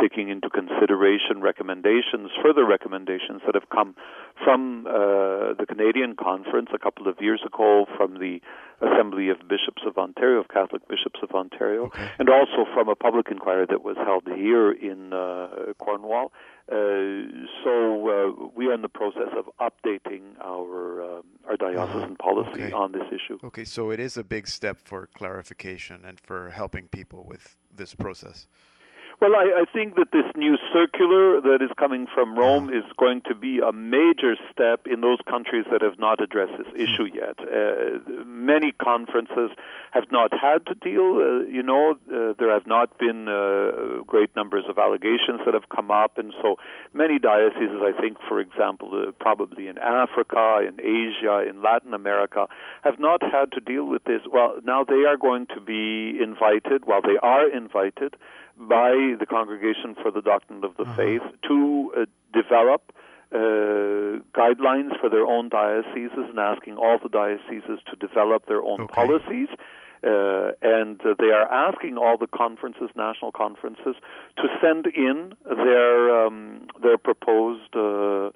taking 0.00 0.28
into 0.28 0.48
consideration 0.50 1.40
recommendations, 1.40 2.30
further 2.42 2.64
recommendations 2.66 3.42
that 3.46 3.54
have 3.54 3.68
come 3.70 3.94
from 4.44 4.86
uh, 4.86 5.54
the 5.58 5.64
Canadian 5.68 6.14
Conference 6.16 6.68
a 6.74 6.78
couple 6.78 7.08
of 7.08 7.16
years 7.20 7.40
ago, 7.46 7.86
from 7.96 8.14
the 8.14 8.40
Assembly 8.80 9.30
of 9.30 9.38
Bishops 9.48 9.82
of 9.86 9.96
Ontario, 9.96 10.40
of 10.40 10.48
Catholic 10.48 10.86
Bishops 10.88 11.20
of 11.22 11.30
Ontario, 11.34 11.90
and 12.18 12.28
also 12.28 12.66
from 12.74 12.88
a 12.88 12.94
public 12.94 13.28
inquiry 13.30 13.64
that 13.70 13.82
was 13.82 13.96
held 13.96 14.24
here 14.26 14.70
in 14.70 15.12
uh, 15.14 15.72
Cornwall. 15.78 16.30
Uh, 16.70 16.74
so 17.64 17.72
uh, 18.10 18.48
we 18.54 18.66
are 18.66 18.74
in 18.74 18.82
the 18.82 18.88
process 18.88 19.32
of 19.38 19.46
updating 19.60 20.22
our 20.44 21.00
uh, 21.18 21.22
our 21.48 21.56
diocesan 21.56 22.16
policy 22.16 22.64
Okay. 22.64 22.72
on 22.72 22.92
this 22.92 23.06
issue. 23.08 23.38
Okay, 23.44 23.64
so 23.64 23.90
it 23.90 24.00
is 24.00 24.16
a 24.16 24.24
big 24.24 24.46
step 24.48 24.76
for 24.84 25.08
clarification 25.14 26.04
and 26.04 26.18
for 26.20 26.50
helping 26.50 26.88
people 26.88 27.24
with 27.24 27.56
this 27.74 27.94
process. 27.94 28.46
Well, 29.18 29.34
I, 29.34 29.62
I 29.62 29.64
think 29.72 29.96
that 29.96 30.12
this 30.12 30.26
new 30.36 30.58
circular 30.74 31.40
that 31.40 31.62
is 31.62 31.70
coming 31.78 32.06
from 32.12 32.38
Rome 32.38 32.68
is 32.68 32.84
going 32.98 33.22
to 33.28 33.34
be 33.34 33.60
a 33.60 33.72
major 33.72 34.36
step 34.52 34.86
in 34.86 35.00
those 35.00 35.18
countries 35.26 35.64
that 35.72 35.80
have 35.80 35.98
not 35.98 36.22
addressed 36.22 36.52
this 36.58 36.68
issue 36.74 37.08
yet. 37.14 37.40
Uh, 37.40 37.98
many 38.26 38.72
conferences 38.72 39.50
have 39.92 40.12
not 40.12 40.32
had 40.38 40.66
to 40.66 40.74
deal, 40.74 41.16
uh, 41.16 41.48
you 41.48 41.62
know, 41.62 41.96
uh, 42.12 42.34
there 42.38 42.52
have 42.52 42.66
not 42.66 42.98
been 42.98 43.26
uh, 43.26 44.02
great 44.06 44.36
numbers 44.36 44.64
of 44.68 44.76
allegations 44.76 45.40
that 45.46 45.54
have 45.54 45.70
come 45.74 45.90
up, 45.90 46.18
and 46.18 46.34
so 46.42 46.56
many 46.92 47.18
dioceses, 47.18 47.80
I 47.80 47.98
think, 47.98 48.18
for 48.28 48.38
example, 48.38 48.90
uh, 48.92 49.12
probably 49.12 49.68
in 49.68 49.78
Africa, 49.78 50.60
in 50.60 50.78
Asia, 50.78 51.42
in 51.48 51.62
Latin 51.62 51.94
America, 51.94 52.48
have 52.84 52.98
not 52.98 53.22
had 53.22 53.50
to 53.52 53.60
deal 53.60 53.86
with 53.86 54.04
this. 54.04 54.20
Well, 54.30 54.56
now 54.62 54.84
they 54.84 55.04
are 55.08 55.16
going 55.16 55.46
to 55.54 55.60
be 55.60 56.22
invited, 56.22 56.84
well, 56.86 57.00
they 57.00 57.16
are 57.22 57.48
invited 57.48 58.14
by 58.58 59.14
the 59.18 59.26
Congregation 59.26 59.94
for 60.02 60.10
the 60.10 60.22
Doctrine 60.22 60.64
of 60.64 60.76
the 60.76 60.84
Uh-huh. 60.84 60.96
Faith 60.96 61.22
to 61.48 61.92
uh, 61.96 62.04
develop 62.32 62.92
uh, 63.32 63.38
guidelines 64.34 64.98
for 65.00 65.10
their 65.10 65.26
own 65.26 65.48
dioceses 65.48 66.24
and 66.30 66.38
asking 66.38 66.76
all 66.76 66.98
the 67.02 67.08
dioceses 67.08 67.80
to 67.90 67.96
develop 67.96 68.46
their 68.46 68.62
own 68.62 68.80
Okay. 68.82 68.94
policies. 68.94 69.48
Uh, 70.04 70.52
and 70.62 71.00
uh, 71.04 71.14
they 71.18 71.30
are 71.32 71.50
asking 71.50 71.96
all 71.98 72.16
the 72.16 72.28
conferences, 72.28 72.90
national 72.94 73.32
conferences, 73.32 73.96
to 74.36 74.44
send 74.60 74.86
in 74.86 75.34
their 75.44 76.26
um, 76.26 76.66
their 76.82 76.98
proposed 76.98 77.74
uh, 77.74 78.30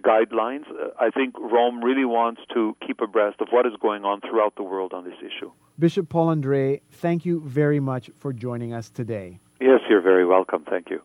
guidelines. 0.00 0.64
Uh, 0.70 0.90
I 1.00 1.10
think 1.10 1.34
Rome 1.38 1.82
really 1.82 2.04
wants 2.04 2.42
to 2.52 2.76
keep 2.86 3.00
abreast 3.00 3.40
of 3.40 3.48
what 3.50 3.64
is 3.64 3.72
going 3.80 4.04
on 4.04 4.20
throughout 4.20 4.56
the 4.56 4.64
world 4.64 4.92
on 4.92 5.04
this 5.04 5.18
issue. 5.20 5.50
Bishop 5.78 6.08
Paul 6.08 6.28
Andre, 6.28 6.80
thank 6.90 7.24
you 7.24 7.40
very 7.40 7.80
much 7.80 8.10
for 8.18 8.32
joining 8.32 8.74
us 8.74 8.90
today. 8.90 9.38
Yes, 9.64 9.80
you're 9.88 10.02
very 10.02 10.26
welcome. 10.26 10.62
Thank 10.68 10.90
you. 10.90 11.00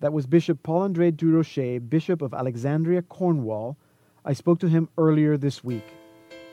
That 0.00 0.12
was 0.12 0.26
Bishop 0.26 0.64
Paul 0.64 0.82
Andre 0.82 1.12
Durocher, 1.12 1.78
Bishop 1.88 2.22
of 2.22 2.34
Alexandria, 2.34 3.02
Cornwall. 3.02 3.76
I 4.24 4.32
spoke 4.32 4.58
to 4.60 4.68
him 4.68 4.88
earlier 4.98 5.36
this 5.36 5.62
week. 5.62 5.84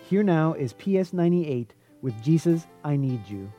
Here 0.08 0.22
now 0.22 0.54
is 0.54 0.74
PS 0.74 1.14
98 1.14 1.74
with 2.04 2.22
Jesus, 2.22 2.68
I 2.84 2.96
Need 2.96 3.28
You. 3.28 3.52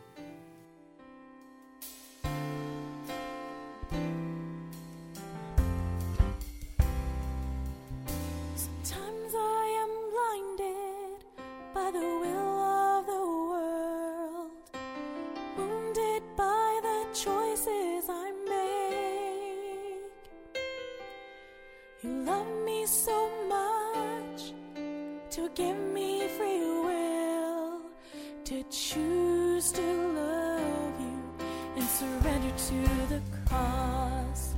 The 33.19 33.51
cause. 33.51 34.55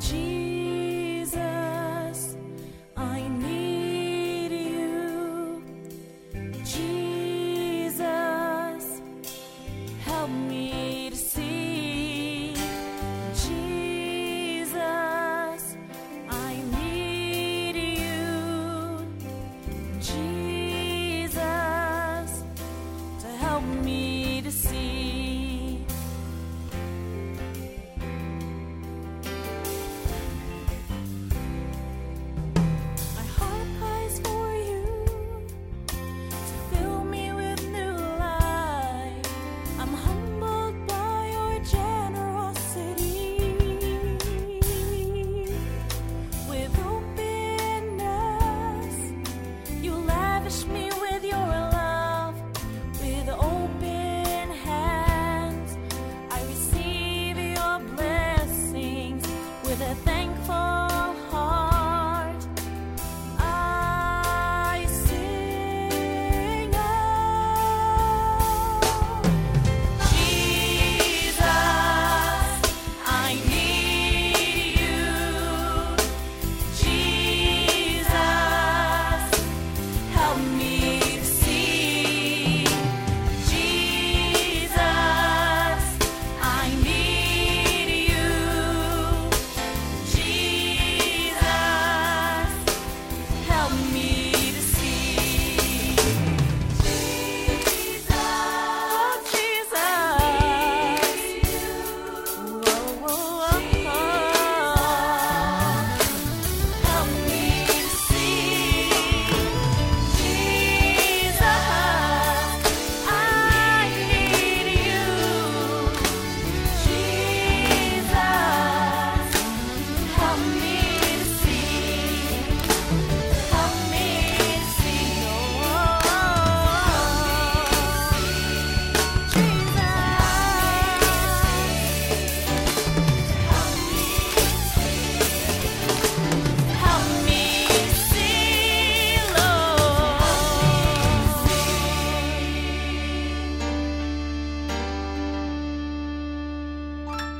Jesus, 0.00 0.47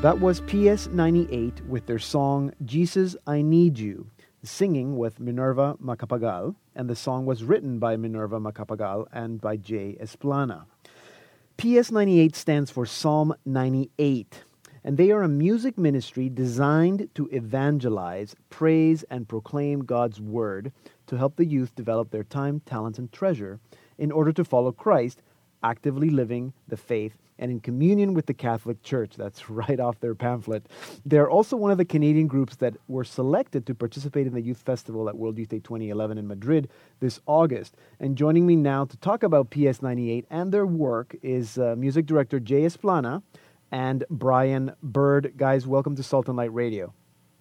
That 0.08 0.20
was 0.20 0.40
PS 0.40 0.86
98 0.86 1.66
with 1.66 1.84
their 1.84 1.98
song 1.98 2.54
Jesus, 2.64 3.14
I 3.26 3.42
Need 3.42 3.78
You, 3.78 4.06
singing 4.42 4.96
with 4.96 5.20
Minerva 5.20 5.76
Macapagal, 5.84 6.54
and 6.74 6.88
the 6.88 6.96
song 6.96 7.26
was 7.26 7.44
written 7.44 7.78
by 7.78 7.94
Minerva 7.98 8.40
Macapagal 8.40 9.08
and 9.12 9.38
by 9.38 9.58
Jay 9.58 9.98
Esplana. 10.00 10.64
PS 11.58 11.90
98 11.90 12.34
stands 12.34 12.70
for 12.70 12.86
Psalm 12.86 13.34
98, 13.44 14.44
and 14.82 14.96
they 14.96 15.10
are 15.10 15.22
a 15.22 15.28
music 15.28 15.76
ministry 15.76 16.30
designed 16.30 17.10
to 17.14 17.28
evangelize, 17.30 18.34
praise, 18.48 19.02
and 19.10 19.28
proclaim 19.28 19.84
God's 19.84 20.22
word 20.22 20.72
to 21.06 21.18
help 21.18 21.36
the 21.36 21.44
youth 21.44 21.74
develop 21.74 22.10
their 22.10 22.24
time, 22.24 22.60
talents, 22.60 22.98
and 22.98 23.12
treasure 23.12 23.60
in 23.98 24.10
order 24.10 24.32
to 24.32 24.42
follow 24.42 24.72
Christ, 24.72 25.20
actively 25.62 26.08
living 26.08 26.54
the 26.66 26.78
faith 26.78 27.18
and 27.38 27.50
in 27.50 27.60
communion 27.60 28.14
with 28.14 28.26
the 28.26 28.34
Catholic 28.34 28.82
Church. 28.82 29.14
That's 29.16 29.48
right 29.50 29.80
off 29.80 30.00
their 30.00 30.14
pamphlet. 30.14 30.66
They're 31.04 31.30
also 31.30 31.56
one 31.56 31.70
of 31.70 31.78
the 31.78 31.84
Canadian 31.84 32.26
groups 32.26 32.56
that 32.56 32.76
were 32.88 33.04
selected 33.04 33.66
to 33.66 33.74
participate 33.74 34.26
in 34.26 34.34
the 34.34 34.40
Youth 34.40 34.62
Festival 34.62 35.08
at 35.08 35.16
World 35.16 35.38
Youth 35.38 35.48
Day 35.48 35.60
2011 35.60 36.18
in 36.18 36.26
Madrid 36.26 36.68
this 37.00 37.20
August. 37.26 37.76
And 38.00 38.16
joining 38.16 38.46
me 38.46 38.56
now 38.56 38.84
to 38.84 38.96
talk 38.98 39.22
about 39.22 39.50
PS98 39.50 40.24
and 40.30 40.52
their 40.52 40.66
work 40.66 41.16
is 41.22 41.58
uh, 41.58 41.74
music 41.76 42.06
director 42.06 42.40
Jay 42.40 42.62
Esplana 42.62 43.22
and 43.70 44.04
Brian 44.10 44.72
Bird. 44.82 45.34
Guys, 45.36 45.66
welcome 45.66 45.94
to 45.96 46.02
Salt 46.02 46.28
and 46.28 46.36
Light 46.36 46.52
Radio. 46.52 46.92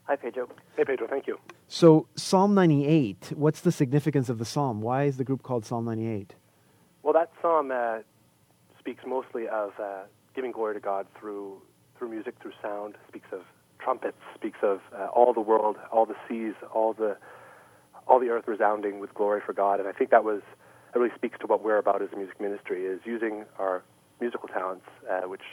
Hi, 0.03 0.15
Pedro. 0.15 0.47
Hey, 0.77 0.85
Pedro, 0.85 1.07
thank 1.07 1.27
you. 1.27 1.37
So, 1.67 2.07
Psalm 2.15 2.53
98, 2.53 3.33
what's 3.35 3.59
the 3.59 3.73
significance 3.73 4.29
of 4.29 4.37
the 4.37 4.45
psalm? 4.45 4.81
Why 4.81 5.03
is 5.03 5.17
the 5.17 5.25
group 5.25 5.43
called 5.43 5.65
Psalm 5.65 5.83
98? 5.83 6.33
Well, 7.03 7.13
that 7.13 7.29
psalm 7.41 7.71
uh, 7.71 7.99
speaks 8.87 9.03
mostly 9.05 9.49
of 9.49 9.73
uh, 9.81 10.03
giving 10.33 10.53
glory 10.53 10.73
to 10.73 10.79
God 10.79 11.07
through 11.19 11.61
through 11.97 12.09
music, 12.09 12.35
through 12.41 12.53
sound. 12.61 12.95
Speaks 13.09 13.27
of 13.33 13.41
trumpets. 13.79 14.17
Speaks 14.33 14.59
of 14.61 14.79
uh, 14.97 15.07
all 15.07 15.33
the 15.33 15.41
world, 15.41 15.75
all 15.91 16.05
the 16.05 16.15
seas, 16.27 16.53
all 16.73 16.93
the 16.93 17.17
all 18.07 18.17
the 18.17 18.29
earth 18.29 18.47
resounding 18.47 18.99
with 18.99 19.13
glory 19.13 19.41
for 19.45 19.51
God. 19.51 19.81
And 19.81 19.89
I 19.89 19.91
think 19.91 20.09
that 20.11 20.23
was 20.23 20.41
that 20.93 20.99
really 20.99 21.13
speaks 21.15 21.37
to 21.39 21.47
what 21.47 21.65
we're 21.65 21.77
about 21.77 22.01
as 22.01 22.07
a 22.13 22.15
music 22.15 22.39
ministry: 22.39 22.85
is 22.85 23.01
using 23.03 23.43
our 23.59 23.83
musical 24.21 24.47
talents, 24.47 24.85
uh, 25.11 25.27
which 25.27 25.43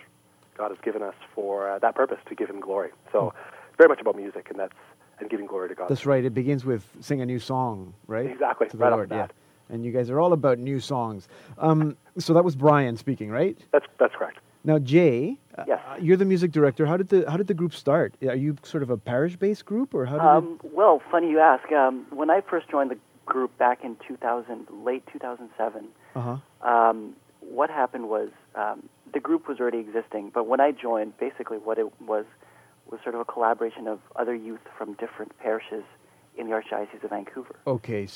God 0.56 0.70
has 0.70 0.78
given 0.84 1.02
us 1.02 1.16
for 1.34 1.68
uh, 1.68 1.80
that 1.80 1.96
purpose 1.96 2.18
to 2.28 2.36
give 2.36 2.48
Him 2.48 2.60
glory. 2.60 2.90
So, 3.10 3.34
it's 3.68 3.76
very 3.78 3.88
much 3.88 4.00
about 4.00 4.14
music, 4.14 4.46
and 4.48 4.60
that's 4.60 4.72
and 5.18 5.28
giving 5.28 5.46
glory 5.46 5.70
to 5.70 5.74
God. 5.74 5.88
That's 5.88 6.06
right. 6.06 6.24
It 6.24 6.34
begins 6.34 6.64
with 6.64 6.86
sing 7.00 7.20
a 7.20 7.26
new 7.26 7.40
song, 7.40 7.94
right? 8.06 8.26
Exactly, 8.26 8.68
To 8.68 8.76
the 8.76 8.84
right 8.84 8.92
Lord, 8.92 9.10
yeah. 9.10 9.26
And 9.70 9.84
you 9.84 9.92
guys 9.92 10.10
are 10.10 10.20
all 10.20 10.32
about 10.32 10.58
new 10.58 10.78
songs. 10.80 11.28
Um, 11.58 11.96
so 12.18 12.34
that 12.34 12.44
was 12.44 12.54
Brian 12.54 12.96
speaking, 12.96 13.30
right? 13.30 13.58
That's 13.72 13.86
that's 13.98 14.14
correct. 14.14 14.38
Now, 14.66 14.78
Jay, 14.78 15.38
uh, 15.58 15.64
you're 16.00 16.16
the 16.16 16.24
music 16.24 16.50
director. 16.50 16.86
How 16.86 16.96
did 16.96 17.08
the 17.08 17.24
how 17.30 17.36
did 17.36 17.46
the 17.48 17.54
group 17.54 17.74
start? 17.74 18.14
Are 18.26 18.34
you 18.34 18.56
sort 18.62 18.82
of 18.82 18.90
a 18.90 18.96
parish-based 18.96 19.64
group, 19.66 19.94
or 19.94 20.06
how 20.06 20.18
did 20.18 20.26
Um, 20.26 20.60
well, 20.62 21.02
funny 21.10 21.30
you 21.30 21.38
ask. 21.38 21.70
Um, 21.72 22.06
when 22.10 22.30
I 22.30 22.40
first 22.40 22.68
joined 22.70 22.90
the 22.90 22.98
group 23.26 23.56
back 23.58 23.84
in 23.84 23.96
2000, 24.06 24.66
late 24.84 25.02
2007. 25.12 25.88
Uh 26.14 26.20
huh. 26.62 26.68
um, 26.68 27.14
what 27.40 27.68
happened 27.70 28.08
was 28.08 28.30
um, 28.54 28.88
the 29.12 29.20
group 29.20 29.48
was 29.48 29.60
already 29.60 29.78
existing, 29.78 30.30
but 30.32 30.46
when 30.46 30.60
I 30.60 30.70
joined, 30.72 31.16
basically 31.18 31.58
what 31.58 31.78
it 31.78 31.88
was 32.00 32.24
was 32.90 33.00
sort 33.02 33.14
of 33.14 33.20
a 33.20 33.24
collaboration 33.24 33.88
of 33.88 33.98
other 34.16 34.34
youth 34.34 34.60
from 34.76 34.94
different 34.94 35.36
parishes 35.38 35.84
in 36.36 36.48
the 36.48 36.52
Archdiocese 36.52 37.02
of 37.02 37.10
Vancouver, 37.10 37.56
Okay. 37.66 38.06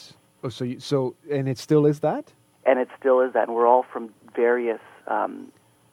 Oh, 0.44 0.48
so 0.48 0.64
you, 0.64 0.80
so 0.80 1.14
and 1.30 1.48
it 1.48 1.58
still 1.58 1.86
is 1.86 2.00
that? 2.00 2.32
and 2.64 2.78
it 2.78 2.88
still 2.98 3.20
is 3.22 3.32
that. 3.32 3.48
And 3.48 3.56
we're 3.56 3.66
all 3.66 3.82
from 3.90 4.10
various 4.36 4.80
um, 5.06 5.50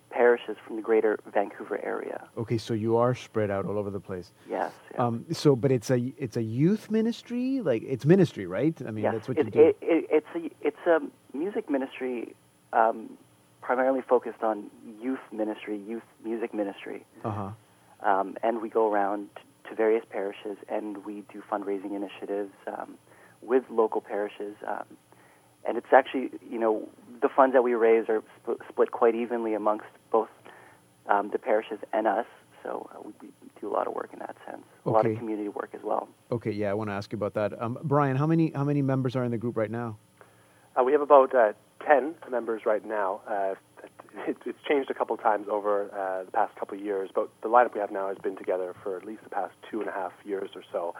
parishes 0.09 0.57
from 0.65 0.75
the 0.75 0.81
greater 0.81 1.17
Vancouver 1.33 1.79
area. 1.83 2.27
Okay, 2.37 2.57
so 2.57 2.73
you 2.73 2.97
are 2.97 3.15
spread 3.15 3.49
out 3.49 3.65
all 3.65 3.77
over 3.77 3.89
the 3.89 3.99
place. 3.99 4.33
Yes. 4.49 4.73
yeah. 4.93 5.05
Um, 5.05 5.25
so, 5.31 5.55
but 5.55 5.71
it's 5.71 5.89
a 5.89 6.13
it's 6.17 6.35
a 6.37 6.43
youth 6.43 6.91
ministry, 6.91 7.61
like 7.61 7.81
it's 7.83 8.05
ministry, 8.05 8.45
right? 8.45 8.75
I 8.85 8.91
mean, 8.91 9.03
yes, 9.05 9.13
that's 9.13 9.27
what 9.29 9.37
it, 9.37 9.45
you 9.45 9.51
do. 9.51 9.59
It, 9.61 9.77
it, 9.81 10.07
it's 10.11 10.27
a 10.35 10.67
it's 10.67 10.85
a 10.85 10.99
music 11.37 11.69
ministry 11.69 12.35
um, 12.73 13.17
primarily 13.61 14.01
focused 14.01 14.43
on 14.43 14.69
youth 15.01 15.19
ministry, 15.31 15.77
youth 15.87 16.03
music 16.23 16.53
ministry, 16.53 17.05
Uh 17.23 17.31
huh. 17.31 17.49
um, 18.09 18.37
and 18.43 18.61
we 18.61 18.69
go 18.69 18.91
around 18.91 19.29
to 19.69 19.75
various 19.75 20.03
parishes 20.09 20.57
and 20.69 21.03
we 21.05 21.23
do 21.33 21.41
fundraising 21.51 21.95
initiatives 21.95 22.51
um, 22.67 22.97
with 23.45 23.63
local 23.69 24.01
parishes. 24.01 24.55
Um, 24.67 24.85
and 25.67 25.77
it's 25.77 25.91
actually, 25.91 26.31
you 26.49 26.59
know, 26.59 26.87
the 27.21 27.29
funds 27.29 27.53
that 27.53 27.63
we 27.63 27.73
raise 27.73 28.07
are 28.09 28.21
sp- 28.41 28.61
split 28.69 28.91
quite 28.91 29.15
evenly 29.15 29.53
amongst 29.53 29.87
both 30.11 30.29
um, 31.07 31.29
the 31.31 31.39
parishes 31.39 31.79
and 31.93 32.07
us. 32.07 32.25
So 32.63 32.89
uh, 32.93 33.01
we, 33.03 33.13
we 33.21 33.49
do 33.61 33.67
a 33.67 33.73
lot 33.73 33.87
of 33.87 33.93
work 33.93 34.09
in 34.13 34.19
that 34.19 34.35
sense. 34.49 34.63
A 34.85 34.89
lot 34.89 35.05
of 35.05 35.17
community 35.17 35.49
work 35.49 35.69
as 35.73 35.81
well. 35.83 36.07
Okay, 36.31 36.51
yeah, 36.51 36.71
I 36.71 36.73
want 36.73 36.89
to 36.89 36.93
ask 36.93 37.11
you 37.11 37.17
about 37.17 37.35
that. 37.35 37.61
Um, 37.61 37.77
Brian, 37.83 38.15
how 38.15 38.25
many 38.25 38.51
how 38.55 38.63
many 38.63 38.81
members 38.81 39.15
are 39.15 39.23
in 39.23 39.31
the 39.31 39.37
group 39.37 39.55
right 39.55 39.69
now? 39.69 39.97
Uh, 40.75 40.83
we 40.83 40.91
have 40.91 41.01
about 41.01 41.33
uh, 41.33 41.53
10 41.87 42.15
members 42.29 42.63
right 42.65 42.85
now. 42.85 43.21
Uh, 43.27 43.55
it, 44.27 44.37
it's 44.45 44.57
changed 44.67 44.89
a 44.89 44.93
couple 44.93 45.15
times 45.17 45.47
over 45.49 45.91
uh, 45.93 46.23
the 46.25 46.31
past 46.31 46.55
couple 46.55 46.77
of 46.77 46.83
years, 46.83 47.09
but 47.13 47.29
the 47.41 47.49
lineup 47.49 47.73
we 47.73 47.79
have 47.79 47.91
now 47.91 48.07
has 48.07 48.17
been 48.17 48.35
together 48.35 48.75
for 48.83 48.97
at 48.97 49.05
least 49.05 49.23
the 49.23 49.29
past 49.29 49.53
two 49.69 49.79
and 49.79 49.89
a 49.89 49.93
half 49.93 50.11
years 50.23 50.49
or 50.55 50.63
so. 50.71 50.95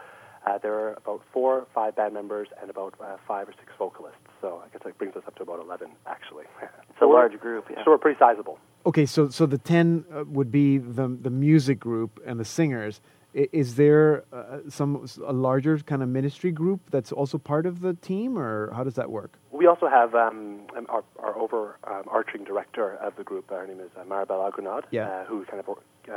Uh, 0.46 0.58
there 0.60 0.74
are 0.74 0.94
about 0.94 1.22
four 1.34 1.60
or 1.60 1.68
five 1.74 1.96
band 1.96 2.14
members 2.14 2.48
and 2.62 2.70
about 2.70 2.94
uh, 3.02 3.18
five 3.28 3.48
or 3.50 3.54
six 3.54 3.72
vocalists. 3.80 4.20
So 4.42 4.62
I 4.64 4.70
guess 4.70 4.82
that 4.86 4.98
brings 4.98 5.16
us 5.16 5.24
up 5.28 5.36
to 5.38 5.44
about 5.44 5.60
11, 5.64 5.90
actually. 6.08 6.46
It's 6.92 7.02
a 7.02 7.06
large 7.08 7.38
group, 7.42 7.66
yeah. 7.70 7.84
So 7.84 7.92
we're 7.92 7.98
pretty 7.98 8.18
sizable. 8.18 8.58
Okay, 8.86 9.06
so 9.06 9.28
so 9.28 9.46
the 9.46 9.58
ten 9.58 10.06
uh, 10.14 10.24
would 10.28 10.50
be 10.50 10.78
the 10.78 11.08
the 11.28 11.30
music 11.30 11.78
group 11.78 12.22
and 12.26 12.40
the 12.40 12.46
singers. 12.46 13.02
I- 13.36 13.50
Is 13.52 13.76
there 13.76 14.24
uh, 14.32 14.60
some 14.70 15.06
a 15.28 15.34
larger 15.34 15.78
kind 15.80 16.02
of 16.02 16.08
ministry 16.08 16.52
group 16.54 16.80
that's 16.92 17.12
also 17.12 17.38
part 17.38 17.66
of 17.66 17.82
the 17.82 17.96
team, 17.96 18.38
or 18.38 18.72
how 18.74 18.84
does 18.86 18.94
that 18.94 19.10
work? 19.12 19.32
We 19.52 19.68
also 19.68 19.88
have 19.90 20.16
um, 20.16 20.62
um, 20.78 20.86
our, 20.88 21.04
our 21.20 21.36
overarching 21.38 22.46
director 22.46 22.96
of 23.08 23.12
the 23.18 23.24
group. 23.26 23.50
Her 23.50 23.68
name 23.68 23.82
is 23.82 23.92
uh, 24.00 24.06
Maribel 24.06 24.40
Agunad, 24.50 24.84
Yeah. 24.92 25.10
uh, 25.10 25.26
who's 25.26 25.46
kind 25.52 25.62
of 25.62 25.68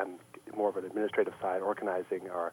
um, 0.00 0.10
more 0.56 0.68
of 0.68 0.76
an 0.76 0.84
administrative 0.84 1.34
side, 1.42 1.60
organizing 1.60 2.30
our 2.30 2.52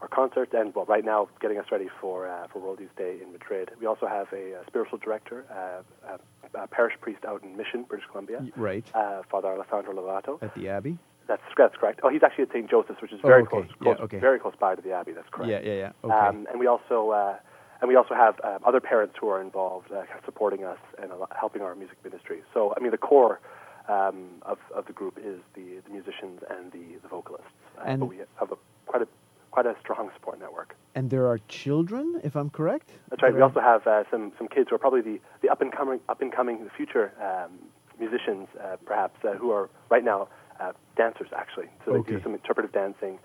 our 0.00 0.08
concert, 0.08 0.52
and 0.52 0.74
well, 0.74 0.84
right 0.84 1.04
now 1.04 1.28
getting 1.40 1.58
us 1.58 1.66
ready 1.72 1.88
for 2.00 2.28
uh, 2.28 2.46
for 2.52 2.60
World 2.60 2.80
Youth 2.80 2.94
Day 2.96 3.18
in 3.22 3.32
Madrid. 3.32 3.70
We 3.80 3.86
also 3.86 4.06
have 4.06 4.28
a, 4.32 4.56
uh 4.60 4.66
spiritual 4.66 4.98
director, 4.98 5.44
uh, 5.50 6.14
a, 6.54 6.62
a 6.62 6.66
parish 6.68 6.94
priest 7.00 7.24
out 7.24 7.42
in 7.42 7.56
Mission, 7.56 7.82
British 7.84 8.06
Columbia, 8.10 8.46
Right 8.56 8.84
uh, 8.94 9.22
Father 9.30 9.48
Alessandro 9.48 9.94
Lovato. 9.94 10.40
at 10.42 10.54
the 10.54 10.68
Abbey. 10.68 10.98
That's 11.26 11.42
that's 11.56 11.74
correct. 11.76 12.00
Oh, 12.02 12.08
he's 12.08 12.22
actually 12.22 12.44
at 12.44 12.50
St. 12.52 12.70
Joseph's, 12.70 13.02
which 13.02 13.12
is 13.12 13.20
Oh, 13.24 13.28
very 13.28 13.42
okay. 13.42 13.50
close, 13.50 13.66
Yeah, 13.84 14.04
okay. 14.04 14.18
very 14.18 14.38
close 14.38 14.54
by 14.58 14.74
to 14.76 14.82
the 14.82 14.92
Abbey. 14.92 15.12
That's 15.12 15.28
correct. 15.30 15.50
Yeah, 15.50 15.60
yeah, 15.60 15.74
yeah. 15.78 15.92
Okay. 16.04 16.14
Um, 16.14 16.46
and 16.50 16.58
we 16.60 16.66
also 16.66 17.10
uh, 17.10 17.36
and 17.80 17.88
we 17.88 17.96
also 17.96 18.14
have 18.14 18.40
uh, 18.44 18.58
other 18.64 18.80
parents 18.80 19.14
who 19.20 19.28
are 19.28 19.40
involved, 19.40 19.92
uh, 19.92 20.02
supporting 20.24 20.64
us 20.64 20.78
and 21.02 21.10
a 21.12 21.16
helping 21.38 21.62
our 21.62 21.74
music 21.74 21.98
ministry. 22.04 22.42
So 22.54 22.72
I 22.76 22.80
mean, 22.80 22.92
the 22.92 22.98
core 22.98 23.40
um, 23.88 24.26
of 24.42 24.58
of 24.74 24.86
the 24.86 24.92
group 24.92 25.18
is 25.18 25.38
the, 25.54 25.80
the 25.84 25.90
musicians 25.90 26.40
and 26.48 26.70
the 26.72 26.98
the 27.02 27.08
vocalists. 27.08 27.50
Uh, 27.76 27.82
And- 27.86 28.00
but 28.00 28.06
we 28.06 28.18
have 28.38 28.52
a 28.52 28.56
quite 28.86 29.02
a 29.02 29.08
quite 29.50 29.66
a 29.66 29.74
strong 29.80 30.10
support 30.14 30.38
network. 30.40 30.76
and 30.94 31.10
there 31.10 31.26
are 31.26 31.38
children, 31.48 32.20
if 32.24 32.34
I'm 32.36 32.50
correct. 32.50 32.88
That's 33.10 33.22
right. 33.22 33.34
We 33.34 33.40
also 33.40 33.60
have 33.60 33.86
uh, 33.86 34.04
some 34.10 34.32
some 34.38 34.48
kids 34.48 34.66
who 34.68 34.74
are 34.76 34.78
probably 34.86 35.00
the, 35.10 35.20
the 35.42 35.48
up 35.48 35.60
and 35.60 35.70
coming 35.72 36.00
up 36.08 36.20
and 36.22 36.30
coming 36.32 36.64
the 36.64 36.70
future 36.80 37.12
um, 37.28 37.52
musicians, 37.98 38.46
uh, 38.62 38.76
perhaps 38.84 39.16
uh, 39.24 39.34
who 39.40 39.50
are 39.50 39.68
right 39.90 40.04
now 40.04 40.28
uh, 40.60 40.72
dancers 40.96 41.28
actually. 41.42 41.68
So 41.84 41.92
they 41.92 41.98
Okay. 42.00 42.14
do 42.16 42.22
some 42.22 42.32
interpretive 42.34 42.72
dancing. 42.72 43.18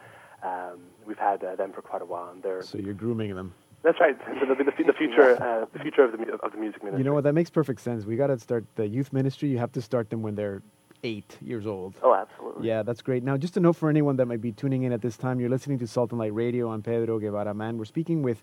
Um, 0.44 0.78
we've 1.08 1.18
had 1.18 1.44
uh, 1.44 1.56
them 1.56 1.72
for 1.74 1.82
quite 1.82 2.02
a 2.02 2.06
while, 2.06 2.30
and 2.34 2.44
they're 2.44 2.62
So 2.64 2.78
you're 2.78 2.94
grooming 3.06 3.34
them. 3.36 3.54
that's 3.82 4.00
right. 4.00 4.16
The, 4.40 4.46
the, 4.56 4.64
the, 4.64 4.84
the 4.92 4.98
future 5.02 5.30
uh, 5.48 5.66
the 5.74 5.80
future 5.80 6.04
of 6.04 6.12
the 6.12 6.18
of 6.46 6.52
the 6.52 6.58
music 6.58 6.84
ministry. 6.84 7.00
You 7.00 7.06
know 7.06 7.14
what? 7.14 7.24
That 7.24 7.34
makes 7.34 7.50
perfect 7.50 7.82
sense. 7.82 8.06
We 8.06 8.16
got 8.16 8.28
to 8.28 8.38
start 8.38 8.64
the 8.76 8.88
youth 8.88 9.12
ministry. 9.14 9.50
You 9.50 9.58
have 9.60 9.72
to 9.74 9.82
start 9.82 10.10
them 10.10 10.22
when 10.22 10.36
they're 10.36 10.62
eight 11.04 11.38
years 11.42 11.68
old. 11.68 11.94
Oh, 12.02 12.14
absolutely. 12.14 12.68
Yeah, 12.68 12.84
that's 12.84 13.02
great. 13.02 13.24
Now, 13.24 13.38
just 13.38 13.58
a 13.58 13.60
note 13.60 13.74
for 13.74 13.90
anyone 13.90 14.16
that 14.18 14.26
might 14.26 14.42
be 14.42 14.52
tuning 14.52 14.84
in 14.84 14.92
at 14.92 15.02
this 15.02 15.18
time, 15.18 15.40
you're 15.40 15.50
listening 15.50 15.80
to 15.80 15.88
Salt 15.88 16.12
and 16.12 16.20
Light 16.20 16.34
Radio 16.34 16.70
on 16.70 16.82
Pedro 16.82 17.20
Guevara 17.20 17.54
Mann. 17.54 17.78
We're 17.78 17.86
speaking 17.86 18.24
with 18.24 18.42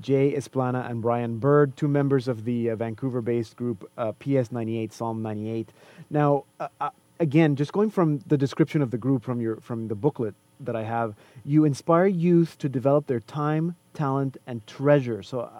Jay 0.00 0.34
Esplana 0.34 0.88
and 0.88 1.00
Brian 1.00 1.38
Bird, 1.38 1.76
two 1.76 1.88
members 1.88 2.28
of 2.28 2.44
the 2.44 2.70
uh, 2.70 2.76
Vancouver-based 2.76 3.56
group 3.56 3.90
uh, 3.96 4.12
PS98, 4.20 4.92
Psalm 4.92 5.22
98. 5.22 5.70
Now, 6.10 6.44
uh, 6.60 6.68
uh, 6.80 6.90
again, 7.18 7.56
just 7.56 7.72
going 7.72 7.90
from 7.90 8.18
the 8.26 8.36
description 8.36 8.82
of 8.82 8.90
the 8.90 8.98
group 8.98 9.22
from 9.22 9.40
your 9.40 9.56
from 9.56 9.88
the 9.88 9.94
booklet 9.94 10.34
that 10.60 10.76
I 10.76 10.84
have, 10.84 11.14
you 11.44 11.64
inspire 11.64 12.06
youth 12.06 12.58
to 12.58 12.68
develop 12.68 13.06
their 13.06 13.20
time, 13.20 13.74
talent, 13.94 14.36
and 14.46 14.64
treasure. 14.66 15.22
So, 15.22 15.40
uh, 15.40 15.50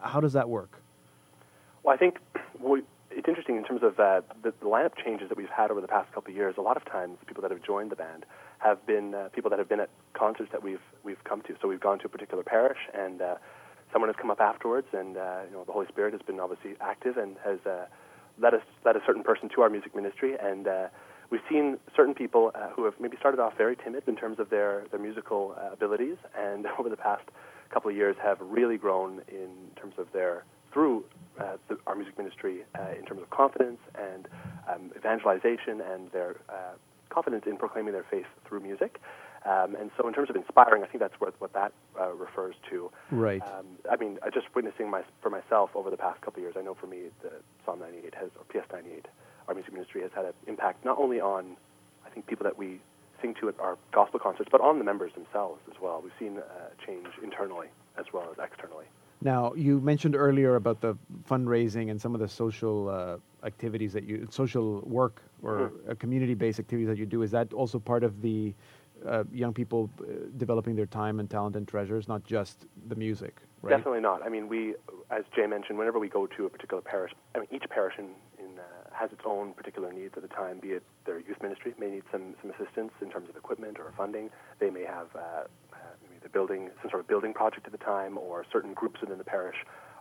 how 0.00 0.20
does 0.20 0.32
that 0.32 0.48
work? 0.48 0.80
Well, 1.82 1.94
I 1.94 1.98
think 1.98 2.18
we, 2.58 2.82
interesting 3.30 3.56
in 3.56 3.64
terms 3.64 3.82
of 3.82 3.98
uh, 3.98 4.20
the, 4.42 4.52
the 4.60 4.66
lineup 4.66 4.92
changes 5.02 5.28
that 5.28 5.38
we've 5.38 5.48
had 5.48 5.70
over 5.70 5.80
the 5.80 5.88
past 5.88 6.12
couple 6.12 6.30
of 6.30 6.36
years. 6.36 6.54
A 6.58 6.60
lot 6.60 6.76
of 6.76 6.84
times, 6.84 7.16
people 7.26 7.42
that 7.42 7.50
have 7.50 7.62
joined 7.62 7.90
the 7.90 7.96
band 7.96 8.26
have 8.58 8.84
been 8.86 9.14
uh, 9.14 9.28
people 9.32 9.48
that 9.50 9.58
have 9.58 9.68
been 9.68 9.80
at 9.80 9.90
concerts 10.12 10.50
that 10.52 10.62
we've 10.62 10.82
we've 11.02 11.22
come 11.24 11.40
to. 11.42 11.56
So 11.62 11.68
we've 11.68 11.80
gone 11.80 11.98
to 12.00 12.06
a 12.06 12.08
particular 12.08 12.42
parish, 12.42 12.78
and 12.92 13.22
uh, 13.22 13.36
someone 13.92 14.08
has 14.08 14.16
come 14.20 14.30
up 14.30 14.40
afterwards, 14.40 14.88
and 14.92 15.16
uh, 15.16 15.42
you 15.48 15.56
know 15.56 15.64
the 15.64 15.72
Holy 15.72 15.86
Spirit 15.88 16.12
has 16.12 16.22
been 16.22 16.40
obviously 16.40 16.72
active 16.80 17.16
and 17.16 17.36
has 17.44 17.58
uh, 17.66 17.86
led 18.38 18.54
us 18.54 18.62
led 18.84 18.96
a 18.96 19.00
certain 19.06 19.22
person 19.22 19.48
to 19.54 19.62
our 19.62 19.70
music 19.70 19.94
ministry, 19.94 20.36
and 20.40 20.66
uh, 20.66 20.88
we've 21.30 21.40
seen 21.48 21.78
certain 21.96 22.14
people 22.14 22.52
uh, 22.54 22.68
who 22.70 22.84
have 22.84 22.94
maybe 23.00 23.16
started 23.18 23.40
off 23.40 23.56
very 23.56 23.76
timid 23.76 24.04
in 24.06 24.16
terms 24.16 24.38
of 24.38 24.50
their 24.50 24.84
their 24.90 25.00
musical 25.00 25.56
uh, 25.58 25.72
abilities, 25.72 26.16
and 26.38 26.66
over 26.78 26.88
the 26.88 26.96
past 26.96 27.24
couple 27.70 27.90
of 27.90 27.96
years 27.96 28.16
have 28.22 28.38
really 28.40 28.76
grown 28.76 29.22
in 29.28 29.50
terms 29.80 29.94
of 29.96 30.06
their 30.12 30.44
through 30.72 31.04
uh, 31.38 31.56
the, 31.68 31.78
our 31.86 31.94
music 31.94 32.16
ministry 32.18 32.64
uh, 32.78 32.92
in 32.98 33.04
terms 33.04 33.22
of 33.22 33.30
confidence 33.30 33.78
and 33.98 34.28
um, 34.68 34.90
evangelization 34.96 35.80
and 35.80 36.10
their 36.12 36.36
uh, 36.48 36.74
confidence 37.08 37.44
in 37.46 37.56
proclaiming 37.56 37.92
their 37.92 38.06
faith 38.10 38.26
through 38.46 38.60
music. 38.60 39.00
Um, 39.46 39.74
and 39.74 39.90
so, 39.96 40.06
in 40.06 40.12
terms 40.12 40.28
of 40.28 40.36
inspiring, 40.36 40.82
I 40.82 40.86
think 40.86 41.00
that's 41.00 41.18
what, 41.18 41.34
what 41.40 41.54
that 41.54 41.72
uh, 41.98 42.12
refers 42.12 42.54
to. 42.68 42.90
Right. 43.10 43.40
Um, 43.40 43.66
I 43.90 43.96
mean, 43.96 44.18
I 44.22 44.28
just 44.28 44.54
witnessing 44.54 44.90
my, 44.90 45.02
for 45.22 45.30
myself 45.30 45.70
over 45.74 45.88
the 45.88 45.96
past 45.96 46.20
couple 46.20 46.40
of 46.40 46.44
years, 46.44 46.56
I 46.58 46.62
know 46.62 46.74
for 46.74 46.86
me, 46.86 47.04
the 47.22 47.32
Psalm 47.64 47.78
98 47.80 48.14
has, 48.16 48.28
or 48.36 48.44
PS 48.44 48.70
98, 48.70 49.06
our 49.48 49.54
music 49.54 49.72
ministry 49.72 50.02
has 50.02 50.10
had 50.14 50.26
an 50.26 50.34
impact 50.46 50.84
not 50.84 50.98
only 50.98 51.20
on, 51.20 51.56
I 52.04 52.10
think, 52.10 52.26
people 52.26 52.44
that 52.44 52.58
we 52.58 52.80
sing 53.22 53.34
to 53.40 53.48
at 53.48 53.58
our 53.60 53.78
gospel 53.92 54.20
concerts, 54.20 54.50
but 54.52 54.60
on 54.60 54.78
the 54.78 54.84
members 54.84 55.12
themselves 55.14 55.60
as 55.70 55.80
well. 55.80 56.02
We've 56.02 56.12
seen 56.18 56.38
uh, 56.38 56.42
change 56.86 57.06
internally 57.22 57.68
as 57.96 58.06
well 58.12 58.28
as 58.30 58.38
externally. 58.42 58.86
Now, 59.22 59.52
you 59.54 59.80
mentioned 59.80 60.16
earlier 60.16 60.56
about 60.56 60.80
the 60.80 60.96
fundraising 61.28 61.90
and 61.90 62.00
some 62.00 62.14
of 62.14 62.20
the 62.20 62.28
social 62.28 62.88
uh, 62.88 63.46
activities 63.46 63.92
that 63.92 64.04
you, 64.04 64.26
social 64.30 64.80
work 64.80 65.22
or 65.42 65.72
uh, 65.88 65.94
community-based 65.94 66.58
activities 66.58 66.88
that 66.88 66.96
you 66.98 67.06
do. 67.06 67.22
Is 67.22 67.30
that 67.32 67.52
also 67.52 67.78
part 67.78 68.02
of 68.02 68.22
the 68.22 68.54
uh, 69.06 69.24
young 69.32 69.52
people 69.52 69.90
uh, 70.00 70.04
developing 70.36 70.74
their 70.76 70.86
time 70.86 71.20
and 71.20 71.28
talent 71.28 71.56
and 71.56 71.66
treasures, 71.66 72.08
not 72.08 72.24
just 72.24 72.66
the 72.88 72.94
music, 72.94 73.40
right? 73.62 73.70
Definitely 73.70 74.00
not. 74.00 74.22
I 74.22 74.28
mean, 74.28 74.48
we, 74.48 74.74
as 75.10 75.24
Jay 75.34 75.46
mentioned, 75.46 75.78
whenever 75.78 75.98
we 75.98 76.08
go 76.08 76.26
to 76.26 76.46
a 76.46 76.50
particular 76.50 76.82
parish, 76.82 77.12
I 77.34 77.38
mean, 77.38 77.48
each 77.50 77.64
parish 77.70 77.94
in, 77.98 78.10
in 78.38 78.58
uh, 78.58 78.62
has 78.92 79.10
its 79.12 79.22
own 79.24 79.52
particular 79.54 79.92
needs 79.92 80.14
at 80.16 80.22
the 80.22 80.28
time. 80.28 80.58
Be 80.60 80.72
it 80.72 80.82
their 81.06 81.18
youth 81.18 81.42
ministry 81.42 81.74
may 81.78 81.90
need 81.90 82.02
some 82.12 82.34
some 82.42 82.50
assistance 82.50 82.92
in 83.00 83.10
terms 83.10 83.28
of 83.30 83.36
equipment 83.36 83.78
or 83.78 83.92
funding. 83.96 84.30
They 84.58 84.70
may 84.70 84.84
have 84.84 85.08
the 86.22 86.28
building 86.28 86.70
some 86.82 86.90
sort 86.90 87.00
of 87.00 87.08
building 87.08 87.32
project 87.32 87.66
at 87.66 87.72
the 87.72 87.78
time, 87.78 88.18
or 88.18 88.44
certain 88.52 88.72
groups 88.74 89.00
within 89.00 89.18
the 89.18 89.24
parish 89.24 89.56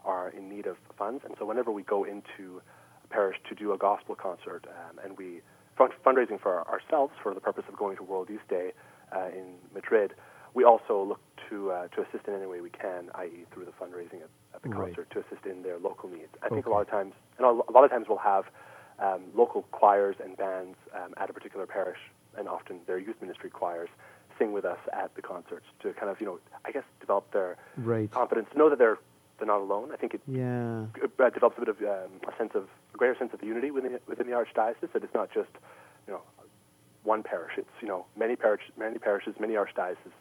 are 0.06 0.30
in 0.30 0.50
need 0.50 0.66
of 0.66 0.78
funds. 0.98 1.24
And 1.26 1.36
so, 1.40 1.46
whenever 1.46 1.72
we 1.72 1.84
go 1.84 2.04
into 2.04 2.62
a 3.04 3.08
parish 3.08 3.38
to 3.50 3.56
do 3.56 3.74
a 3.74 3.78
gospel 3.78 4.16
concert, 4.16 4.66
um, 4.68 5.00
and 5.04 5.18
we 5.18 5.42
fund- 5.78 5.94
fundraising 6.06 6.40
for 6.40 6.68
ourselves 6.68 7.14
for 7.22 7.34
the 7.34 7.42
purpose 7.42 7.66
of 7.68 7.76
going 7.78 7.98
to 7.98 8.04
World 8.04 8.30
Youth 8.30 8.48
Day 8.50 8.72
uh, 9.16 9.28
in 9.30 9.56
Madrid, 9.74 10.14
we 10.54 10.64
also 10.64 11.04
look 11.04 11.20
to 11.50 11.72
uh, 11.72 11.88
to 11.90 12.02
assist 12.02 12.28
in 12.28 12.34
any 12.34 12.46
way 12.46 12.62
we 12.62 12.70
can, 12.70 13.10
i.e., 13.16 13.46
through 13.54 13.66
the 13.66 13.72
fundraising 13.72 14.22
at, 14.22 14.30
at 14.56 14.62
the 14.64 14.70
Right. 14.70 14.96
concert 14.96 15.10
to 15.12 15.20
assist 15.20 15.46
in 15.46 15.64
their 15.64 15.78
local 15.80 16.10
needs. 16.10 16.34
I 16.44 16.50
think 16.50 16.66
a 16.66 16.70
lot 16.70 16.82
of 16.82 16.90
times, 16.90 17.14
and 17.38 17.46
a 17.46 17.50
a 17.50 17.72
lot 17.72 17.84
of 17.84 17.90
times 17.92 18.08
we'll 18.10 18.18
have 18.18 18.46
um, 19.00 19.22
local 19.36 19.64
choirs 19.72 20.16
and 20.24 20.36
bands 20.38 20.76
um, 20.94 21.14
at 21.18 21.30
a 21.30 21.34
particular 21.34 21.66
parish, 21.66 22.00
and 22.38 22.48
often 22.48 22.80
their 22.88 22.98
youth 22.98 23.16
ministry 23.22 23.50
choirs 23.50 23.90
sing 24.40 24.52
with 24.54 24.66
us 24.66 24.80
at 24.94 25.14
the 25.16 25.22
concerts 25.22 25.66
to 25.82 25.94
kind 25.94 26.10
of, 26.10 26.20
you 26.20 26.26
know, 26.26 26.40
I 26.66 26.72
guess 26.72 26.84
develop 27.00 27.32
their 27.32 27.58
Right. 27.78 28.10
confidence, 28.10 28.48
know 28.56 28.70
that 28.70 28.80
they're 28.80 28.98
they're 29.38 29.48
not 29.48 29.62
alone. 29.62 29.92
I 29.94 29.96
think 29.96 30.14
it 30.14 30.22
Yeah. 30.28 30.86
uh, 31.02 31.30
develops 31.30 31.58
a 31.58 31.62
bit 31.62 31.70
of 31.70 31.80
um, 31.82 32.12
a 32.28 32.36
sense 32.38 32.56
of 32.56 32.64
a 32.94 32.98
greater 32.98 33.16
sense 33.18 33.34
of 33.34 33.42
unity 33.44 33.72
within 33.72 33.98
within 34.08 34.28
the 34.28 34.34
archdiocese. 34.34 34.92
That 34.92 35.04
it's 35.04 35.14
not 35.14 35.30
just 35.32 35.50
you 36.08 36.14
know 36.14 36.22
one 37.04 37.24
parish. 37.24 37.54
It's 37.58 37.70
you 37.82 37.88
know 37.88 38.06
many 38.18 38.36
parish 38.36 38.64
many 38.78 38.98
parishes, 38.98 39.36
many 39.40 39.54
archdioceses, 39.54 40.12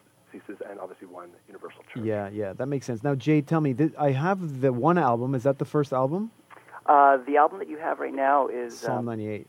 and 0.70 0.78
obviously 0.78 1.08
one 1.08 1.30
universal 1.48 1.82
church. 1.92 2.04
Yeah, 2.04 2.28
yeah, 2.28 2.52
that 2.52 2.66
makes 2.66 2.86
sense. 2.86 3.02
Now, 3.02 3.14
Jay, 3.16 3.40
tell 3.40 3.60
me, 3.60 3.74
th- 3.74 3.92
I 3.98 4.12
have 4.12 4.60
the 4.60 4.72
one 4.72 4.98
album. 4.98 5.34
Is 5.34 5.42
that 5.42 5.58
the 5.58 5.64
first 5.64 5.92
album? 5.92 6.30
Uh, 6.86 7.16
the 7.26 7.36
album 7.38 7.58
that 7.58 7.68
you 7.68 7.78
have 7.78 7.98
right 7.98 8.14
now 8.14 8.46
is 8.46 8.78
Psalm 8.78 8.98
um, 9.00 9.04
98. 9.06 9.46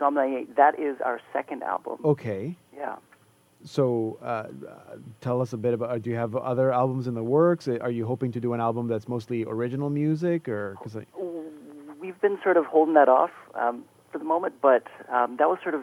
Psalm 0.00 0.14
98. 0.14 0.56
That 0.56 0.78
is 0.80 1.00
our 1.00 1.20
second 1.32 1.62
album. 1.62 1.98
Okay. 2.04 2.56
Yeah. 2.76 2.96
So, 3.64 4.18
uh, 4.22 4.24
uh, 4.24 4.48
tell 5.20 5.40
us 5.42 5.52
a 5.52 5.56
bit 5.58 5.74
about. 5.74 6.00
Do 6.02 6.10
you 6.10 6.16
have 6.16 6.34
other 6.34 6.72
albums 6.72 7.06
in 7.06 7.14
the 7.14 7.22
works? 7.22 7.68
Uh, 7.68 7.76
Are 7.82 7.90
you 7.90 8.06
hoping 8.06 8.32
to 8.32 8.40
do 8.40 8.54
an 8.54 8.60
album 8.60 8.88
that's 8.88 9.06
mostly 9.08 9.44
original 9.44 9.90
music, 9.90 10.48
or 10.48 10.76
because 10.78 10.96
I, 10.96 11.04
We've 12.00 12.18
been 12.22 12.38
sort 12.42 12.56
of 12.56 12.64
holding 12.64 12.94
that 12.94 13.08
off 13.10 13.30
um, 13.54 13.84
for 14.10 14.18
the 14.18 14.24
moment, 14.24 14.54
but 14.62 14.84
um, 15.12 15.36
that 15.38 15.48
was 15.50 15.58
sort 15.62 15.74
of 15.74 15.82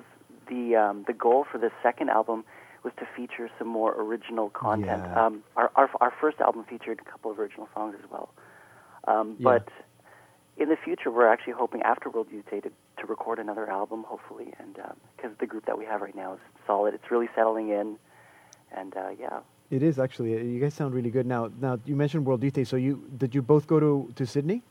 the 0.50 0.76
um, 0.76 1.04
the 1.06 1.14
goal 1.14 1.46
for 1.52 1.60
this 1.60 1.72
second 1.84 2.10
album 2.10 2.44
was 2.84 2.94
to 2.98 3.08
feature 3.16 3.50
some 3.60 3.68
more 3.68 3.94
original 4.02 4.50
content. 4.50 5.04
Yeah. 5.06 5.26
Um, 5.26 5.44
our, 5.56 5.70
our 5.76 5.90
our 6.02 6.14
first 6.20 6.40
album 6.40 6.66
featured 6.68 7.00
a 7.06 7.10
couple 7.10 7.30
of 7.30 7.38
original 7.40 7.70
songs 7.76 7.96
as 8.04 8.10
well, 8.10 8.30
um, 9.08 9.36
Yeah. 9.38 9.44
but 9.44 9.70
in 10.58 10.70
the 10.70 10.78
future 10.84 11.12
we're 11.12 11.28
actually 11.32 11.54
hoping 11.54 11.84
after 11.84 12.10
World 12.10 12.28
Youth 12.32 12.50
Day 12.50 12.62
to, 12.62 12.72
to 13.00 13.06
record 13.06 13.38
another 13.38 13.70
album, 13.70 14.04
hopefully, 14.08 14.54
and 14.58 14.80
because 15.18 15.32
the 15.40 15.48
group 15.48 15.66
that 15.66 15.78
we 15.78 15.86
have 15.86 16.02
right 16.02 16.16
now 16.16 16.34
is 16.36 16.40
solid, 16.66 16.94
it's 16.94 17.12
really 17.12 17.28
settling 17.36 17.70
in, 17.70 17.98
and 18.76 18.96
uh, 18.96 19.10
yeah. 19.20 19.40
it 19.72 19.84
is 19.84 20.00
actually. 20.00 20.36
uh, 20.36 20.40
You 20.42 20.60
guys 20.60 20.74
sound 20.74 20.94
really 20.94 21.10
good. 21.10 21.26
Now, 21.26 21.50
now 21.60 21.80
you 21.86 21.96
mentioned 21.96 22.26
World 22.26 22.44
Youth 22.44 22.54
Day. 22.54 22.64
So 22.64 22.76
you 22.78 23.04
did 23.18 23.36
you 23.36 23.42
both 23.42 23.68
go 23.68 23.80
to 23.80 24.12
to 24.16 24.26
Sydney? 24.26 24.62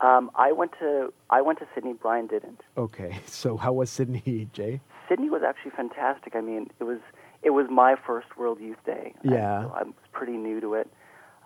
Um, 0.00 0.30
I 0.34 0.50
went 0.52 0.72
to 0.80 1.12
I 1.30 1.40
went 1.40 1.58
to 1.60 1.66
Sydney. 1.74 1.92
Brian 1.92 2.26
didn't. 2.26 2.60
Okay. 2.76 3.18
So 3.26 3.56
how 3.56 3.72
was 3.72 3.90
Sydney, 3.90 4.48
Jay? 4.58 4.80
Sydney 5.08 5.30
was 5.30 5.42
actually 5.46 5.72
fantastic. 5.72 6.34
I 6.34 6.40
mean, 6.40 6.70
it 6.80 6.84
was 6.84 6.98
it 7.42 7.50
was 7.50 7.66
my 7.70 7.94
first 8.06 8.36
World 8.38 8.58
Youth 8.60 8.82
Day. 8.86 9.14
Yeah. 9.22 9.64
so 9.64 9.72
I 9.74 9.82
was 9.84 9.94
pretty 10.12 10.36
new 10.36 10.60
to 10.60 10.74
it, 10.74 10.88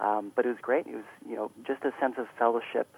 um, 0.00 0.32
but 0.36 0.46
it 0.46 0.48
was 0.48 0.58
great. 0.62 0.86
It 0.86 0.94
was 0.94 1.04
you 1.28 1.36
know 1.36 1.50
just 1.66 1.82
a 1.84 1.92
sense 2.00 2.14
of 2.18 2.26
fellowship 2.38 2.88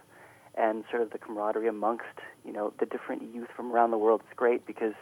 and 0.56 0.84
sort 0.90 1.00
of 1.02 1.10
the 1.10 1.18
camaraderie 1.18 1.68
amongst 1.68 2.16
you 2.44 2.52
know 2.52 2.72
the 2.78 2.86
different 2.86 3.22
youth 3.34 3.48
from 3.56 3.72
around 3.72 3.90
the 3.90 3.98
world. 3.98 4.20
It's 4.26 4.36
great 4.36 4.66
because 4.66 4.94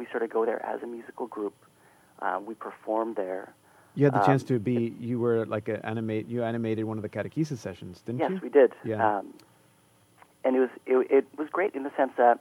we 0.00 0.06
sort 0.12 0.22
of 0.26 0.30
go 0.30 0.42
there 0.50 0.60
as 0.72 0.78
a 0.82 0.86
musical 0.96 1.26
group. 1.36 1.54
Uh, 2.22 2.38
we 2.48 2.54
perform 2.54 3.08
there. 3.14 3.44
You 3.94 4.04
had 4.06 4.14
the 4.14 4.20
Um, 4.20 4.26
chance 4.30 4.42
to 4.44 4.58
be. 4.58 4.94
You 5.08 5.16
were 5.24 5.38
like 5.54 5.66
a 5.74 5.76
animate. 5.92 6.26
You 6.34 6.42
animated 6.52 6.84
one 6.92 6.98
of 7.00 7.02
the 7.02 7.08
catechesis 7.18 7.58
sessions, 7.58 8.00
didn't 8.06 8.20
yes, 8.20 8.30
you? 8.30 8.34
Yes, 8.36 8.42
we 8.42 8.48
did. 8.60 8.70
Yeah. 8.92 9.18
Um, 9.18 9.34
and 10.44 10.56
it 10.56 10.60
was 10.60 10.70
it, 10.86 11.10
it 11.18 11.24
was 11.40 11.48
great 11.56 11.74
in 11.74 11.82
the 11.88 11.92
sense 11.96 12.12
that 12.16 12.36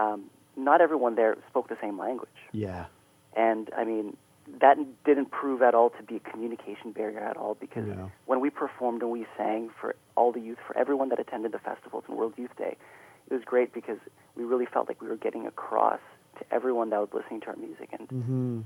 um, 0.00 0.24
not 0.68 0.80
everyone 0.80 1.14
there 1.16 1.36
spoke 1.50 1.68
the 1.68 1.80
same 1.80 1.96
language. 2.06 2.38
yeah. 2.52 2.86
And 3.36 3.68
I 3.76 3.84
mean, 3.84 4.16
that 4.62 4.78
didn't 5.04 5.30
prove 5.40 5.60
at 5.60 5.74
all 5.74 5.90
to 5.98 6.02
be 6.02 6.16
a 6.16 6.20
communication 6.30 6.92
barrier 6.92 7.20
at 7.20 7.36
all 7.36 7.54
because 7.64 7.86
No. 7.86 8.10
when 8.24 8.40
we 8.40 8.48
performed 8.48 9.02
and 9.02 9.10
we 9.10 9.26
sang 9.36 9.68
for 9.80 9.94
all 10.16 10.30
the 10.32 10.40
youth, 10.40 10.58
for 10.66 10.74
everyone 10.82 11.08
that 11.10 11.20
attended 11.24 11.52
the 11.52 11.58
festivals 11.58 12.04
and 12.08 12.16
World 12.16 12.32
Youth 12.38 12.56
Day, 12.56 12.74
it 13.28 13.34
was 13.34 13.44
great 13.44 13.74
because 13.74 13.98
we 14.36 14.44
really 14.44 14.64
felt 14.74 14.88
like 14.88 15.02
we 15.02 15.08
were 15.08 15.16
getting 15.26 15.44
across 15.46 16.00
to 16.38 16.44
everyone 16.54 16.90
that 16.90 17.00
was 17.00 17.08
listening 17.12 17.40
to 17.42 17.46
our 17.48 17.56
music. 17.56 17.90
And 17.98 18.08
hmm 18.08 18.60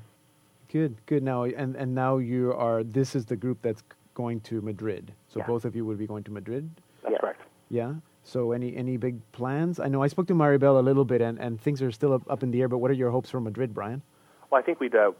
Good, 0.72 0.94
good. 1.06 1.22
Now, 1.24 1.42
and 1.44 1.74
and 1.74 1.94
now 1.96 2.18
you 2.18 2.52
are. 2.52 2.84
This 2.84 3.16
is 3.16 3.26
the 3.26 3.34
group 3.34 3.58
that's 3.60 3.82
going 4.14 4.40
to 4.42 4.60
Madrid. 4.60 5.12
So 5.28 5.40
Yeah. 5.40 5.46
both 5.46 5.64
of 5.64 5.74
you 5.74 5.84
would 5.84 5.98
be 5.98 6.06
going 6.06 6.22
to 6.24 6.30
Madrid. 6.30 6.70
That's 7.02 7.18
correct. 7.18 7.40
Yeah. 7.70 7.94
So 8.22 8.52
any 8.52 8.76
any 8.76 8.96
big 8.96 9.16
plans? 9.32 9.80
I 9.80 9.88
know 9.88 10.00
I 10.02 10.06
spoke 10.06 10.28
to 10.28 10.34
Maribel 10.34 10.78
a 10.78 10.82
little 10.82 11.04
bit, 11.04 11.20
and, 11.22 11.40
and 11.40 11.60
things 11.60 11.82
are 11.82 11.90
still 11.90 12.12
up, 12.12 12.22
up 12.30 12.42
in 12.44 12.52
the 12.52 12.60
air. 12.60 12.68
But 12.68 12.78
what 12.78 12.90
are 12.92 12.94
your 12.94 13.10
hopes 13.10 13.30
for 13.30 13.40
Madrid, 13.40 13.74
Brian? 13.74 14.02
Well, 14.50 14.60
I 14.60 14.64
think 14.64 14.78
we'd 14.78 14.94
uh, 14.94 15.10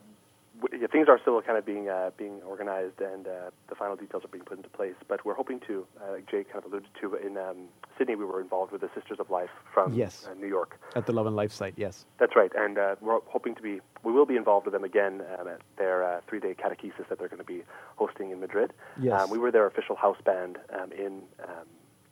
w- 0.62 0.80
yeah, 0.80 0.86
things 0.86 1.08
are 1.08 1.18
still 1.20 1.40
kind 1.42 1.58
of 1.58 1.66
being 1.66 1.88
uh, 1.88 2.10
being 2.16 2.40
organized, 2.46 3.00
and 3.00 3.26
uh, 3.26 3.50
the 3.68 3.74
final 3.74 3.96
details 3.96 4.24
are 4.24 4.28
being 4.28 4.44
put 4.44 4.56
into 4.58 4.68
place. 4.68 4.94
But 5.08 5.24
we're 5.24 5.34
hoping 5.34 5.58
to, 5.66 5.84
uh, 6.00 6.12
like 6.12 6.30
Jay 6.30 6.44
kind 6.44 6.64
of 6.64 6.70
alluded 6.70 6.90
to, 7.00 7.14
in 7.16 7.36
um, 7.38 7.66
Sydney 8.00 8.14
we 8.14 8.24
were 8.24 8.40
involved 8.40 8.72
with 8.72 8.80
the 8.80 8.88
Sisters 8.94 9.20
of 9.20 9.28
Life 9.28 9.50
from 9.74 9.92
Yes. 9.92 10.26
uh, 10.26 10.32
New 10.32 10.46
York. 10.46 10.80
At 10.96 11.04
the 11.04 11.12
Love 11.12 11.26
and 11.26 11.36
Life 11.36 11.52
site, 11.52 11.74
yes. 11.76 12.06
That's 12.18 12.34
right, 12.34 12.50
and 12.56 12.78
uh, 12.78 12.96
we're 13.02 13.20
hoping 13.26 13.54
to 13.56 13.62
be. 13.62 13.80
We 14.02 14.12
will 14.12 14.24
be 14.24 14.36
involved 14.36 14.64
with 14.64 14.72
them 14.72 14.84
again 14.84 15.20
um, 15.38 15.46
at 15.46 15.60
their 15.76 16.02
uh, 16.02 16.20
three-day 16.26 16.54
catechesis 16.54 17.06
that 17.10 17.18
they're 17.18 17.28
going 17.28 17.44
to 17.44 17.44
be 17.44 17.62
hosting 17.96 18.30
in 18.30 18.40
Madrid. 18.40 18.72
Yes. 18.98 19.20
Um, 19.20 19.28
we 19.30 19.36
were 19.36 19.50
their 19.50 19.66
official 19.66 19.96
house 19.96 20.16
band 20.24 20.56
um, 20.72 20.90
in 20.92 21.20
um, 21.44 21.66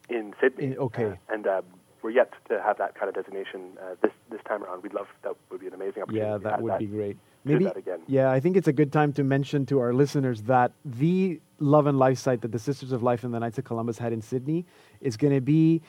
in 0.09 0.35
Sydney. 0.39 0.65
In- 0.65 0.77
okay. 0.77 1.05
Uh, 1.05 1.33
and 1.33 1.47
uh, 1.47 1.61
we're 2.03 2.11
yet 2.11 2.31
to 2.49 2.61
have 2.61 2.77
that 2.77 2.93
kind 2.93 3.09
of 3.09 3.15
designation 3.15 3.75
uh, 3.81 3.95
this 4.03 4.11
this 4.29 4.41
time 4.47 4.63
around. 4.63 4.83
We'd 4.83 4.93
love 4.93 5.07
that 5.23 5.33
would 5.49 5.59
be 5.59 5.65
an 5.67 5.73
amazing 5.73 6.03
opportunity. 6.03 6.29
Yeah, 6.29 6.37
that 6.37 6.61
would 6.61 6.77
be 6.77 6.85
great. 6.85 7.17
Maybe 7.43 7.65
that 7.65 7.77
again. 7.77 8.01
Yeah, 8.07 8.31
I 8.31 8.39
think 8.39 8.57
it's 8.57 8.67
a 8.67 8.73
good 8.73 8.91
time 8.91 9.13
to 9.13 9.23
mention 9.23 9.65
to 9.67 9.79
our 9.79 9.93
listeners 9.93 10.43
that 10.43 10.71
the 10.83 11.39
Love 11.59 11.87
and 11.87 11.97
Life 11.97 12.17
site 12.17 12.41
that 12.41 12.51
the 12.51 12.59
Sisters 12.59 12.91
of 12.91 13.03
Life 13.03 13.23
and 13.23 13.33
the 13.33 13.39
Knights 13.39 13.57
of 13.57 13.65
Columbus 13.65 13.97
had 13.97 14.13
in 14.13 14.21
Sydney 14.21 14.65
is 15.01 15.17
going 15.17 15.33
to 15.33 15.41
be 15.41 15.81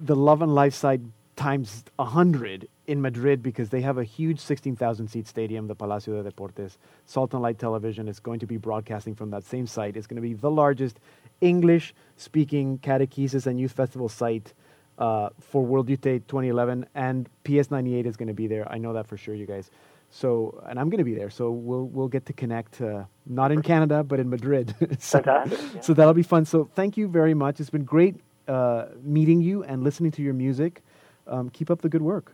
the 0.00 0.16
Love 0.16 0.42
and 0.42 0.54
Life 0.54 0.74
site 0.74 1.00
times 1.36 1.84
100 1.96 2.68
in 2.86 3.00
Madrid 3.00 3.42
because 3.42 3.70
they 3.70 3.80
have 3.80 3.98
a 3.98 4.04
huge 4.04 4.38
16,000 4.38 5.08
seat 5.08 5.26
stadium, 5.26 5.66
the 5.66 5.74
Palacio 5.74 6.22
de 6.22 6.30
Deportes. 6.30 6.76
Salt 7.06 7.32
and 7.32 7.42
Light 7.42 7.58
Television 7.58 8.08
is 8.08 8.20
going 8.20 8.38
to 8.38 8.46
be 8.46 8.56
broadcasting 8.56 9.14
from 9.14 9.30
that 9.30 9.44
same 9.44 9.66
site. 9.66 9.96
It's 9.96 10.06
going 10.06 10.16
to 10.16 10.22
be 10.22 10.34
the 10.34 10.50
largest 10.50 11.00
English 11.40 11.94
speaking 12.16 12.78
catechesis 12.78 13.46
and 13.46 13.58
youth 13.58 13.72
festival 13.72 14.08
site 14.08 14.52
uh, 14.98 15.30
for 15.40 15.64
World 15.64 15.88
Youth 15.88 16.02
Day 16.02 16.18
2011, 16.20 16.86
and 16.94 17.28
PS98 17.44 18.06
is 18.06 18.16
going 18.16 18.28
to 18.28 18.34
be 18.34 18.46
there. 18.46 18.70
I 18.70 18.78
know 18.78 18.92
that 18.92 19.06
for 19.06 19.16
sure, 19.16 19.34
you 19.34 19.46
guys. 19.46 19.70
So, 20.14 20.62
and 20.68 20.78
I'm 20.78 20.90
going 20.90 20.98
to 20.98 21.04
be 21.04 21.14
there. 21.16 21.28
So 21.28 21.50
we'll 21.50 21.86
we'll 21.86 22.06
get 22.06 22.26
to 22.26 22.32
connect, 22.32 22.80
uh, 22.80 23.02
not 23.26 23.50
in 23.50 23.62
Canada, 23.62 24.04
but 24.04 24.20
in 24.20 24.30
Madrid. 24.30 24.72
so, 25.00 25.20
Fantastic, 25.20 25.58
yeah. 25.74 25.80
so 25.80 25.92
that'll 25.92 26.14
be 26.14 26.22
fun. 26.22 26.44
So 26.44 26.70
thank 26.72 26.96
you 26.96 27.08
very 27.08 27.34
much. 27.34 27.58
It's 27.58 27.68
been 27.68 27.82
great 27.82 28.14
uh, 28.46 28.86
meeting 29.02 29.40
you 29.40 29.64
and 29.64 29.82
listening 29.82 30.12
to 30.12 30.22
your 30.22 30.32
music. 30.32 30.82
Um, 31.26 31.50
keep 31.50 31.68
up 31.68 31.82
the 31.82 31.88
good 31.88 32.02
work. 32.02 32.32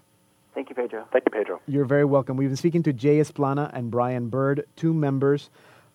thank 0.54 0.68
you, 0.68 0.74
Pedro. 0.74 1.06
Thank 1.10 1.24
you, 1.24 1.32
Pedro. 1.32 1.60
You're 1.66 1.86
very 1.86 2.04
welcome. 2.04 2.36
We've 2.36 2.50
been 2.50 2.56
speaking 2.56 2.82
to 2.82 2.92
Jay 2.92 3.18
Esplana 3.18 3.70
and 3.72 3.90
Brian 3.90 4.28
Bird, 4.28 4.66
two 4.76 4.92
members 4.92 5.48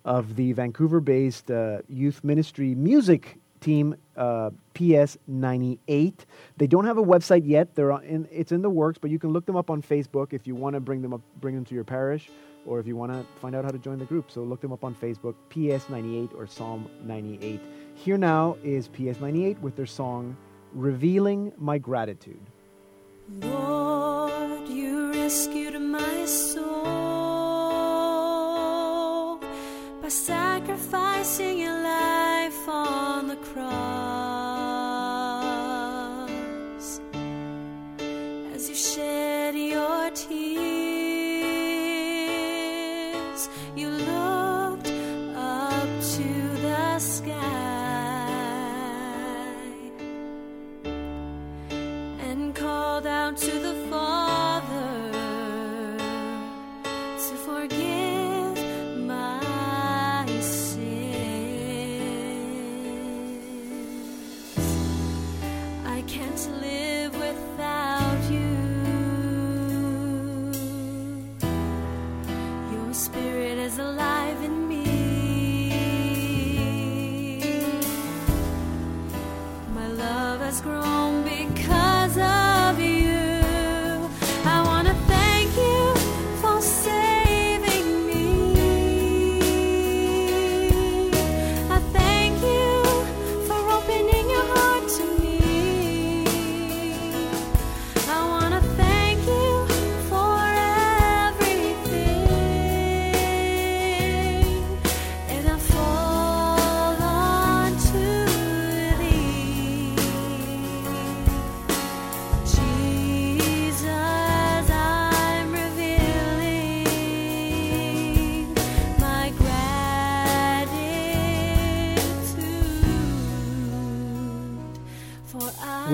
of 0.06 0.36
the 0.36 0.54
Vancouver-based 0.54 1.52
uh, 1.52 1.82
youth 1.88 2.24
ministry 2.24 2.74
music 2.74 3.38
team, 3.66 3.96
uh, 4.16 4.52
PS98. 4.76 6.14
They 6.58 6.68
don't 6.68 6.86
have 6.86 7.00
a 7.00 7.04
website 7.04 7.42
yet. 7.46 7.74
They're 7.76 7.92
in, 8.04 8.28
it's 8.32 8.52
in 8.52 8.62
the 8.62 8.70
works, 8.70 9.00
but 9.00 9.10
you 9.10 9.18
can 9.18 9.32
look 9.34 9.46
them 9.46 9.56
up 9.56 9.70
on 9.72 9.82
Facebook 9.82 10.34
if 10.34 10.46
you 10.46 10.54
want 10.56 10.76
to 10.76 10.80
bring 10.80 11.02
them 11.02 11.14
up, 11.14 11.22
bring 11.42 11.56
them 11.56 11.66
to 11.66 11.74
your 11.76 11.84
parish, 11.84 12.30
or 12.66 12.80
if 12.80 12.86
you 12.86 12.96
want 12.96 13.12
to 13.12 13.26
find 13.42 13.56
out 13.56 13.66
how 13.66 13.72
to 13.72 13.80
join 13.80 13.98
the 13.98 14.06
group. 14.06 14.30
So 14.30 14.44
look 14.44 14.62
them 14.62 14.72
up 14.72 14.84
on 14.84 14.94
Facebook, 14.94 15.34
PS98 15.50 16.36
or 16.36 16.46
Psalm 16.46 16.88
98. 17.04 17.60
Here 17.96 18.18
now 18.18 18.56
is 18.64 18.88
PS98 18.90 19.60
with 19.62 19.76
their 19.76 19.88
song 19.88 20.38
"Revealing 20.74 21.52
My 21.58 21.80
Gratitude." 21.80 22.46
Lord, 23.42 24.70
you 24.70 25.12
rescued 25.12 25.82
my 25.82 26.26
soul. 26.26 26.86
by 30.02 30.10
sacrificing 30.10 31.58
your 31.58 31.85
on 32.68 33.28
the 33.28 33.36
cross. 33.38 34.25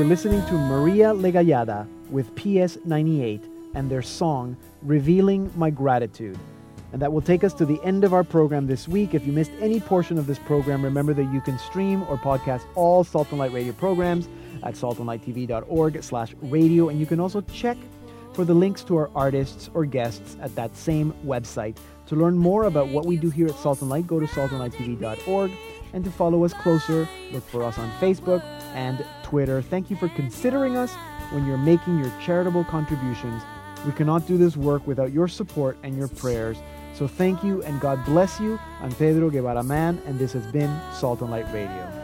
We're 0.01 0.07
listening 0.07 0.43
to 0.47 0.53
Maria 0.53 1.13
Legallada 1.13 1.87
with 2.09 2.33
PS98 2.33 3.47
and 3.75 3.87
their 3.87 4.01
song 4.01 4.57
Revealing 4.81 5.53
My 5.55 5.69
Gratitude. 5.69 6.39
And 6.91 6.99
that 7.03 7.13
will 7.13 7.21
take 7.21 7.43
us 7.43 7.53
to 7.53 7.67
the 7.67 7.79
end 7.83 8.03
of 8.03 8.11
our 8.11 8.23
program 8.23 8.65
this 8.65 8.87
week. 8.87 9.13
If 9.13 9.27
you 9.27 9.31
missed 9.31 9.51
any 9.59 9.79
portion 9.79 10.17
of 10.17 10.25
this 10.25 10.39
program, 10.39 10.83
remember 10.83 11.13
that 11.13 11.31
you 11.31 11.39
can 11.39 11.59
stream 11.59 12.01
or 12.09 12.17
podcast 12.17 12.63
all 12.73 13.03
Salt 13.03 13.29
and 13.29 13.37
Light 13.37 13.51
Radio 13.53 13.73
programs 13.73 14.27
at 14.63 14.73
saltandlighttv.org 14.73 16.01
slash 16.01 16.33
radio. 16.41 16.89
And 16.89 16.99
you 16.99 17.05
can 17.05 17.19
also 17.19 17.41
check 17.41 17.77
for 18.33 18.43
the 18.43 18.55
links 18.55 18.83
to 18.85 18.97
our 18.97 19.11
artists 19.13 19.69
or 19.75 19.85
guests 19.85 20.35
at 20.41 20.55
that 20.55 20.75
same 20.75 21.13
website. 21.23 21.77
To 22.07 22.15
learn 22.15 22.35
more 22.35 22.63
about 22.63 22.87
what 22.87 23.05
we 23.05 23.17
do 23.17 23.29
here 23.29 23.45
at 23.45 23.55
Salt 23.55 23.81
and 23.81 23.89
Light, 23.91 24.07
go 24.07 24.19
to 24.19 24.25
saltandlighttv.org. 24.25 25.51
And 25.93 26.03
to 26.05 26.09
follow 26.09 26.43
us 26.43 26.53
closer, 26.53 27.07
look 27.31 27.47
for 27.47 27.63
us 27.63 27.77
on 27.77 27.91
Facebook 27.99 28.41
and 28.73 29.05
Twitter. 29.31 29.61
Thank 29.61 29.89
you 29.89 29.95
for 29.95 30.09
considering 30.09 30.75
us 30.75 30.93
when 31.31 31.47
you're 31.47 31.57
making 31.57 31.97
your 31.97 32.11
charitable 32.21 32.65
contributions. 32.65 33.41
We 33.85 33.93
cannot 33.93 34.27
do 34.27 34.37
this 34.37 34.57
work 34.57 34.85
without 34.85 35.13
your 35.13 35.29
support 35.29 35.77
and 35.83 35.97
your 35.97 36.09
prayers. 36.09 36.57
So 36.93 37.07
thank 37.07 37.41
you 37.41 37.63
and 37.63 37.79
God 37.79 38.03
bless 38.03 38.41
you. 38.41 38.59
I'm 38.81 38.91
Pedro 38.91 39.29
Guevara 39.29 39.63
Mann, 39.63 40.01
and 40.05 40.19
this 40.19 40.33
has 40.33 40.45
been 40.47 40.69
Salt 40.93 41.21
and 41.21 41.31
Light 41.31 41.47
Radio. 41.53 42.00